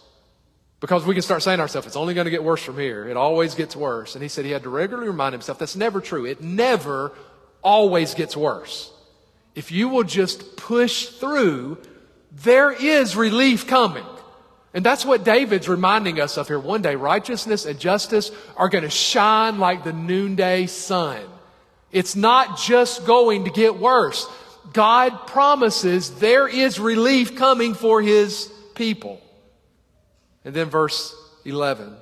Because 0.79 1.05
we 1.05 1.13
can 1.13 1.21
start 1.21 1.43
saying 1.43 1.57
to 1.57 1.61
ourselves, 1.61 1.85
it's 1.85 1.97
only 1.97 2.13
going 2.13 2.25
to 2.25 2.31
get 2.31 2.43
worse 2.43 2.63
from 2.63 2.79
here. 2.79 3.07
It 3.07 3.17
always 3.17 3.55
gets 3.55 3.75
worse. 3.75 4.15
And 4.15 4.23
he 4.23 4.29
said 4.29 4.45
he 4.45 4.51
had 4.51 4.63
to 4.63 4.69
regularly 4.69 5.09
remind 5.09 5.33
himself 5.33 5.59
that's 5.59 5.75
never 5.75 5.99
true. 5.99 6.25
It 6.25 6.41
never 6.41 7.11
always 7.61 8.13
gets 8.13 8.37
worse 8.37 8.91
if 9.55 9.71
you 9.71 9.89
will 9.89 10.03
just 10.03 10.55
push 10.55 11.07
through, 11.07 11.77
there 12.31 12.71
is 12.71 13.15
relief 13.15 13.67
coming. 13.67 14.05
And 14.73 14.85
that's 14.85 15.05
what 15.05 15.25
David's 15.25 15.67
reminding 15.67 16.21
us 16.21 16.37
of 16.37 16.47
here. 16.47 16.59
One 16.59 16.81
day, 16.81 16.95
righteousness 16.95 17.65
and 17.65 17.77
justice 17.77 18.31
are 18.55 18.69
going 18.69 18.85
to 18.85 18.89
shine 18.89 19.59
like 19.59 19.83
the 19.83 19.91
noonday 19.91 20.67
sun. 20.67 21.21
It's 21.91 22.15
not 22.15 22.57
just 22.57 23.05
going 23.05 23.43
to 23.45 23.51
get 23.51 23.77
worse. 23.77 24.27
God 24.71 25.27
promises 25.27 26.11
there 26.19 26.47
is 26.47 26.79
relief 26.79 27.35
coming 27.35 27.73
for 27.73 28.01
his 28.01 28.49
people. 28.73 29.21
And 30.45 30.53
then 30.53 30.69
verse 30.69 31.13
11. 31.43 31.93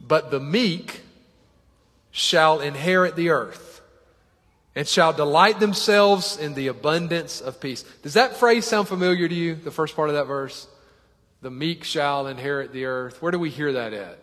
But 0.00 0.32
the 0.32 0.40
meek 0.40 1.02
shall 2.10 2.60
inherit 2.60 3.14
the 3.14 3.30
earth 3.30 3.71
and 4.74 4.88
shall 4.88 5.12
delight 5.12 5.60
themselves 5.60 6.38
in 6.38 6.54
the 6.54 6.68
abundance 6.68 7.40
of 7.40 7.60
peace. 7.60 7.82
Does 8.02 8.14
that 8.14 8.36
phrase 8.36 8.64
sound 8.64 8.88
familiar 8.88 9.28
to 9.28 9.34
you, 9.34 9.54
the 9.54 9.70
first 9.70 9.94
part 9.94 10.08
of 10.08 10.14
that 10.14 10.26
verse? 10.26 10.66
The 11.42 11.50
meek 11.50 11.84
shall 11.84 12.26
inherit 12.26 12.72
the 12.72 12.86
earth. 12.86 13.20
Where 13.20 13.32
do 13.32 13.38
we 13.38 13.50
hear 13.50 13.72
that 13.74 13.92
at? 13.92 14.18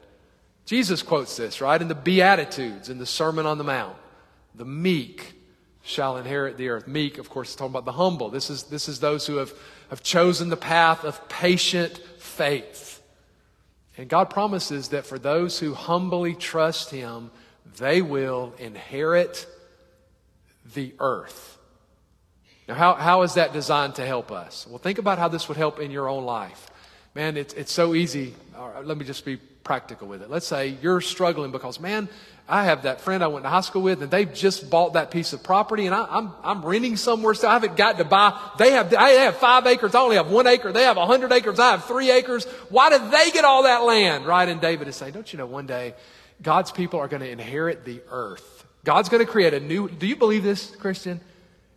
Jesus 0.65 1.01
quotes 1.01 1.35
this, 1.35 1.61
right? 1.61 1.81
In 1.81 1.87
the 1.87 1.95
Beatitudes, 1.95 2.89
in 2.89 2.97
the 2.97 3.05
Sermon 3.05 3.45
on 3.45 3.57
the 3.57 3.63
Mount. 3.63 3.95
The 4.55 4.65
meek 4.65 5.33
shall 5.83 6.17
inherit 6.17 6.57
the 6.57 6.69
earth. 6.69 6.87
Meek, 6.87 7.17
of 7.17 7.29
course, 7.29 7.49
is 7.49 7.55
talking 7.55 7.71
about 7.71 7.85
the 7.85 7.91
humble. 7.91 8.29
This 8.29 8.49
is, 8.49 8.63
this 8.63 8.87
is 8.87 8.99
those 8.99 9.27
who 9.27 9.37
have, 9.37 9.51
have 9.89 10.03
chosen 10.03 10.49
the 10.49 10.57
path 10.57 11.03
of 11.03 11.27
patient 11.29 11.97
faith. 12.19 13.01
And 13.97 14.07
God 14.07 14.29
promises 14.29 14.89
that 14.89 15.05
for 15.05 15.19
those 15.19 15.59
who 15.59 15.73
humbly 15.73 16.35
trust 16.35 16.91
Him, 16.91 17.31
they 17.77 18.01
will 18.01 18.53
inherit 18.59 19.47
the 20.73 20.93
earth. 20.99 21.57
Now, 22.67 22.75
how, 22.75 22.93
how 22.93 23.21
is 23.23 23.33
that 23.33 23.53
designed 23.53 23.95
to 23.95 24.05
help 24.05 24.31
us? 24.31 24.67
Well, 24.67 24.77
think 24.77 24.99
about 24.99 25.17
how 25.17 25.27
this 25.27 25.47
would 25.47 25.57
help 25.57 25.79
in 25.79 25.89
your 25.91 26.07
own 26.07 26.25
life. 26.25 26.69
Man, 27.15 27.35
it's, 27.37 27.53
it's 27.55 27.71
so 27.71 27.95
easy. 27.95 28.35
Let 28.83 28.97
me 28.97 29.05
just 29.05 29.25
be 29.25 29.37
practical 29.63 30.07
with 30.07 30.21
it. 30.21 30.29
Let's 30.29 30.45
say 30.45 30.77
you're 30.81 31.01
struggling 31.01 31.51
because, 31.51 31.79
man, 31.79 32.07
I 32.47 32.65
have 32.65 32.83
that 32.83 33.01
friend 33.01 33.23
I 33.23 33.27
went 33.27 33.45
to 33.45 33.49
high 33.49 33.61
school 33.61 33.83
with, 33.83 34.01
and 34.01 34.09
they've 34.09 34.33
just 34.33 34.69
bought 34.71 34.93
that 34.93 35.11
piece 35.11 35.33
of 35.33 35.43
property, 35.43 35.85
and 35.85 35.93
I, 35.93 36.01
am 36.01 36.07
I'm, 36.09 36.31
I'm 36.43 36.65
renting 36.65 36.97
somewhere. 36.97 37.35
So 37.35 37.47
I 37.47 37.53
haven't 37.53 37.75
got 37.75 37.99
to 37.99 38.05
buy. 38.05 38.39
They 38.57 38.71
have 38.71 38.91
I 38.95 39.09
have 39.09 39.37
five 39.37 39.67
acres. 39.67 39.93
I 39.93 39.99
only 40.01 40.15
have 40.15 40.31
one 40.31 40.47
acre. 40.47 40.71
They 40.71 40.83
have 40.83 40.97
a 40.97 41.05
hundred 41.05 41.31
acres. 41.31 41.59
I 41.59 41.71
have 41.71 41.85
three 41.85 42.09
acres. 42.09 42.45
Why 42.69 42.89
did 42.89 43.11
they 43.11 43.29
get 43.31 43.45
all 43.45 43.63
that 43.63 43.83
land? 43.83 44.25
Right? 44.25 44.49
And 44.49 44.59
David 44.59 44.87
is 44.87 44.95
saying, 44.95 45.13
don't 45.13 45.31
you 45.31 45.37
know, 45.37 45.45
one 45.45 45.67
day 45.67 45.93
God's 46.41 46.71
people 46.71 46.99
are 46.99 47.07
going 47.07 47.21
to 47.21 47.29
inherit 47.29 47.85
the 47.85 48.01
earth. 48.09 48.58
God's 48.83 49.09
going 49.09 49.25
to 49.25 49.31
create 49.31 49.53
a 49.53 49.59
new, 49.59 49.89
do 49.89 50.07
you 50.07 50.15
believe 50.15 50.43
this, 50.43 50.75
Christian? 50.75 51.19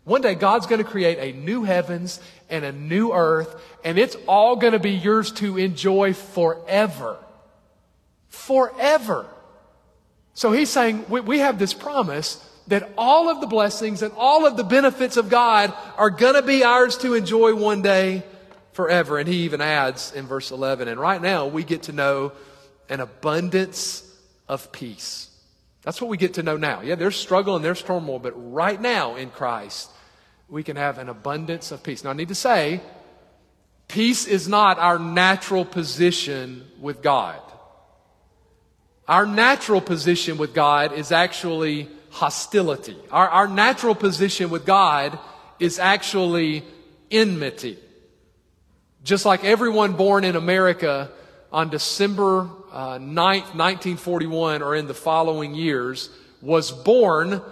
One 0.04 0.20
day 0.20 0.34
God's 0.34 0.66
going 0.66 0.82
to 0.82 0.88
create 0.88 1.18
a 1.18 1.36
new 1.36 1.62
heavens 1.62 2.20
and 2.50 2.64
a 2.64 2.72
new 2.72 3.12
earth, 3.12 3.54
and 3.84 3.98
it's 3.98 4.16
all 4.26 4.56
going 4.56 4.72
to 4.72 4.78
be 4.78 4.92
yours 4.92 5.32
to 5.32 5.58
enjoy 5.58 6.12
forever. 6.12 7.18
Forever. 8.28 9.26
So 10.34 10.52
he's 10.52 10.70
saying 10.70 11.04
we, 11.08 11.20
we 11.20 11.38
have 11.38 11.58
this 11.58 11.74
promise 11.74 12.48
that 12.68 12.90
all 12.96 13.28
of 13.28 13.40
the 13.40 13.46
blessings 13.46 14.02
and 14.02 14.12
all 14.16 14.46
of 14.46 14.56
the 14.56 14.64
benefits 14.64 15.16
of 15.16 15.28
God 15.28 15.72
are 15.96 16.10
going 16.10 16.34
to 16.34 16.42
be 16.42 16.64
ours 16.64 16.96
to 16.98 17.14
enjoy 17.14 17.54
one 17.54 17.82
day 17.82 18.22
forever. 18.72 19.18
And 19.18 19.28
he 19.28 19.42
even 19.44 19.60
adds 19.60 20.12
in 20.12 20.26
verse 20.26 20.50
11, 20.50 20.88
and 20.88 20.98
right 20.98 21.20
now 21.20 21.46
we 21.46 21.64
get 21.64 21.84
to 21.84 21.92
know 21.92 22.32
an 22.88 23.00
abundance 23.00 24.08
of 24.48 24.72
peace. 24.72 25.31
That's 25.82 26.00
what 26.00 26.08
we 26.08 26.16
get 26.16 26.34
to 26.34 26.42
know 26.42 26.56
now. 26.56 26.80
Yeah, 26.80 26.94
there's 26.94 27.16
struggle 27.16 27.56
and 27.56 27.64
there's 27.64 27.82
turmoil, 27.82 28.18
but 28.18 28.32
right 28.36 28.80
now 28.80 29.16
in 29.16 29.30
Christ, 29.30 29.90
we 30.48 30.62
can 30.62 30.76
have 30.76 30.98
an 30.98 31.08
abundance 31.08 31.72
of 31.72 31.82
peace. 31.82 32.04
Now, 32.04 32.10
I 32.10 32.12
need 32.12 32.28
to 32.28 32.34
say, 32.34 32.80
peace 33.88 34.26
is 34.26 34.48
not 34.48 34.78
our 34.78 34.98
natural 34.98 35.64
position 35.64 36.66
with 36.80 37.02
God. 37.02 37.40
Our 39.08 39.26
natural 39.26 39.80
position 39.80 40.38
with 40.38 40.54
God 40.54 40.92
is 40.92 41.10
actually 41.10 41.88
hostility. 42.10 42.96
Our, 43.10 43.28
our 43.28 43.48
natural 43.48 43.94
position 43.94 44.50
with 44.50 44.64
God 44.64 45.18
is 45.58 45.78
actually 45.78 46.62
enmity. 47.10 47.78
Just 49.02 49.26
like 49.26 49.44
everyone 49.44 49.94
born 49.94 50.22
in 50.22 50.36
America 50.36 51.10
on 51.50 51.70
December 51.70 52.48
uh, 52.72 52.98
9th, 52.98 53.54
1941, 53.54 54.62
or 54.62 54.74
in 54.74 54.86
the 54.86 54.94
following 54.94 55.54
years, 55.54 56.08
was 56.40 56.70
born 56.70 57.42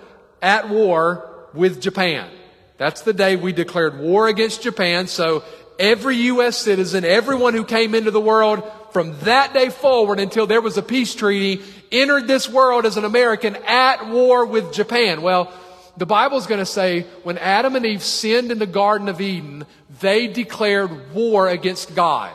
at 0.41 0.69
war 0.71 1.29
with 1.53 1.81
Japan. 1.81 2.31
That's 2.79 3.03
the 3.03 3.13
day 3.13 3.37
we 3.37 3.53
declared 3.53 3.99
war 3.99 4.29
against 4.29 4.63
Japan. 4.63 5.07
So 5.07 5.45
every 5.79 6.17
U.S. 6.17 6.57
citizen, 6.57 7.05
everyone 7.05 7.53
who 7.53 7.65
came 7.65 7.95
into 7.95 8.11
the 8.11 8.21
world 8.21 8.63
from 8.93 9.19
that 9.21 9.53
day 9.53 9.69
forward 9.69 10.19
until 10.19 10.47
there 10.47 10.63
was 10.63 10.79
a 10.79 10.83
peace 10.83 11.15
treaty, 11.15 11.63
entered 11.93 12.27
this 12.27 12.49
world 12.49 12.87
as 12.87 12.97
an 12.97 13.05
American 13.05 13.57
at 13.67 14.09
war 14.09 14.47
with 14.47 14.73
Japan. 14.73 15.21
Well, 15.21 15.53
the 15.99 16.07
Bible's 16.07 16.47
going 16.47 16.61
to 16.61 16.67
say 16.67 17.03
when 17.25 17.37
Adam 17.37 17.77
and 17.77 17.85
Eve 17.85 18.03
sinned 18.03 18.51
in 18.51 18.59
the 18.59 18.67
Garden 18.67 19.09
of 19.11 19.21
Eden, 19.21 19.67
they 20.01 20.29
declared 20.29 21.13
war 21.13 21.47
against 21.47 21.95
God 21.95 22.35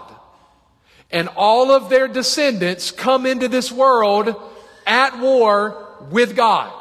and 1.12 1.30
all 1.36 1.72
of 1.72 1.90
their 1.90 2.08
descendants 2.08 2.92
come 2.92 3.26
into 3.26 3.48
this 3.48 3.72
world 3.72 4.36
at 4.86 5.20
war 5.20 5.88
with 6.12 6.36
God. 6.36 6.74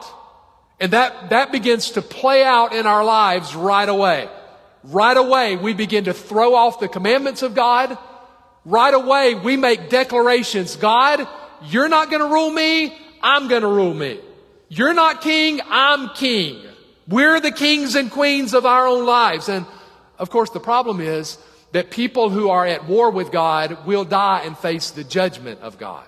And 0.80 0.92
that, 0.92 1.30
that 1.30 1.52
begins 1.52 1.92
to 1.92 2.02
play 2.02 2.42
out 2.42 2.74
in 2.74 2.86
our 2.86 3.04
lives 3.04 3.54
right 3.54 3.88
away. 3.88 4.28
Right 4.82 5.16
away, 5.16 5.56
we 5.56 5.72
begin 5.72 6.04
to 6.04 6.12
throw 6.12 6.54
off 6.54 6.80
the 6.80 6.88
commandments 6.88 7.42
of 7.42 7.54
God. 7.54 7.96
Right 8.64 8.92
away, 8.92 9.34
we 9.34 9.56
make 9.56 9.88
declarations. 9.88 10.76
God, 10.76 11.26
you're 11.64 11.88
not 11.88 12.10
going 12.10 12.20
to 12.20 12.28
rule 12.28 12.50
me. 12.50 12.96
I'm 13.22 13.48
going 13.48 13.62
to 13.62 13.68
rule 13.68 13.94
me. 13.94 14.20
You're 14.68 14.94
not 14.94 15.22
king. 15.22 15.60
I'm 15.68 16.10
king. 16.10 16.62
We're 17.08 17.40
the 17.40 17.52
kings 17.52 17.94
and 17.94 18.10
queens 18.10 18.54
of 18.54 18.66
our 18.66 18.86
own 18.86 19.06
lives. 19.06 19.48
And 19.48 19.66
of 20.18 20.30
course, 20.30 20.50
the 20.50 20.60
problem 20.60 21.00
is 21.00 21.38
that 21.74 21.90
people 21.90 22.30
who 22.30 22.50
are 22.50 22.64
at 22.64 22.86
war 22.86 23.10
with 23.10 23.32
God 23.32 23.84
will 23.84 24.04
die 24.04 24.42
and 24.44 24.56
face 24.56 24.92
the 24.92 25.02
judgment 25.02 25.60
of 25.60 25.76
God. 25.76 26.06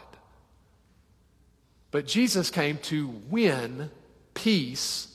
But 1.91 2.07
Jesus 2.07 2.51
came 2.51 2.79
to 2.85 3.09
win 3.29 3.91
peace 4.33 5.09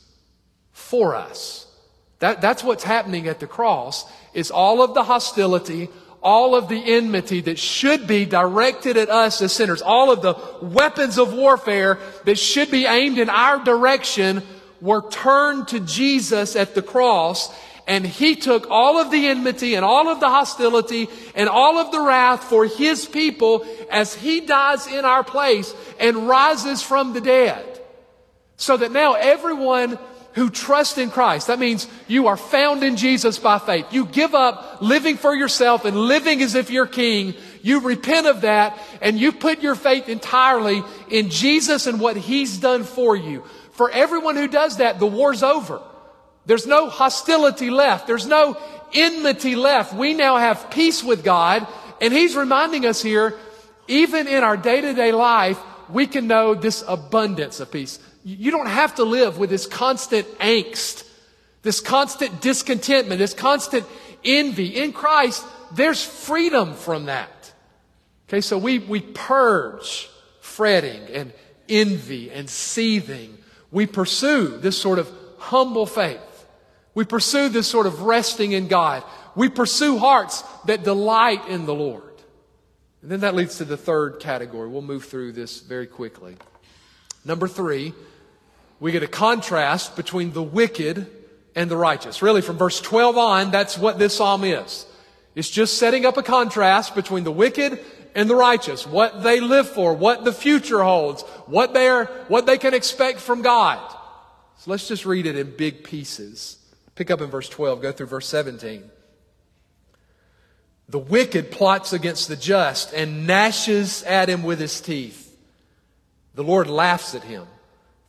for 0.74 1.16
us. 1.16 1.74
That, 2.20 2.42
that's 2.42 2.66
what's 2.66 2.84
happening 2.84 3.30
at 3.30 3.40
the 3.40 3.48
cross 3.48 4.04
is 4.34 4.52
all 4.52 4.82
of 4.82 4.94
the 4.94 5.04
hostility, 5.04 5.88
all 6.22 6.54
of 6.54 6.68
the 6.68 6.96
enmity 6.96 7.40
that 7.40 7.58
should 7.58 8.06
be 8.06 8.26
directed 8.26 8.98
at 8.98 9.10
us 9.10 9.42
as 9.42 9.54
sinners, 9.54 9.82
all 9.82 10.12
of 10.12 10.22
the 10.22 10.36
weapons 10.62 11.18
of 11.18 11.34
warfare 11.34 11.98
that 12.26 12.38
should 12.38 12.70
be 12.70 12.86
aimed 12.86 13.20
in 13.20 13.30
our 13.30 13.64
direction 13.64 14.44
were 14.82 15.10
turned 15.10 15.70
to 15.70 15.80
Jesus 15.80 16.58
at 16.58 16.76
the 16.76 16.82
cross 16.82 17.56
and 17.92 18.08
he 18.08 18.38
took 18.38 18.68
all 18.70 19.00
of 19.00 19.12
the 19.12 19.28
enmity 19.28 19.76
and 19.76 19.84
all 19.84 20.08
of 20.08 20.22
the 20.22 20.30
hostility 20.30 21.10
and 21.36 21.50
all 21.50 21.78
of 21.78 21.92
the 21.92 22.00
wrath 22.00 22.46
for 22.46 22.66
his 22.66 23.06
people 23.06 23.66
as 23.92 24.16
he 24.16 24.40
dies 24.40 24.88
in 24.88 25.04
our 25.04 25.26
place 25.26 25.76
and 26.00 26.30
rises 26.30 26.82
from 26.82 27.12
the 27.12 27.20
dead. 27.20 27.82
So 28.56 28.78
that 28.78 28.94
now 28.94 29.16
everyone 29.16 30.00
who 30.36 30.50
trusts 30.50 30.98
in 30.98 31.12
Christ, 31.12 31.48
that 31.48 31.60
means 31.60 31.86
you 32.08 32.28
are 32.28 32.38
found 32.38 32.82
in 32.82 32.96
Jesus 32.96 33.38
by 33.38 33.60
faith. 33.60 33.88
You 33.92 34.06
give 34.06 34.34
up 34.34 34.82
living 34.82 35.18
for 35.18 35.36
yourself 35.36 35.84
and 35.84 35.98
living 35.98 36.42
as 36.42 36.56
if 36.56 36.70
you're 36.70 36.88
king. 36.88 37.34
You 37.62 37.82
repent 37.82 38.26
of 38.26 38.40
that 38.42 38.80
and 39.02 39.20
you 39.20 39.34
put 39.34 39.62
your 39.62 39.76
faith 39.76 40.08
entirely 40.08 40.82
in 41.10 41.30
Jesus 41.30 41.88
and 41.88 42.00
what 42.00 42.16
he's 42.16 42.58
done 42.58 42.86
for 42.86 43.18
you. 43.18 43.44
For 43.74 43.92
everyone 43.92 44.38
who 44.38 44.48
does 44.48 44.78
that, 44.78 44.98
the 44.98 45.08
war's 45.08 45.44
over. 45.44 45.82
There's 46.46 46.66
no 46.66 46.90
hostility 46.90 47.70
left. 47.70 48.08
There's 48.08 48.28
no 48.28 48.58
enmity 48.94 49.56
left. 49.56 49.94
We 49.94 50.14
now 50.14 50.38
have 50.38 50.72
peace 50.72 51.04
with 51.04 51.24
God. 51.24 51.68
And 52.00 52.14
He's 52.14 52.36
reminding 52.36 52.86
us 52.86 53.02
here, 53.02 53.38
even 53.88 54.28
in 54.28 54.44
our 54.44 54.58
day 54.58 54.82
to 54.82 54.94
day 54.94 55.12
life, 55.12 55.60
we 55.90 56.08
can 56.08 56.28
know 56.28 56.56
this 56.56 56.84
abundance 56.88 57.60
of 57.60 57.72
peace. 57.72 58.00
You 58.24 58.52
don't 58.52 58.68
have 58.68 58.96
to 58.96 59.04
live 59.04 59.38
with 59.38 59.50
this 59.50 59.66
constant 59.66 60.28
angst, 60.40 61.08
this 61.64 61.80
constant 61.80 62.42
discontentment, 62.42 63.20
this 63.20 63.34
constant 63.34 63.86
envy. 64.24 64.78
In 64.82 64.94
Christ, 64.94 65.46
there's 65.74 66.04
freedom 66.04 66.74
from 66.76 67.06
that. 67.06 67.52
Okay, 68.28 68.42
so 68.42 68.58
we, 68.58 68.80
we 68.80 69.02
purge 69.02 70.10
fretting 70.40 71.02
and 71.14 71.34
envy 71.68 72.32
and 72.32 72.50
seething. 72.50 73.38
We 73.72 73.88
pursue 73.88 74.58
this 74.58 74.78
sort 74.78 75.00
of 75.00 75.12
humble 75.38 75.86
faith. 75.86 76.20
We 76.94 77.06
pursue 77.06 77.50
this 77.50 77.68
sort 77.68 77.86
of 77.86 78.02
resting 78.02 78.52
in 78.52 78.68
God. 78.68 79.04
We 79.36 79.50
pursue 79.50 79.98
hearts 79.98 80.44
that 80.66 80.84
delight 80.84 81.48
in 81.48 81.66
the 81.66 81.74
Lord. 81.74 82.04
And 83.02 83.10
then 83.10 83.22
that 83.22 83.34
leads 83.34 83.58
to 83.58 83.66
the 83.66 83.78
third 83.78 84.20
category. 84.20 84.70
We'll 84.70 84.82
move 84.82 85.06
through 85.06 85.32
this 85.32 85.62
very 85.62 85.88
quickly. 85.88 86.36
Number 87.26 87.48
three, 87.48 87.94
we 88.80 88.92
get 88.92 89.04
a 89.04 89.08
contrast 89.08 89.96
between 89.96 90.34
the 90.34 90.44
wicked 90.44 91.08
and 91.56 91.70
the 91.70 91.78
righteous. 91.78 92.22
Really, 92.22 92.42
from 92.42 92.58
verse 92.58 92.82
12 92.82 93.18
on, 93.18 93.52
that's 93.52 93.78
what 93.78 93.98
this 93.98 94.16
psalm 94.16 94.44
is. 94.44 94.86
It's 95.34 95.50
just 95.50 95.78
setting 95.78 96.06
up 96.06 96.18
a 96.18 96.24
contrast 96.24 96.94
between 96.94 97.24
the 97.24 97.32
wicked 97.32 97.80
and 98.14 98.30
the 98.30 98.36
righteous, 98.36 98.86
what 98.86 99.24
they 99.24 99.40
live 99.40 99.70
for, 99.70 99.94
what 99.94 100.26
the 100.26 100.34
future 100.34 100.84
holds, 100.84 101.22
what 101.46 101.74
they're, 101.74 102.06
what 102.28 102.46
they 102.46 102.58
can 102.58 102.74
expect 102.74 103.20
from 103.20 103.42
God. 103.42 103.80
So 104.58 104.72
let's 104.72 104.88
just 104.88 105.06
read 105.06 105.26
it 105.26 105.38
in 105.38 105.56
big 105.56 105.84
pieces. 105.84 106.58
Pick 106.96 107.10
up 107.10 107.22
in 107.22 107.30
verse 107.30 107.50
12, 107.50 107.82
go 107.82 107.92
through 107.92 108.08
verse 108.08 108.28
17. 108.28 108.90
The 110.90 111.00
wicked 111.00 111.52
plots 111.52 111.94
against 111.94 112.28
the 112.28 112.36
just 112.36 112.94
and 112.94 113.26
gnashes 113.26 114.04
at 114.04 114.30
him 114.30 114.44
with 114.44 114.60
his 114.60 114.82
teeth. 114.82 115.34
The 116.36 116.44
Lord 116.44 116.68
laughs 116.68 117.16
at 117.16 117.24
him, 117.24 117.48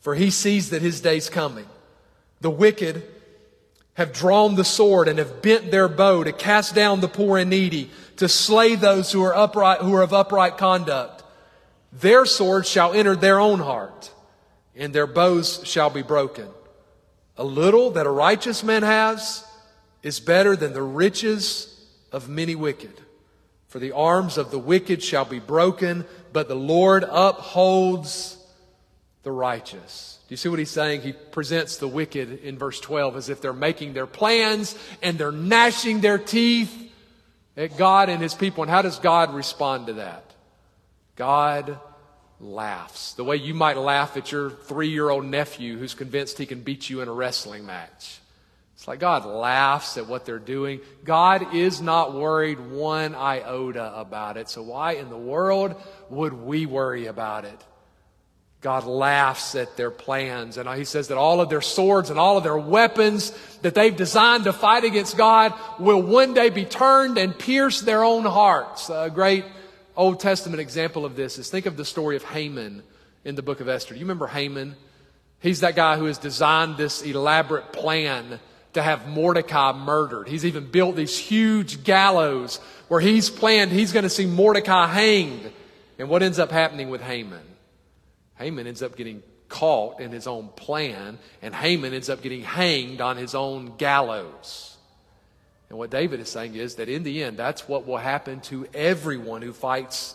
for 0.01 0.15
he 0.15 0.29
sees 0.29 0.69
that 0.71 0.81
his 0.81 0.99
day's 0.99 1.29
coming. 1.29 1.65
The 2.41 2.49
wicked 2.51 3.03
have 3.93 4.11
drawn 4.11 4.55
the 4.55 4.65
sword 4.65 5.07
and 5.07 5.19
have 5.19 5.41
bent 5.41 5.71
their 5.71 5.87
bow 5.87 6.23
to 6.23 6.33
cast 6.33 6.75
down 6.75 6.99
the 6.99 7.07
poor 7.07 7.37
and 7.37 7.49
needy, 7.49 7.89
to 8.17 8.27
slay 8.27 8.75
those 8.75 9.11
who 9.11 9.23
are 9.23 9.35
upright, 9.35 9.79
who 9.79 9.93
are 9.93 10.01
of 10.01 10.13
upright 10.13 10.57
conduct. 10.57 11.23
Their 11.93 12.25
sword 12.25 12.65
shall 12.65 12.93
enter 12.93 13.15
their 13.15 13.39
own 13.39 13.59
heart, 13.59 14.11
and 14.75 14.93
their 14.93 15.07
bows 15.07 15.61
shall 15.63 15.89
be 15.89 16.01
broken. 16.01 16.47
A 17.37 17.43
little 17.43 17.91
that 17.91 18.05
a 18.05 18.11
righteous 18.11 18.63
man 18.63 18.83
has 18.83 19.45
is 20.01 20.19
better 20.19 20.55
than 20.55 20.73
the 20.73 20.83
riches 20.83 21.69
of 22.11 22.29
many 22.29 22.55
wicked. 22.55 23.01
For 23.67 23.79
the 23.79 23.93
arms 23.93 24.37
of 24.37 24.51
the 24.51 24.59
wicked 24.59 25.01
shall 25.01 25.25
be 25.25 25.39
broken, 25.39 26.05
but 26.31 26.47
the 26.47 26.55
Lord 26.55 27.03
upholds 27.09 28.37
the 29.23 29.31
righteous. 29.31 30.19
Do 30.27 30.33
you 30.33 30.37
see 30.37 30.49
what 30.49 30.59
he's 30.59 30.69
saying? 30.69 31.01
He 31.01 31.13
presents 31.13 31.77
the 31.77 31.87
wicked 31.87 32.43
in 32.43 32.57
verse 32.57 32.79
12 32.79 33.17
as 33.17 33.29
if 33.29 33.41
they're 33.41 33.53
making 33.53 33.93
their 33.93 34.05
plans 34.05 34.77
and 35.01 35.17
they're 35.17 35.31
gnashing 35.31 36.01
their 36.01 36.17
teeth 36.19 36.91
at 37.57 37.77
God 37.77 38.09
and 38.09 38.21
his 38.21 38.33
people. 38.33 38.63
And 38.63 38.69
how 38.69 38.81
does 38.81 38.99
God 38.99 39.33
respond 39.33 39.87
to 39.87 39.93
that? 39.93 40.23
God 41.15 41.79
laughs. 42.39 43.13
The 43.13 43.23
way 43.23 43.37
you 43.37 43.53
might 43.53 43.77
laugh 43.77 44.17
at 44.17 44.31
your 44.31 44.49
three 44.49 44.89
year 44.89 45.09
old 45.09 45.25
nephew 45.25 45.77
who's 45.77 45.93
convinced 45.93 46.37
he 46.37 46.45
can 46.45 46.61
beat 46.61 46.89
you 46.89 47.01
in 47.01 47.07
a 47.07 47.13
wrestling 47.13 47.65
match. 47.65 48.19
It's 48.75 48.87
like 48.87 48.99
God 48.99 49.25
laughs 49.25 49.97
at 49.97 50.07
what 50.07 50.25
they're 50.25 50.39
doing. 50.39 50.81
God 51.05 51.55
is 51.55 51.81
not 51.81 52.13
worried 52.13 52.59
one 52.59 53.15
iota 53.15 53.97
about 53.97 54.35
it. 54.35 54.49
So 54.49 54.61
why 54.61 54.93
in 54.93 55.09
the 55.09 55.17
world 55.17 55.81
would 56.09 56.33
we 56.33 56.65
worry 56.65 57.05
about 57.05 57.45
it? 57.45 57.63
God 58.59 58.85
laughs 58.85 59.55
at 59.55 59.77
their 59.77 59.91
plans. 59.91 60.57
And 60.57 60.67
he 60.69 60.85
says 60.85 61.09
that 61.09 61.17
all 61.17 61.39
of 61.39 61.49
their 61.49 61.61
swords 61.61 62.09
and 62.09 62.17
all 62.17 62.37
of 62.37 62.43
their 62.43 62.57
weapons 62.57 63.31
that 63.61 63.75
they've 63.75 63.95
designed 63.95 64.45
to 64.45 64.53
fight 64.53 64.85
against 64.85 65.17
God 65.17 65.53
will 65.79 66.01
one 66.01 66.33
day 66.33 66.49
be 66.49 66.65
turned 66.65 67.17
and 67.17 67.37
pierce 67.37 67.81
their 67.81 68.03
own 68.03 68.25
hearts. 68.25 68.89
A 68.89 69.09
great 69.13 69.45
Old 69.95 70.19
Testament 70.19 70.59
example 70.59 71.05
of 71.05 71.15
this 71.15 71.37
is 71.37 71.49
think 71.49 71.65
of 71.65 71.77
the 71.77 71.85
story 71.85 72.15
of 72.15 72.23
Haman 72.23 72.83
in 73.23 73.35
the 73.35 73.43
book 73.43 73.59
of 73.59 73.67
Esther. 73.67 73.93
You 73.93 74.01
remember 74.01 74.27
Haman? 74.27 74.75
He's 75.39 75.59
that 75.59 75.75
guy 75.75 75.97
who 75.97 76.05
has 76.05 76.17
designed 76.17 76.77
this 76.77 77.03
elaborate 77.03 77.71
plan 77.73 78.39
to 78.73 78.81
have 78.81 79.07
Mordecai 79.07 79.71
murdered. 79.73 80.27
He's 80.27 80.45
even 80.45 80.71
built 80.71 80.95
these 80.95 81.17
huge 81.17 81.83
gallows 81.83 82.59
where 82.87 82.99
he's 82.99 83.29
planned 83.29 83.71
he's 83.71 83.93
going 83.93 84.03
to 84.03 84.09
see 84.09 84.25
Mordecai 84.25 84.87
hanged. 84.87 85.51
And 85.99 86.09
what 86.09 86.23
ends 86.23 86.39
up 86.39 86.49
happening 86.49 86.89
with 86.89 87.01
Haman? 87.01 87.43
Haman 88.35 88.65
ends 88.65 88.81
up 88.81 88.95
getting 88.95 89.21
caught 89.47 90.01
in 90.01 90.11
his 90.11 90.25
own 90.25 90.47
plan, 90.49 91.19
and 91.43 91.53
Haman 91.53 91.93
ends 91.93 92.09
up 92.09 92.23
getting 92.23 92.41
hanged 92.41 92.99
on 92.99 93.17
his 93.17 93.35
own 93.35 93.77
gallows. 93.77 94.72
And 95.73 95.79
what 95.79 95.89
David 95.89 96.19
is 96.19 96.29
saying 96.29 96.53
is 96.53 96.75
that 96.75 96.87
in 96.87 97.01
the 97.01 97.23
end, 97.23 97.35
that's 97.35 97.67
what 97.67 97.87
will 97.87 97.97
happen 97.97 98.41
to 98.41 98.67
everyone 98.75 99.41
who 99.41 99.53
fights 99.53 100.13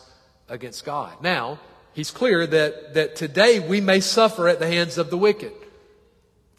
against 0.49 0.85
God. 0.85 1.21
Now, 1.21 1.59
he's 1.95 2.13
clear 2.13 2.47
that, 2.47 2.95
that 2.95 3.17
today 3.17 3.59
we 3.59 3.81
may 3.81 3.99
suffer 3.99 4.47
at 4.47 4.61
the 4.61 4.69
hands 4.69 4.99
of 4.99 5.11
the 5.11 5.19
wicked. 5.19 5.51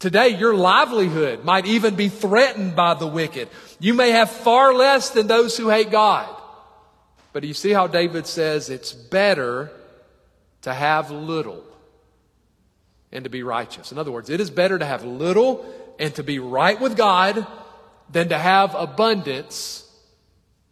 Today, 0.00 0.28
your 0.28 0.54
livelihood 0.54 1.46
might 1.46 1.64
even 1.64 1.94
be 1.94 2.10
threatened 2.10 2.76
by 2.76 2.92
the 2.92 3.06
wicked. 3.06 3.48
You 3.78 3.94
may 3.94 4.10
have 4.10 4.28
far 4.28 4.74
less 4.74 5.08
than 5.08 5.28
those 5.28 5.56
who 5.56 5.70
hate 5.70 5.90
God. 5.90 6.28
But 7.32 7.40
do 7.40 7.48
you 7.48 7.54
see 7.54 7.70
how 7.70 7.86
David 7.86 8.26
says 8.26 8.68
it's 8.68 8.92
better 8.92 9.72
to 10.60 10.74
have 10.74 11.10
little 11.10 11.64
and 13.10 13.24
to 13.24 13.30
be 13.30 13.44
righteous? 13.44 13.92
In 13.92 13.98
other 13.98 14.12
words, 14.12 14.28
it 14.28 14.40
is 14.40 14.50
better 14.50 14.78
to 14.78 14.84
have 14.84 15.06
little 15.06 15.64
and 15.98 16.14
to 16.16 16.22
be 16.22 16.38
right 16.38 16.78
with 16.78 16.98
God 16.98 17.46
than 18.10 18.28
to 18.30 18.38
have 18.38 18.74
abundance 18.74 19.86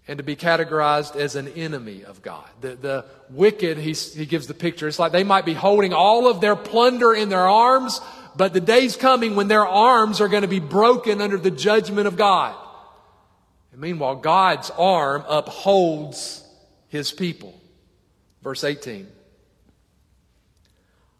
and 0.07 0.17
to 0.19 0.25
be 0.25 0.35
categorized 0.37 1.17
as 1.17 1.37
an 1.37 1.49
enemy 1.49 2.03
of 2.05 2.23
God. 2.23 2.49
The, 2.63 2.75
the 2.75 3.05
wicked, 3.31 3.77
he, 3.77 3.93
he 3.93 4.25
gives 4.25 4.47
the 4.47 4.55
picture. 4.55 4.89
It's 4.89 4.99
like 4.99 5.13
they 5.13 5.25
might 5.25 5.45
be 5.45 5.53
holding 5.53 5.93
all 5.93 6.29
of 6.29 6.41
their 6.41 6.57
plunder 6.57 7.13
in 7.13 7.29
their 7.29 7.47
arms, 7.47 8.01
but 8.35 8.55
the 8.55 8.61
day's 8.61 8.97
coming 8.97 9.37
when 9.37 9.49
their 9.49 9.67
arms 9.67 10.21
are 10.23 10.29
going 10.29 10.43
to 10.43 10.49
be 10.49 10.61
broken 10.61 11.21
under 11.21 11.37
the 11.37 11.51
judgment 11.51 12.07
of 12.07 12.17
God. 12.17 12.57
And 13.73 13.81
meanwhile, 13.83 14.17
God's 14.17 14.71
arm 14.71 15.25
upholds 15.29 16.43
his 16.89 17.13
people. 17.13 17.61
Verse 18.43 18.65
18. 18.65 19.07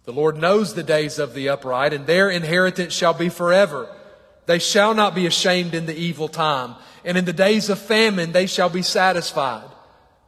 The 0.05 0.13
Lord 0.13 0.39
knows 0.39 0.73
the 0.73 0.83
days 0.83 1.19
of 1.19 1.35
the 1.35 1.51
upright, 1.51 1.93
and 1.93 2.07
their 2.07 2.31
inheritance 2.31 2.95
shall 2.95 3.13
be 3.13 3.29
forever. 3.29 3.95
They 4.49 4.59
shall 4.59 4.95
not 4.95 5.15
be 5.15 5.27
ashamed 5.27 5.75
in 5.75 5.85
the 5.85 5.95
evil 5.95 6.27
time, 6.27 6.75
and 7.05 7.19
in 7.19 7.27
the 7.27 7.35
days 7.35 7.69
of 7.69 7.79
famine 7.79 8.33
they 8.33 8.47
shall 8.47 8.71
be 8.71 8.81
satisfied. 8.81 9.69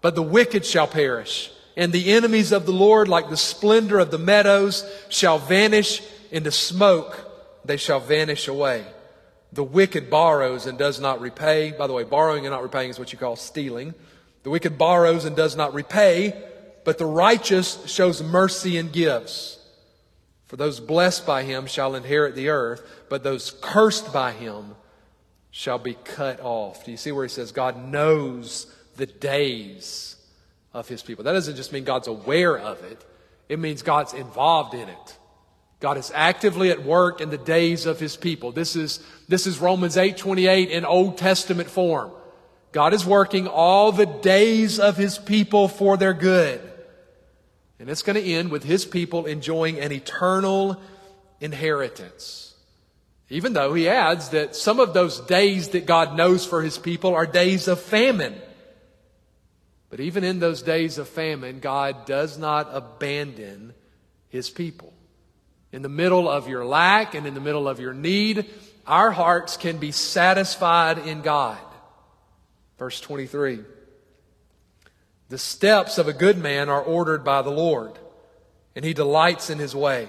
But 0.03 0.14
the 0.14 0.23
wicked 0.23 0.66
shall 0.66 0.87
perish, 0.87 1.51
and 1.75 1.91
the 1.91 2.12
enemies 2.12 2.53
of 2.53 2.66
the 2.66 2.73
Lord, 2.73 3.09
like 3.09 3.31
the 3.31 3.37
splendor 3.39 3.99
of 3.99 4.11
the 4.11 4.18
meadows, 4.18 4.85
shall 5.09 5.39
vanish 5.39 6.03
into 6.31 6.51
smoke 6.51 7.29
they 7.64 7.79
shall 7.79 8.01
vanish 8.01 8.47
away. 8.47 8.85
The 9.55 9.64
wicked 9.64 10.11
borrows 10.11 10.66
and 10.66 10.77
does 10.77 11.01
not 11.01 11.23
repay. 11.23 11.73
By 11.73 11.87
the 11.87 11.95
way, 11.95 12.05
borrowing 12.05 12.45
and 12.45 12.53
not 12.53 12.62
repaying 12.62 12.91
is 12.91 12.99
what 12.99 13.14
you 13.14 13.18
call 13.18 13.37
stealing. 13.37 13.95
The 14.43 14.51
wicked 14.51 14.77
borrows 14.77 15.25
and 15.25 15.35
does 15.35 15.57
not 15.57 15.73
repay, 15.73 16.39
but 16.85 16.99
the 16.99 17.07
righteous 17.07 17.83
shows 17.87 18.23
mercy 18.23 18.77
and 18.77 18.93
gives. 18.93 19.60
For 20.51 20.57
those 20.57 20.80
blessed 20.80 21.26
by 21.26 21.44
him 21.44 21.68
shall 21.68 21.94
inherit 21.94 22.34
the 22.34 22.48
earth, 22.48 22.82
but 23.09 23.22
those 23.22 23.53
cursed 23.61 24.12
by 24.12 24.32
him 24.32 24.74
shall 25.53 25.78
be 25.78 25.94
cut 25.94 26.40
off. 26.40 26.84
Do 26.84 26.90
you 26.90 26.96
see 26.96 27.12
where 27.12 27.24
he 27.24 27.28
says 27.28 27.53
God 27.53 27.88
knows 27.88 28.66
the 28.96 29.07
days 29.07 30.16
of 30.74 30.88
his 30.88 31.05
people? 31.05 31.22
That 31.22 31.34
doesn't 31.34 31.55
just 31.55 31.72
mean 31.72 31.84
God's 31.84 32.09
aware 32.09 32.59
of 32.59 32.82
it, 32.82 33.01
it 33.48 33.61
means 33.61 33.82
God's 33.82 34.12
involved 34.12 34.74
in 34.74 34.88
it. 34.88 35.18
God 35.78 35.96
is 35.96 36.11
actively 36.16 36.72
at 36.72 36.82
work 36.82 37.20
in 37.20 37.30
the 37.30 37.38
days 37.38 37.86
of 37.86 38.01
his 38.01 38.16
people. 38.16 38.51
This 38.51 38.74
is, 38.74 38.98
this 39.28 39.46
is 39.46 39.61
Romans 39.61 39.96
8 39.96 40.16
28 40.16 40.68
in 40.68 40.84
Old 40.84 41.16
Testament 41.16 41.70
form. 41.70 42.11
God 42.72 42.92
is 42.92 43.07
working 43.07 43.46
all 43.46 43.92
the 43.92 44.07
days 44.07 44.80
of 44.80 44.96
his 44.96 45.16
people 45.16 45.68
for 45.68 45.96
their 45.96 46.12
good. 46.12 46.70
And 47.81 47.89
it's 47.89 48.03
going 48.03 48.22
to 48.22 48.33
end 48.33 48.51
with 48.51 48.62
his 48.62 48.85
people 48.85 49.26
enjoying 49.26 49.81
an 49.81 49.91
eternal 49.91 50.81
inheritance. 51.41 52.55
Even 53.31 53.55
though 53.55 53.74
he 53.74 53.89
adds 53.89 54.28
that 54.28 54.55
some 54.55 54.78
of 54.78 54.93
those 54.93 55.18
days 55.20 55.70
that 55.70 55.87
God 55.87 56.16
knows 56.16 56.45
for 56.47 56.62
his 56.62 56.78
people 56.78 57.14
are 57.14 57.26
days 57.26 57.66
of 57.66 57.81
famine. 57.81 58.35
But 59.89 60.01
even 60.01 60.22
in 60.22 60.39
those 60.39 60.62
days 60.62 60.99
of 60.99 61.09
famine, 61.09 61.59
God 61.59 62.07
does 62.07 62.39
not 62.39 62.68
abandon 62.70 63.74
his 64.28 64.51
people 64.51 64.93
in 65.72 65.83
the 65.83 65.89
middle 65.89 66.28
of 66.28 66.49
your 66.49 66.64
lack 66.64 67.14
and 67.14 67.26
in 67.26 67.35
the 67.35 67.41
middle 67.41 67.68
of 67.68 67.81
your 67.81 67.95
need, 67.95 68.47
our 68.87 69.11
hearts 69.11 69.57
can 69.57 69.78
be 69.78 69.93
satisfied 69.93 70.99
in 70.99 71.22
God. 71.22 71.59
Verse 72.78 73.01
23 73.01 73.61
The 75.31 75.39
steps 75.39 75.97
of 75.97 76.09
a 76.09 76.12
good 76.12 76.39
man 76.39 76.68
are 76.68 76.83
ordered 76.83 77.22
by 77.24 77.43
the 77.43 77.51
Lord, 77.51 77.93
and 78.74 78.85
he 78.85 78.93
delights 78.93 79.49
in 79.49 79.61
his 79.61 79.76
way. 79.76 80.09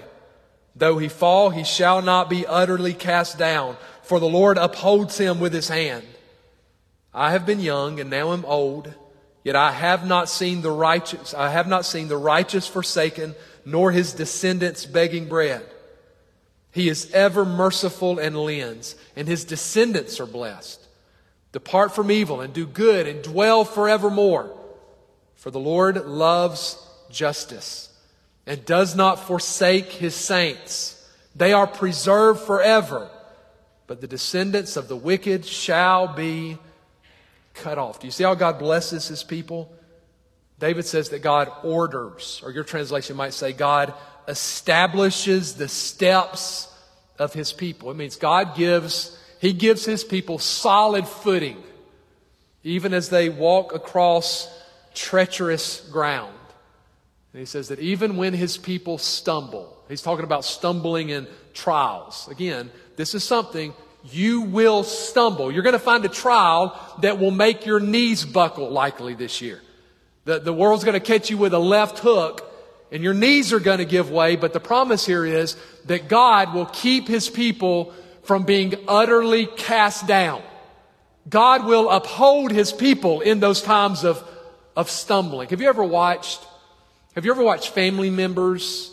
Though 0.74 0.98
he 0.98 1.08
fall, 1.08 1.50
he 1.50 1.62
shall 1.62 2.02
not 2.02 2.28
be 2.28 2.44
utterly 2.44 2.92
cast 2.92 3.38
down, 3.38 3.76
for 4.02 4.18
the 4.18 4.28
Lord 4.28 4.58
upholds 4.58 5.16
him 5.18 5.38
with 5.38 5.52
his 5.52 5.68
hand. 5.68 6.04
I 7.14 7.30
have 7.30 7.46
been 7.46 7.60
young 7.60 8.00
and 8.00 8.10
now 8.10 8.32
am 8.32 8.44
old, 8.44 8.92
yet 9.44 9.54
I 9.54 9.70
have 9.70 10.04
not 10.04 10.28
seen 10.28 10.60
the 10.60 10.72
righteous, 10.72 11.34
I 11.34 11.50
have 11.50 11.68
not 11.68 11.86
seen 11.86 12.08
the 12.08 12.16
righteous 12.16 12.66
forsaken 12.66 13.36
nor 13.64 13.92
his 13.92 14.14
descendants 14.14 14.86
begging 14.86 15.28
bread. 15.28 15.64
He 16.72 16.88
is 16.88 17.12
ever 17.12 17.44
merciful 17.44 18.18
and 18.18 18.36
lends, 18.36 18.96
and 19.14 19.28
his 19.28 19.44
descendants 19.44 20.18
are 20.18 20.26
blessed. 20.26 20.84
Depart 21.52 21.94
from 21.94 22.10
evil 22.10 22.40
and 22.40 22.52
do 22.52 22.66
good 22.66 23.06
and 23.06 23.22
dwell 23.22 23.64
forevermore. 23.64 24.58
For 25.42 25.50
the 25.50 25.58
Lord 25.58 26.06
loves 26.06 26.78
justice 27.10 27.88
and 28.46 28.64
does 28.64 28.94
not 28.94 29.18
forsake 29.26 29.86
his 29.86 30.14
saints. 30.14 31.04
They 31.34 31.52
are 31.52 31.66
preserved 31.66 32.42
forever, 32.42 33.10
but 33.88 34.00
the 34.00 34.06
descendants 34.06 34.76
of 34.76 34.86
the 34.86 34.94
wicked 34.94 35.44
shall 35.44 36.06
be 36.06 36.58
cut 37.54 37.76
off. 37.76 37.98
Do 37.98 38.06
you 38.06 38.12
see 38.12 38.22
how 38.22 38.36
God 38.36 38.60
blesses 38.60 39.08
his 39.08 39.24
people? 39.24 39.72
David 40.60 40.84
says 40.84 41.08
that 41.08 41.22
God 41.22 41.50
orders, 41.64 42.40
or 42.44 42.52
your 42.52 42.62
translation 42.62 43.16
might 43.16 43.34
say, 43.34 43.52
God 43.52 43.94
establishes 44.28 45.54
the 45.54 45.66
steps 45.66 46.72
of 47.18 47.32
his 47.32 47.52
people. 47.52 47.90
It 47.90 47.96
means 47.96 48.14
God 48.14 48.54
gives, 48.54 49.18
he 49.40 49.52
gives 49.52 49.84
his 49.84 50.04
people 50.04 50.38
solid 50.38 51.08
footing, 51.08 51.60
even 52.62 52.94
as 52.94 53.08
they 53.08 53.28
walk 53.28 53.74
across 53.74 54.46
treacherous 54.94 55.80
ground. 55.90 56.34
And 57.32 57.40
he 57.40 57.46
says 57.46 57.68
that 57.68 57.78
even 57.78 58.16
when 58.16 58.34
his 58.34 58.58
people 58.58 58.98
stumble, 58.98 59.76
he's 59.88 60.02
talking 60.02 60.24
about 60.24 60.44
stumbling 60.44 61.08
in 61.08 61.26
trials. 61.54 62.28
Again, 62.28 62.70
this 62.96 63.14
is 63.14 63.24
something 63.24 63.72
you 64.10 64.42
will 64.42 64.82
stumble. 64.82 65.50
You're 65.50 65.62
going 65.62 65.72
to 65.74 65.78
find 65.78 66.04
a 66.04 66.08
trial 66.08 66.78
that 67.00 67.18
will 67.18 67.30
make 67.30 67.64
your 67.66 67.80
knees 67.80 68.24
buckle 68.24 68.70
likely 68.70 69.14
this 69.14 69.40
year. 69.40 69.60
The, 70.24 70.40
the 70.40 70.52
world's 70.52 70.84
going 70.84 70.98
to 70.98 71.00
catch 71.00 71.30
you 71.30 71.36
with 71.36 71.54
a 71.54 71.58
left 71.58 72.00
hook 72.00 72.48
and 72.92 73.02
your 73.02 73.14
knees 73.14 73.52
are 73.52 73.60
going 73.60 73.78
to 73.78 73.86
give 73.86 74.10
way. 74.10 74.36
But 74.36 74.52
the 74.52 74.60
promise 74.60 75.06
here 75.06 75.24
is 75.24 75.56
that 75.86 76.08
God 76.08 76.54
will 76.54 76.66
keep 76.66 77.08
his 77.08 77.30
people 77.30 77.94
from 78.22 78.44
being 78.44 78.74
utterly 78.86 79.46
cast 79.46 80.06
down. 80.06 80.42
God 81.28 81.64
will 81.64 81.88
uphold 81.88 82.52
his 82.52 82.72
people 82.72 83.20
in 83.20 83.40
those 83.40 83.62
times 83.62 84.04
of, 84.04 84.22
of 84.76 84.90
stumbling. 84.90 85.48
Have 85.48 85.60
you 85.60 85.68
ever 85.68 85.84
watched, 85.84 86.40
have 87.14 87.24
you 87.24 87.30
ever 87.30 87.42
watched 87.42 87.70
family 87.70 88.10
members 88.10 88.90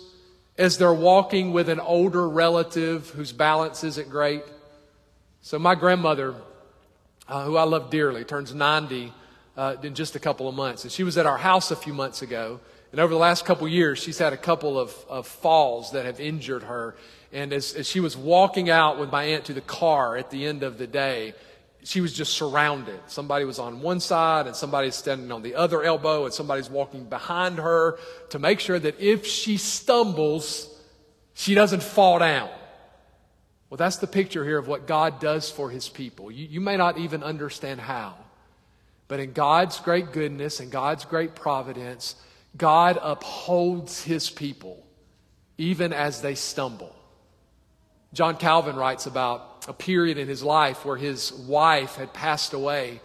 as 0.57 0.77
they're 0.77 0.93
walking 0.93 1.53
with 1.53 1.69
an 1.69 1.80
older 1.80 2.27
relative 2.27 3.09
whose 3.09 3.32
balance 3.32 3.84
isn't 3.84 4.09
great? 4.09 4.43
So 5.41 5.57
my 5.57 5.75
grandmother, 5.75 6.36
uh, 7.27 7.45
who 7.45 7.55
I 7.55 7.63
love 7.63 7.89
dearly, 7.89 8.23
turns 8.23 8.53
90 8.53 9.13
uh, 9.55 9.75
in 9.84 9.95
just 9.95 10.15
a 10.15 10.19
couple 10.19 10.47
of 10.47 10.55
months. 10.55 10.84
And 10.84 10.91
she 10.91 11.03
was 11.03 11.17
at 11.17 11.25
our 11.25 11.38
house 11.38 11.71
a 11.71 11.75
few 11.75 11.93
months 11.93 12.21
ago. 12.21 12.59
And 12.91 12.99
over 12.99 13.13
the 13.13 13.19
last 13.19 13.45
couple 13.45 13.67
of 13.67 13.71
years, 13.71 13.99
she's 13.99 14.17
had 14.17 14.34
a 14.34 14.38
couple 14.38 14.80
of, 14.80 14.93
of 15.07 15.27
falls 15.27 15.91
that 15.91 16.05
have 16.05 16.19
injured 16.19 16.63
her. 16.63 16.95
And 17.32 17.53
as, 17.53 17.73
as 17.73 17.88
she 17.88 17.99
was 17.99 18.17
walking 18.17 18.69
out 18.69 18.99
with 18.99 19.11
my 19.11 19.23
aunt 19.23 19.45
to 19.45 19.53
the 19.53 19.61
car 19.61 20.17
at 20.17 20.32
the 20.32 20.45
end 20.45 20.63
of 20.63 20.77
the 20.77 20.88
day, 20.88 21.34
she 21.84 22.01
was 22.01 22.13
just 22.13 22.34
surrounded. 22.34 22.99
Somebody 23.07 23.45
was 23.45 23.59
on 23.59 23.82
one 23.82 23.99
side 23.99 24.47
and 24.47 24.55
somebody's 24.55 24.95
standing 24.95 25.32
on 25.32 25.41
the 25.41 25.55
other 25.55 25.84
elbow 25.84 26.25
and 26.25 26.34
somebody's 26.34 26.69
walking 26.69 27.05
behind 27.05 27.57
her 27.57 27.97
to 28.30 28.39
make 28.39 28.59
sure 28.59 28.77
that 28.77 28.99
if 28.99 29.25
she 29.25 29.57
stumbles, 29.57 30.67
she 31.34 31.55
doesn't 31.55 31.84
fall 31.84 32.19
down. 32.19 32.49
Well, 33.69 33.77
that's 33.77 33.97
the 33.97 34.07
picture 34.07 34.43
here 34.43 34.57
of 34.57 34.67
what 34.67 34.88
God 34.88 35.19
does 35.19 35.49
for 35.49 35.69
his 35.69 35.88
people. 35.88 36.32
You, 36.32 36.47
you 36.47 36.59
may 36.59 36.75
not 36.75 36.97
even 36.97 37.23
understand 37.23 37.80
how, 37.80 38.15
but 39.07 39.19
in 39.19 39.32
God's 39.32 39.80
great 39.80 40.11
goodness 40.11 40.59
and 40.59 40.71
God's 40.71 41.05
great 41.05 41.36
providence, 41.36 42.15
God 42.57 42.97
upholds 43.01 44.03
his 44.03 44.30
people 44.30 44.84
even 45.57 45.93
as 45.93 46.21
they 46.21 46.36
stumble. 46.36 46.95
John 48.13 48.38
Calvin 48.38 48.75
writes 48.75 49.05
about 49.05 49.48
a 49.68 49.74
period 49.74 50.18
in 50.18 50.28
his 50.28 50.43
life 50.43 50.86
where 50.86 50.97
his 50.97 51.34
wife 51.34 51.95
had 51.95 52.14
passed 52.14 52.53
away, 52.53 53.01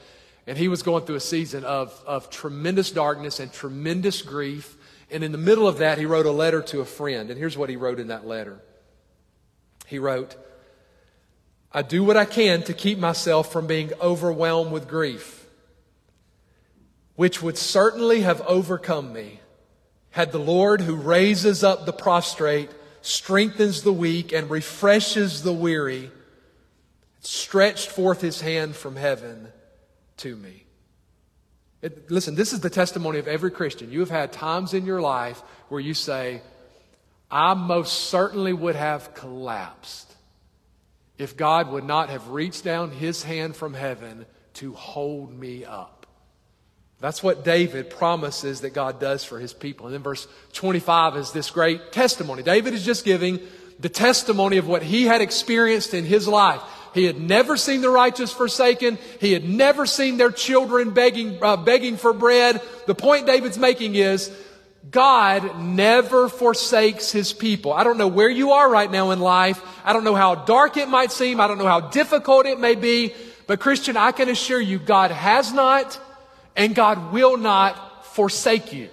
and 0.47 0.57
he 0.57 0.69
was 0.69 0.83
going 0.83 1.05
through 1.05 1.17
a 1.17 1.21
season 1.21 1.65
of, 1.65 1.99
of 2.07 2.31
tremendous 2.31 2.91
darkness 2.91 3.41
and 3.41 3.53
tremendous 3.53 4.23
grief. 4.23 4.77
And 5.11 5.25
in 5.25 5.33
the 5.33 5.39
middle 5.39 5.67
of 5.67 5.79
that, 5.79 5.99
he 5.99 6.07
wrote 6.07 6.27
a 6.27 6.31
letter 6.31 6.63
to 6.63 6.81
a 6.81 6.85
friend. 6.85 7.31
And 7.31 7.39
here's 7.39 7.57
what 7.57 7.71
he 7.71 7.77
wrote 7.77 8.01
in 8.01 8.09
that 8.09 8.27
letter 8.27 8.61
He 9.87 9.99
wrote, 9.99 10.37
I 11.73 11.83
do 11.83 12.05
what 12.05 12.17
I 12.17 12.25
can 12.25 12.63
to 12.65 12.75
keep 12.75 12.99
myself 12.99 13.51
from 13.53 13.67
being 13.67 13.93
overwhelmed 14.01 14.71
with 14.71 14.89
grief, 14.89 15.47
which 17.17 17.43
would 17.43 17.59
certainly 17.59 18.21
have 18.21 18.41
overcome 18.43 19.13
me 19.13 19.41
had 20.11 20.31
the 20.31 20.39
Lord 20.39 20.81
who 20.81 20.95
raises 20.95 21.65
up 21.65 21.87
the 21.87 21.93
prostrate 21.93 22.71
strengthens 23.05 23.83
the 23.83 23.93
weak, 23.93 24.33
and 24.33 24.49
refreshes 24.49 25.43
the 25.43 25.53
weary, 25.53 26.11
stretched 27.27 27.91
forth 27.91 28.21
his 28.21 28.41
hand 28.41 28.77
from 28.77 28.97
heaven 28.97 29.49
to 30.19 30.37
me. 30.37 30.65
It, 31.83 32.11
listen, 32.11 32.35
this 32.35 32.53
is 32.53 32.61
the 32.61 32.71
testimony 32.71 33.19
of 33.19 33.29
every 33.29 33.51
Christian. 33.51 33.93
You 33.93 34.01
have 34.01 34.11
had 34.11 34.33
times 34.33 34.73
in 34.73 34.87
your 34.87 35.01
life 35.01 35.43
where 35.69 35.81
you 35.81 35.95
say, 35.95 36.41
I 37.31 37.55
most 37.55 38.09
certainly 38.09 38.53
would 38.53 38.77
have 38.77 39.13
collapsed 39.15 40.13
if 41.19 41.37
God 41.37 41.71
would 41.71 41.85
not 41.85 42.11
have 42.11 42.29
reached 42.29 42.65
down 42.65 42.91
his 42.91 43.23
hand 43.23 43.55
from 43.57 43.75
heaven 43.75 44.27
to 44.55 44.73
hold 44.73 45.33
me 45.33 45.65
up. 45.65 46.07
That's 47.01 47.23
what 47.23 47.45
David 47.45 47.91
promises 47.91 48.63
that 48.63 48.71
God 48.71 48.99
does 48.99 49.25
for 49.25 49.39
his 49.39 49.53
people. 49.53 49.87
And 49.87 49.95
then 49.95 50.03
verse 50.03 50.27
25 50.55 51.17
is 51.17 51.33
this 51.33 51.51
great 51.51 51.93
testimony. 51.93 52.43
David 52.43 52.73
is 52.73 52.85
just 52.85 53.05
giving 53.05 53.41
the 53.81 53.89
testimony 53.89 54.57
of 54.57 54.67
what 54.67 54.83
he 54.83 55.05
had 55.05 55.21
experienced 55.21 55.95
in 55.95 56.05
his 56.05 56.29
life. 56.29 56.61
He 56.95 57.05
had 57.05 57.21
never 57.21 57.57
seen 57.57 57.81
the 57.81 57.91
righteous 57.91 58.33
forsaken. 58.33 58.99
He 59.21 59.33
had 59.33 59.45
never 59.45 59.85
seen 59.85 60.17
their 60.17 60.31
children 60.31 60.91
begging, 60.91 61.39
uh, 61.43 61.57
begging 61.57 61.97
for 61.97 62.13
bread. 62.13 62.63
The 62.87 62.95
point 62.95 63.27
David's 63.27 63.59
making 63.59 63.97
is 63.97 64.31
God 64.91 65.59
never 65.61 66.29
forsakes 66.29 67.11
his 67.11 67.33
people. 67.33 67.73
I 67.73 67.83
don't 67.83 67.99
know 67.99 68.09
where 68.09 68.29
you 68.31 68.53
are 68.53 68.71
right 68.71 68.91
now 68.91 69.11
in 69.11 69.19
life. 69.19 69.61
I 69.85 69.93
don't 69.93 70.05
know 70.05 70.15
how 70.15 70.37
dark 70.37 70.77
it 70.77 70.89
might 70.89 71.11
seem. 71.11 71.41
I 71.41 71.49
don't 71.49 71.59
know 71.59 71.67
how 71.67 71.81
difficult 71.81 72.47
it 72.47 72.61
may 72.61 72.77
be. 72.77 73.13
But 73.47 73.61
Christian, 73.61 73.97
I 73.97 74.13
can 74.13 74.29
assure 74.29 74.61
you, 74.61 74.79
God 74.79 75.11
has 75.11 75.53
not 75.53 76.01
and 76.57 76.75
God 76.75 77.13
will 77.13 77.37
not 77.37 78.07
forsake 78.07 78.73
you. 78.73 78.89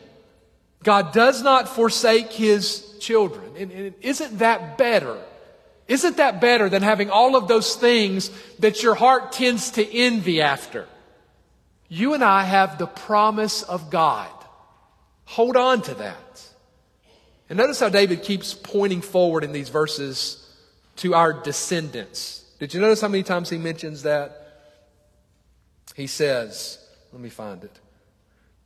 God 0.84 1.13
does 1.13 1.43
not 1.43 1.69
forsake 1.69 2.32
his 2.32 2.90
children. 3.01 3.51
And, 3.57 3.71
and 3.71 3.93
isn't 4.01 4.39
that 4.39 4.77
better? 4.77 5.17
Isn't 5.87 6.17
that 6.17 6.39
better 6.39 6.69
than 6.69 6.83
having 6.83 7.09
all 7.09 7.35
of 7.35 7.49
those 7.49 7.75
things 7.75 8.31
that 8.59 8.81
your 8.81 8.95
heart 8.95 9.33
tends 9.33 9.71
to 9.71 9.85
envy 9.85 10.41
after? 10.41 10.87
You 11.89 12.13
and 12.13 12.23
I 12.23 12.43
have 12.43 12.77
the 12.77 12.87
promise 12.87 13.63
of 13.63 13.89
God. 13.89 14.31
Hold 15.25 15.57
on 15.57 15.81
to 15.81 15.93
that. 15.95 16.43
And 17.49 17.57
notice 17.57 17.81
how 17.81 17.89
David 17.89 18.23
keeps 18.23 18.53
pointing 18.53 19.01
forward 19.01 19.43
in 19.43 19.51
these 19.51 19.67
verses 19.67 20.37
to 20.97 21.13
our 21.13 21.33
descendants. 21.33 22.45
Did 22.59 22.73
you 22.73 22.79
notice 22.79 23.01
how 23.01 23.09
many 23.09 23.23
times 23.23 23.49
he 23.49 23.57
mentions 23.57 24.03
that? 24.03 24.37
He 25.95 26.07
says, 26.07 26.79
let 27.11 27.21
me 27.21 27.29
find 27.29 27.63
it. 27.63 27.77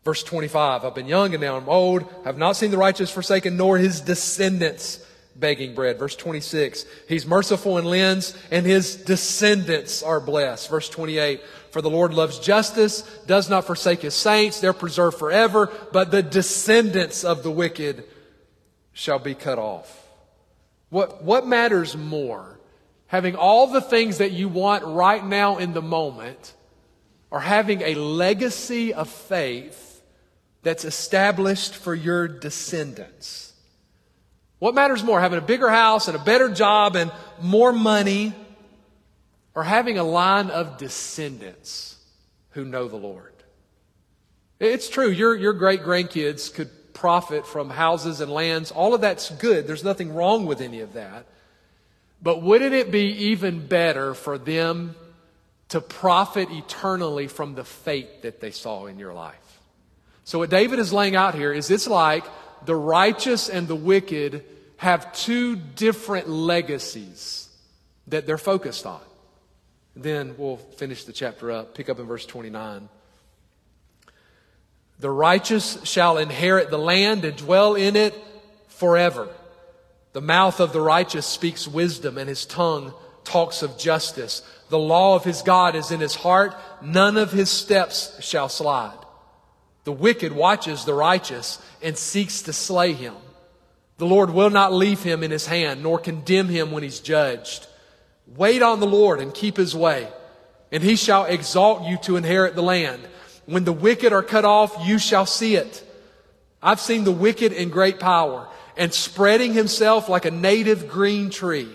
Verse 0.06 0.22
25 0.24 0.86
I've 0.86 0.96
been 0.96 1.08
young 1.08 1.34
and 1.34 1.42
now 1.42 1.58
I'm 1.58 1.68
old. 1.68 2.06
I've 2.24 2.38
not 2.38 2.56
seen 2.56 2.72
the 2.72 2.78
righteous 2.78 3.12
forsaken, 3.12 3.58
nor 3.58 3.78
his 3.78 4.00
descendants 4.00 5.04
begging 5.36 5.74
bread. 5.74 5.98
Verse 5.98 6.16
26 6.16 6.86
He's 7.10 7.26
merciful 7.26 7.78
and 7.78 7.88
lends, 7.88 8.38
and 8.52 8.66
his 8.66 8.96
descendants 8.96 10.04
are 10.04 10.22
blessed. 10.22 10.70
Verse 10.70 10.88
28 10.90 11.42
For 11.72 11.82
the 11.82 11.90
Lord 11.90 12.14
loves 12.14 12.40
justice, 12.40 13.02
does 13.26 13.50
not 13.50 13.66
forsake 13.66 14.02
his 14.02 14.14
saints. 14.14 14.62
They're 14.62 14.74
preserved 14.74 15.18
forever, 15.18 15.74
but 15.92 16.12
the 16.12 16.24
descendants 16.24 17.24
of 17.24 17.42
the 17.42 17.52
wicked 17.52 18.06
shall 18.94 19.20
be 19.20 19.34
cut 19.34 19.58
off. 19.58 20.04
What, 20.90 21.24
what 21.24 21.48
matters 21.48 21.98
more? 21.98 22.60
Having 23.08 23.36
all 23.36 23.68
the 23.68 23.82
things 23.82 24.20
that 24.20 24.32
you 24.32 24.50
want 24.50 24.84
right 24.86 25.26
now 25.26 25.58
in 25.58 25.74
the 25.74 25.82
moment 25.82 26.54
or 27.32 27.40
having 27.40 27.82
a 27.82 27.96
legacy 27.96 28.94
of 28.94 29.10
faith 29.10 29.85
that's 30.66 30.84
established 30.84 31.76
for 31.76 31.94
your 31.94 32.28
descendants? 32.28 33.54
What 34.60 34.74
matters 34.74 35.04
more, 35.04 35.22
having 35.22 35.38
a 35.38 35.44
bigger 35.44 35.70
house 35.70 36.08
and 36.08 36.18
a 36.18 36.24
better 36.24 36.50
job 36.50 36.96
and 36.96 37.12
more 37.40 37.72
money, 37.72 38.34
or 39.54 39.64
having 39.64 39.98
a 39.98 40.04
line 40.04 40.50
of 40.50 40.78
descendants 40.78 41.98
who 42.50 42.66
know 42.66 42.88
the 42.88 42.96
Lord? 42.98 43.34
It's 44.60 44.90
true, 44.90 45.10
your, 45.10 45.36
your 45.36 45.54
great 45.54 45.84
grandkids 45.84 46.52
could 46.54 46.94
profit 46.94 47.46
from 47.46 47.70
houses 47.70 48.20
and 48.20 48.32
lands. 48.32 48.72
All 48.72 48.94
of 48.94 49.02
that's 49.02 49.30
good. 49.30 49.68
There's 49.68 49.84
nothing 49.84 50.14
wrong 50.14 50.48
with 50.48 50.62
any 50.62 50.80
of 50.80 50.94
that. 50.94 51.28
But 52.24 52.42
wouldn't 52.42 52.74
it 52.74 52.90
be 52.90 53.06
even 53.28 53.68
better 53.68 54.14
for 54.14 54.38
them 54.38 54.96
to 55.70 55.82
profit 55.82 56.50
eternally 56.52 57.28
from 57.28 57.56
the 57.56 57.64
fate 57.64 58.22
that 58.22 58.40
they 58.40 58.52
saw 58.52 58.86
in 58.86 59.00
your 59.00 59.14
life. 59.14 59.45
So, 60.26 60.40
what 60.40 60.50
David 60.50 60.80
is 60.80 60.92
laying 60.92 61.16
out 61.16 61.36
here 61.36 61.54
is 61.54 61.70
it's 61.70 61.88
like 61.88 62.26
the 62.66 62.76
righteous 62.76 63.48
and 63.48 63.68
the 63.68 63.76
wicked 63.76 64.44
have 64.78 65.14
two 65.14 65.56
different 65.56 66.28
legacies 66.28 67.48
that 68.08 68.26
they're 68.26 68.40
focused 68.40 68.88
on. 68.88 69.02
Then 69.96 70.34
we'll 70.38 70.58
finish 70.58 71.06
the 71.06 71.14
chapter 71.14 71.52
up, 71.52 71.76
pick 71.76 71.90
up 71.90 72.00
in 72.00 72.08
verse 72.08 72.26
29. 72.26 72.90
The 75.00 75.12
righteous 75.12 75.78
shall 75.84 76.18
inherit 76.18 76.72
the 76.72 76.80
land 76.80 77.24
and 77.24 77.38
dwell 77.38 77.76
in 77.76 77.96
it 77.96 78.16
forever. 78.68 79.30
The 80.14 80.22
mouth 80.22 80.60
of 80.60 80.74
the 80.74 80.82
righteous 80.82 81.28
speaks 81.28 81.68
wisdom, 81.68 82.18
and 82.18 82.28
his 82.28 82.46
tongue 82.46 82.94
talks 83.26 83.62
of 83.62 83.78
justice. 83.78 84.42
The 84.70 84.80
law 84.80 85.16
of 85.16 85.24
his 85.24 85.44
God 85.44 85.76
is 85.76 85.92
in 85.92 86.00
his 86.00 86.16
heart. 86.16 86.56
None 86.82 87.16
of 87.16 87.32
his 87.32 87.52
steps 87.52 88.24
shall 88.24 88.50
slide. 88.50 89.05
The 89.86 89.92
wicked 89.92 90.34
watches 90.34 90.84
the 90.84 90.94
righteous 90.94 91.60
and 91.82 91.98
seeks 91.98 92.42
to 92.44 92.54
slay 92.54 92.94
him. 92.94 93.14
The 93.98 94.06
Lord 94.06 94.32
will 94.32 94.50
not 94.50 94.74
leave 94.74 95.02
him 95.04 95.24
in 95.24 95.32
his 95.32 95.46
hand, 95.46 95.82
nor 95.82 96.00
condemn 96.00 96.50
him 96.50 96.72
when 96.72 96.84
he's 96.84 97.00
judged. 97.00 97.68
Wait 98.36 98.62
on 98.62 98.80
the 98.80 98.88
Lord 98.88 99.22
and 99.22 99.34
keep 99.34 99.56
his 99.56 99.76
way, 99.76 100.10
and 100.72 100.84
he 100.84 100.96
shall 100.96 101.26
exalt 101.26 101.84
you 101.84 101.98
to 102.00 102.18
inherit 102.18 102.56
the 102.56 102.64
land. 102.64 103.02
When 103.46 103.64
the 103.64 103.72
wicked 103.72 104.12
are 104.12 104.24
cut 104.24 104.44
off, 104.44 104.76
you 104.86 104.98
shall 104.98 105.28
see 105.28 105.56
it. 105.56 105.84
I've 106.62 106.80
seen 106.80 107.04
the 107.04 107.12
wicked 107.12 107.54
in 107.54 107.70
great 107.70 108.00
power 108.00 108.50
and 108.76 108.92
spreading 108.92 109.54
himself 109.54 110.10
like 110.10 110.26
a 110.26 110.32
native 110.32 110.90
green 110.90 111.30
tree. 111.30 111.70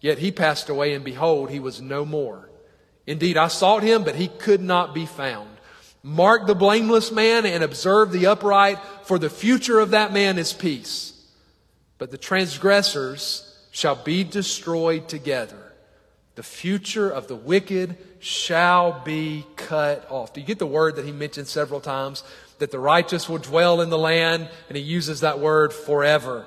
Yet 0.00 0.18
he 0.18 0.30
passed 0.30 0.68
away, 0.68 0.92
and 0.92 1.04
behold, 1.04 1.50
he 1.50 1.58
was 1.58 1.80
no 1.80 2.04
more. 2.04 2.50
Indeed, 3.06 3.38
I 3.38 3.48
sought 3.48 3.82
him, 3.82 4.04
but 4.04 4.14
he 4.14 4.28
could 4.28 4.60
not 4.60 4.94
be 4.94 5.06
found. 5.06 5.48
Mark 6.02 6.46
the 6.46 6.54
blameless 6.54 7.10
man 7.10 7.44
and 7.44 7.64
observe 7.64 8.12
the 8.12 8.26
upright, 8.26 8.78
for 9.04 9.18
the 9.18 9.30
future 9.30 9.80
of 9.80 9.90
that 9.90 10.12
man 10.12 10.38
is 10.38 10.52
peace. 10.52 11.12
But 11.98 12.10
the 12.10 12.18
transgressors 12.18 13.44
shall 13.70 13.96
be 13.96 14.24
destroyed 14.24 15.08
together. 15.08 15.72
The 16.36 16.42
future 16.44 17.10
of 17.10 17.26
the 17.26 17.34
wicked 17.34 17.96
shall 18.20 19.02
be 19.04 19.44
cut 19.56 20.06
off. 20.08 20.32
Do 20.32 20.40
you 20.40 20.46
get 20.46 20.60
the 20.60 20.66
word 20.66 20.96
that 20.96 21.04
he 21.04 21.10
mentioned 21.10 21.48
several 21.48 21.80
times? 21.80 22.22
That 22.60 22.70
the 22.70 22.78
righteous 22.78 23.28
will 23.28 23.38
dwell 23.38 23.80
in 23.80 23.90
the 23.90 23.98
land, 23.98 24.48
and 24.68 24.76
he 24.76 24.82
uses 24.82 25.20
that 25.20 25.40
word 25.40 25.72
forever. 25.72 26.46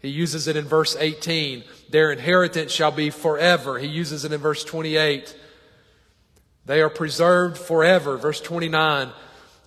He 0.00 0.08
uses 0.08 0.48
it 0.48 0.56
in 0.56 0.64
verse 0.64 0.96
18. 0.98 1.64
Their 1.90 2.12
inheritance 2.12 2.72
shall 2.72 2.90
be 2.90 3.10
forever. 3.10 3.78
He 3.78 3.88
uses 3.88 4.24
it 4.24 4.32
in 4.32 4.40
verse 4.40 4.64
28. 4.64 5.36
They 6.66 6.80
are 6.82 6.90
preserved 6.90 7.58
forever. 7.58 8.16
Verse 8.16 8.40
29. 8.40 9.10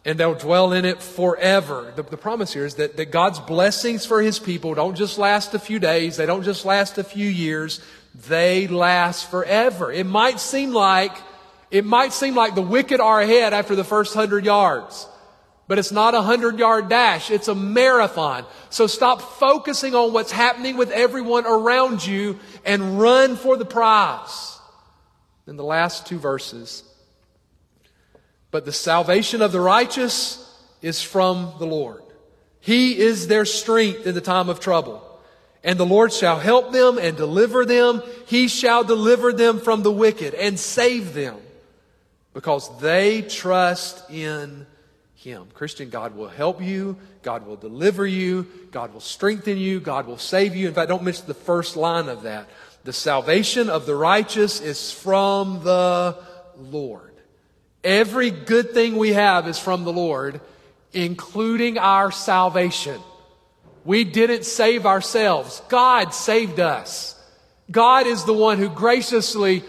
And 0.06 0.20
they'll 0.20 0.36
dwell 0.36 0.74
in 0.74 0.86
it 0.86 1.02
forever. 1.02 1.94
The, 1.96 2.04
the 2.04 2.18
promise 2.18 2.54
here 2.54 2.66
is 2.66 2.76
that, 2.76 2.98
that 2.98 3.12
God's 3.12 3.40
blessings 3.40 4.06
for 4.06 4.22
His 4.22 4.38
people 4.38 4.74
don't 4.74 4.96
just 4.96 5.18
last 5.18 5.54
a 5.54 5.60
few 5.60 5.80
days. 5.80 6.18
They 6.18 6.26
don't 6.26 6.44
just 6.44 6.66
last 6.66 6.98
a 6.98 7.04
few 7.04 7.28
years. 7.28 7.80
They 8.14 8.68
last 8.68 9.32
forever. 9.32 9.92
It 9.92 10.06
might 10.06 10.40
seem 10.40 10.72
like, 10.72 11.16
it 11.72 11.86
might 11.86 12.14
seem 12.14 12.36
like 12.36 12.54
the 12.54 12.62
wicked 12.62 13.00
are 13.00 13.22
ahead 13.22 13.54
after 13.54 13.76
the 13.76 13.84
first 13.84 14.14
hundred 14.14 14.46
yards. 14.46 15.08
But 15.68 15.80
it's 15.80 15.92
not 15.92 16.14
a 16.14 16.22
hundred 16.22 16.60
yard 16.60 16.90
dash. 16.90 17.32
It's 17.32 17.48
a 17.48 17.56
marathon. 17.56 18.46
So 18.70 18.86
stop 18.88 19.22
focusing 19.22 19.96
on 19.96 20.12
what's 20.12 20.32
happening 20.32 20.76
with 20.76 20.92
everyone 20.92 21.46
around 21.46 22.06
you 22.06 22.40
and 22.66 23.00
run 23.00 23.38
for 23.38 23.56
the 23.56 23.66
prize. 23.66 24.53
In 25.48 25.58
the 25.58 25.64
last 25.64 26.08
two 26.08 26.20
verses. 26.20 26.84
But 28.52 28.66
the 28.66 28.72
salvation 28.72 29.42
of 29.42 29.52
the 29.52 29.60
righteous 29.60 30.40
is 30.82 31.02
from 31.02 31.54
the 31.60 31.66
Lord. 31.66 32.04
He 32.60 32.98
is 32.98 33.28
their 33.28 33.46
strength 33.46 34.08
in 34.08 34.16
the 34.16 34.22
time 34.22 34.48
of 34.48 34.60
trouble. 34.60 35.02
And 35.64 35.80
the 35.80 35.86
Lord 35.86 36.14
shall 36.14 36.40
help 36.40 36.72
them 36.72 36.98
and 36.98 37.16
deliver 37.18 37.66
them. 37.66 38.02
He 38.26 38.48
shall 38.48 38.84
deliver 38.84 39.34
them 39.34 39.60
from 39.60 39.82
the 39.82 39.92
wicked 39.92 40.34
and 40.34 40.60
save 40.60 41.14
them 41.14 41.38
because 42.34 42.70
they 42.80 43.22
trust 43.22 44.10
in 44.10 44.66
him. 45.16 45.48
Christian, 45.54 45.90
God 45.90 46.16
will 46.16 46.28
help 46.28 46.62
you. 46.62 46.98
God 47.22 47.48
will 47.48 47.56
deliver 47.56 48.06
you. 48.06 48.46
God 48.72 48.94
will 48.94 49.00
strengthen 49.00 49.58
you. 49.58 49.80
God 49.80 50.06
will 50.06 50.18
save 50.18 50.56
you. 50.56 50.68
In 50.68 50.74
fact, 50.74 50.90
don't 50.90 51.04
miss 51.04 51.22
the 51.22 51.34
first 51.34 51.78
line 51.78 52.10
of 52.10 52.24
that. 52.24 52.50
The 52.84 52.94
salvation 52.94 53.70
of 53.70 53.86
the 53.86 53.96
righteous 53.96 54.60
is 54.60 54.92
from 54.92 55.64
the 55.64 56.18
Lord. 56.58 57.14
Every 57.84 58.30
good 58.30 58.72
thing 58.72 58.98
we 58.98 59.14
have 59.14 59.48
is 59.48 59.58
from 59.58 59.84
the 59.84 59.94
Lord, 59.94 60.42
including 60.92 61.78
our 61.78 62.12
salvation. 62.12 63.00
We 63.86 64.04
didn't 64.04 64.46
save 64.46 64.86
ourselves. 64.86 65.62
God 65.70 66.14
saved 66.14 66.60
us. 66.60 67.20
God 67.72 68.08
is 68.08 68.26
the 68.26 68.34
one 68.34 68.58
who 68.58 68.70
graciously 68.70 69.64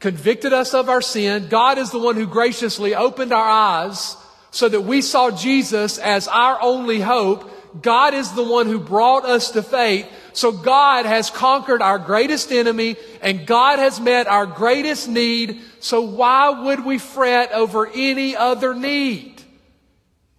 convicted 0.00 0.52
us 0.52 0.74
of 0.74 0.88
our 0.88 1.02
sin. 1.02 1.48
God 1.48 1.78
is 1.78 1.90
the 1.90 1.98
one 1.98 2.16
who 2.16 2.26
graciously 2.26 2.94
opened 2.94 3.32
our 3.32 3.48
eyes 3.48 4.16
so 4.50 4.68
that 4.68 4.82
we 4.82 5.00
saw 5.00 5.30
Jesus 5.30 5.98
as 5.98 6.28
our 6.28 6.60
only 6.60 7.00
hope. 7.00 7.82
God 7.82 8.14
is 8.14 8.32
the 8.32 8.42
one 8.42 8.66
who 8.66 8.78
brought 8.78 9.24
us 9.24 9.52
to 9.52 9.62
faith. 9.62 10.06
So 10.32 10.52
God 10.52 11.06
has 11.06 11.30
conquered 11.30 11.82
our 11.82 11.98
greatest 11.98 12.52
enemy 12.52 12.96
and 13.20 13.46
God 13.46 13.78
has 13.78 14.00
met 14.00 14.26
our 14.26 14.46
greatest 14.46 15.08
need. 15.08 15.60
So 15.80 16.02
why 16.02 16.50
would 16.50 16.84
we 16.84 16.98
fret 16.98 17.52
over 17.52 17.86
any 17.86 18.36
other 18.36 18.74
need? 18.74 19.42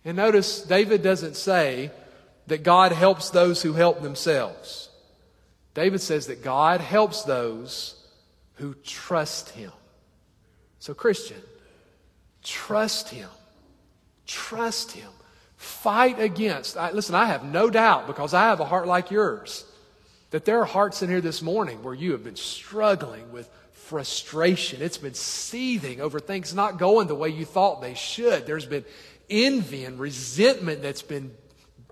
And 0.06 0.18
notice 0.18 0.62
David 0.62 1.02
doesn't 1.04 1.36
say 1.36 1.92
that 2.48 2.64
God 2.64 2.92
helps 2.92 3.30
those 3.30 3.62
who 3.62 3.74
help 3.74 4.02
themselves. 4.02 4.90
David 5.74 6.02
says 6.02 6.28
that 6.28 6.44
God 6.44 6.82
helps 6.82 7.24
those 7.24 7.96
who 8.56 8.74
trust 8.84 9.50
him. 9.50 9.72
So 10.80 10.94
Christian, 10.94 11.42
trust 12.44 13.10
him. 13.10 13.30
Trust 14.26 14.94
Him. 14.94 15.10
Fight 15.58 16.20
against. 16.20 16.78
I, 16.78 16.92
listen, 16.92 17.16
I 17.16 17.26
have 17.26 17.44
no 17.44 17.70
doubt 17.70 18.08
because 18.08 18.34
I 18.34 18.46
have 18.48 18.60
a 18.60 18.66
heart 18.66 18.88
like 18.88 19.12
yours 19.12 19.66
that 20.34 20.46
there 20.46 20.60
are 20.60 20.66
hearts 20.66 21.04
in 21.04 21.10
here 21.12 21.22
this 21.22 21.44
morning 21.44 21.84
where 21.84 21.94
you 21.94 22.12
have 22.14 22.24
been 22.24 22.36
struggling 22.36 23.32
with 23.32 23.48
frustration. 23.72 24.82
It's 24.82 24.98
been 24.98 25.14
seething 25.14 26.02
over 26.02 26.20
things 26.20 26.56
not 26.56 26.80
going 26.80 27.08
the 27.08 27.14
way 27.14 27.30
you 27.30 27.46
thought 27.46 27.84
they 27.84 27.94
should. 27.94 28.48
There's 28.48 28.66
been 28.66 28.84
envy 29.30 29.86
and 29.86 30.00
resentment 30.00 30.82
that's 30.82 31.04
been 31.04 31.36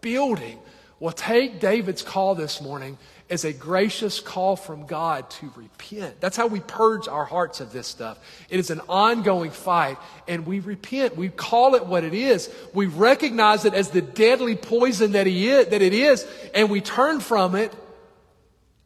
building. 0.02 0.58
Well, 1.00 1.14
take 1.14 1.60
David's 1.60 2.02
call 2.02 2.34
this 2.34 2.64
morning 2.64 2.98
as 3.30 3.46
a 3.46 3.54
gracious 3.54 4.20
call 4.20 4.56
from 4.56 4.88
God 4.88 5.30
to 5.30 5.54
repent. 5.56 6.20
That's 6.20 6.36
how 6.36 6.48
we 6.48 6.62
purge 6.62 7.08
our 7.08 7.26
hearts 7.26 7.62
of 7.62 7.72
this 7.72 7.86
stuff. 7.86 8.18
It 8.50 8.60
is 8.60 8.72
an 8.72 8.82
ongoing 8.90 9.52
fight, 9.52 10.00
and 10.28 10.48
we 10.48 10.62
repent. 10.62 11.16
We 11.16 11.30
call 11.30 11.76
it 11.76 11.86
what 11.86 12.04
it 12.04 12.16
is. 12.16 12.52
We 12.74 12.88
recognize 12.88 13.66
it 13.66 13.76
as 13.76 13.92
the 13.92 14.02
deadly 14.02 14.56
poison 14.56 15.12
that, 15.12 15.28
he 15.28 15.48
is, 15.48 15.68
that 15.68 15.84
it 15.84 15.94
is, 15.94 16.26
and 16.56 16.72
we 16.72 16.82
turn 16.82 17.20
from 17.20 17.54
it, 17.54 17.72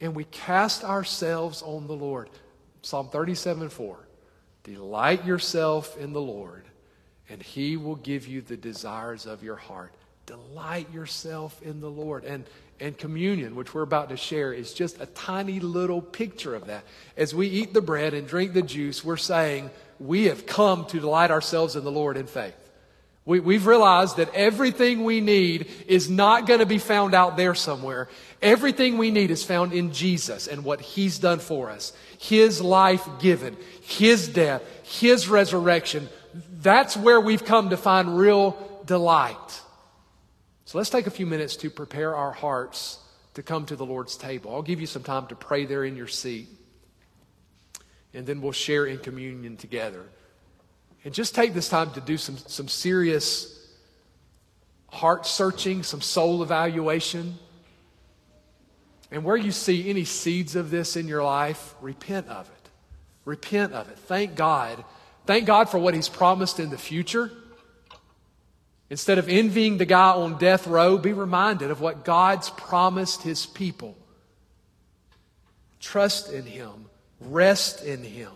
and 0.02 0.16
we 0.16 0.26
cast 0.26 0.84
ourselves 0.84 1.62
on 1.62 1.88
the 1.88 1.96
Lord. 1.96 2.30
Psalm 2.82 3.10
37 3.10 3.70
4. 3.70 3.98
Delight 4.64 5.26
yourself 5.26 5.98
in 5.98 6.14
the 6.14 6.22
Lord, 6.22 6.66
and 7.30 7.42
he 7.42 7.78
will 7.78 7.96
give 7.96 8.28
you 8.28 8.42
the 8.42 8.58
desires 8.58 9.26
of 9.26 9.44
your 9.44 9.56
heart. 9.56 9.94
Delight 10.26 10.92
yourself 10.92 11.62
in 11.62 11.82
the 11.82 11.90
Lord. 11.90 12.24
And 12.26 12.46
and 12.80 12.98
communion, 12.98 13.56
which 13.56 13.74
we're 13.74 13.84
about 13.84 14.10
to 14.10 14.18
share, 14.18 14.52
is 14.52 14.74
just 14.74 15.00
a 15.00 15.06
tiny 15.06 15.60
little 15.60 16.02
picture 16.02 16.56
of 16.56 16.68
that. 16.68 16.84
As 17.16 17.34
we 17.34 17.48
eat 17.48 17.74
the 17.74 17.82
bread 17.82 18.14
and 18.14 18.28
drink 18.28 18.54
the 18.54 18.62
juice, 18.62 19.04
we're 19.04 19.18
saying 19.18 19.70
we 20.00 20.26
have 20.26 20.46
come 20.46 20.86
to 20.88 21.00
delight 21.00 21.32
ourselves 21.32 21.76
in 21.76 21.84
the 21.84 21.92
Lord 21.92 22.18
in 22.18 22.28
faith. 22.28 22.65
We, 23.26 23.56
have 23.56 23.66
realized 23.66 24.18
that 24.18 24.34
everything 24.36 25.04
we 25.04 25.20
need 25.20 25.72
is 25.88 26.10
not 26.10 26.46
going 26.46 26.60
to 26.60 26.68
be 26.68 26.78
found 26.78 27.16
out 27.16 27.38
there 27.38 27.56
somewhere. 27.56 28.08
Everything 28.40 29.00
we 29.00 29.10
need 29.10 29.32
is 29.32 29.44
found 29.44 29.74
in 29.74 29.92
Jesus 29.94 30.46
and 30.48 30.64
what 30.64 30.80
He's 30.80 31.18
done 31.18 31.40
for 31.40 31.72
us. 31.72 31.92
His 32.20 32.62
life 32.62 33.08
given, 33.20 33.58
His 33.82 34.28
death, 34.28 34.62
His 34.84 35.28
resurrection. 35.28 36.08
That's 36.62 36.96
where 36.96 37.20
we've 37.20 37.44
come 37.44 37.72
to 37.72 37.78
find 37.78 38.16
real 38.16 38.56
delight. 38.86 39.62
So 40.66 40.78
let's 40.78 40.92
take 40.92 41.08
a 41.08 41.12
few 41.12 41.26
minutes 41.26 41.56
to 41.58 41.72
prepare 41.72 42.16
our 42.16 42.32
hearts 42.32 43.00
to 43.34 43.42
come 43.42 43.66
to 43.66 43.76
the 43.76 43.86
Lord's 43.86 44.18
table. 44.18 44.54
I'll 44.54 44.62
give 44.62 44.80
you 44.80 44.88
some 44.88 45.04
time 45.04 45.26
to 45.28 45.36
pray 45.36 45.66
there 45.66 45.84
in 45.84 45.96
your 45.96 46.08
seat. 46.08 46.48
And 48.14 48.28
then 48.28 48.42
we'll 48.42 48.52
share 48.52 48.86
in 48.86 49.00
communion 49.00 49.58
together. 49.58 50.04
And 51.06 51.14
just 51.14 51.36
take 51.36 51.54
this 51.54 51.70
time 51.70 51.92
to 51.92 52.02
do 52.02 52.18
some, 52.18 52.38
some 52.38 52.68
serious 52.68 53.52
heart 54.90 55.28
searching, 55.28 55.84
some 55.84 56.02
soul 56.02 56.42
evaluation. 56.42 57.38
And 59.12 59.24
where 59.24 59.38
you 59.38 59.52
see 59.52 59.90
any 59.90 60.04
seeds 60.04 60.56
of 60.56 60.72
this 60.72 60.98
in 60.98 61.08
your 61.08 61.24
life, 61.24 61.76
repent 61.80 62.28
of 62.28 62.50
it. 62.50 62.70
Repent 63.24 63.74
of 63.74 63.88
it. 63.90 63.98
Thank 64.00 64.36
God. 64.36 64.84
Thank 65.28 65.46
God 65.46 65.70
for 65.70 65.78
what 65.78 65.94
He's 65.94 66.10
promised 66.10 66.60
in 66.60 66.72
the 66.72 66.78
future. 66.78 67.32
Instead 68.90 69.18
of 69.18 69.30
envying 69.30 69.78
the 69.78 69.86
guy 69.86 70.12
on 70.12 70.38
death 70.38 70.68
row, 70.68 70.98
be 70.98 71.14
reminded 71.14 71.72
of 71.72 71.82
what 71.82 72.06
God's 72.06 72.50
promised 72.52 73.24
his 73.24 73.46
people. 73.46 73.98
Trust 75.80 76.32
in 76.32 76.46
him, 76.46 76.86
rest 77.20 77.84
in 77.84 78.04
him. 78.04 78.32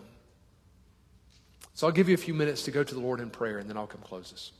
So 1.80 1.86
I'll 1.86 1.94
give 1.94 2.10
you 2.10 2.14
a 2.14 2.18
few 2.18 2.34
minutes 2.34 2.64
to 2.64 2.70
go 2.70 2.84
to 2.84 2.94
the 2.94 3.00
Lord 3.00 3.20
in 3.20 3.30
prayer, 3.30 3.56
and 3.56 3.66
then 3.66 3.78
I'll 3.78 3.86
come 3.86 4.02
close 4.02 4.30
this. 4.30 4.52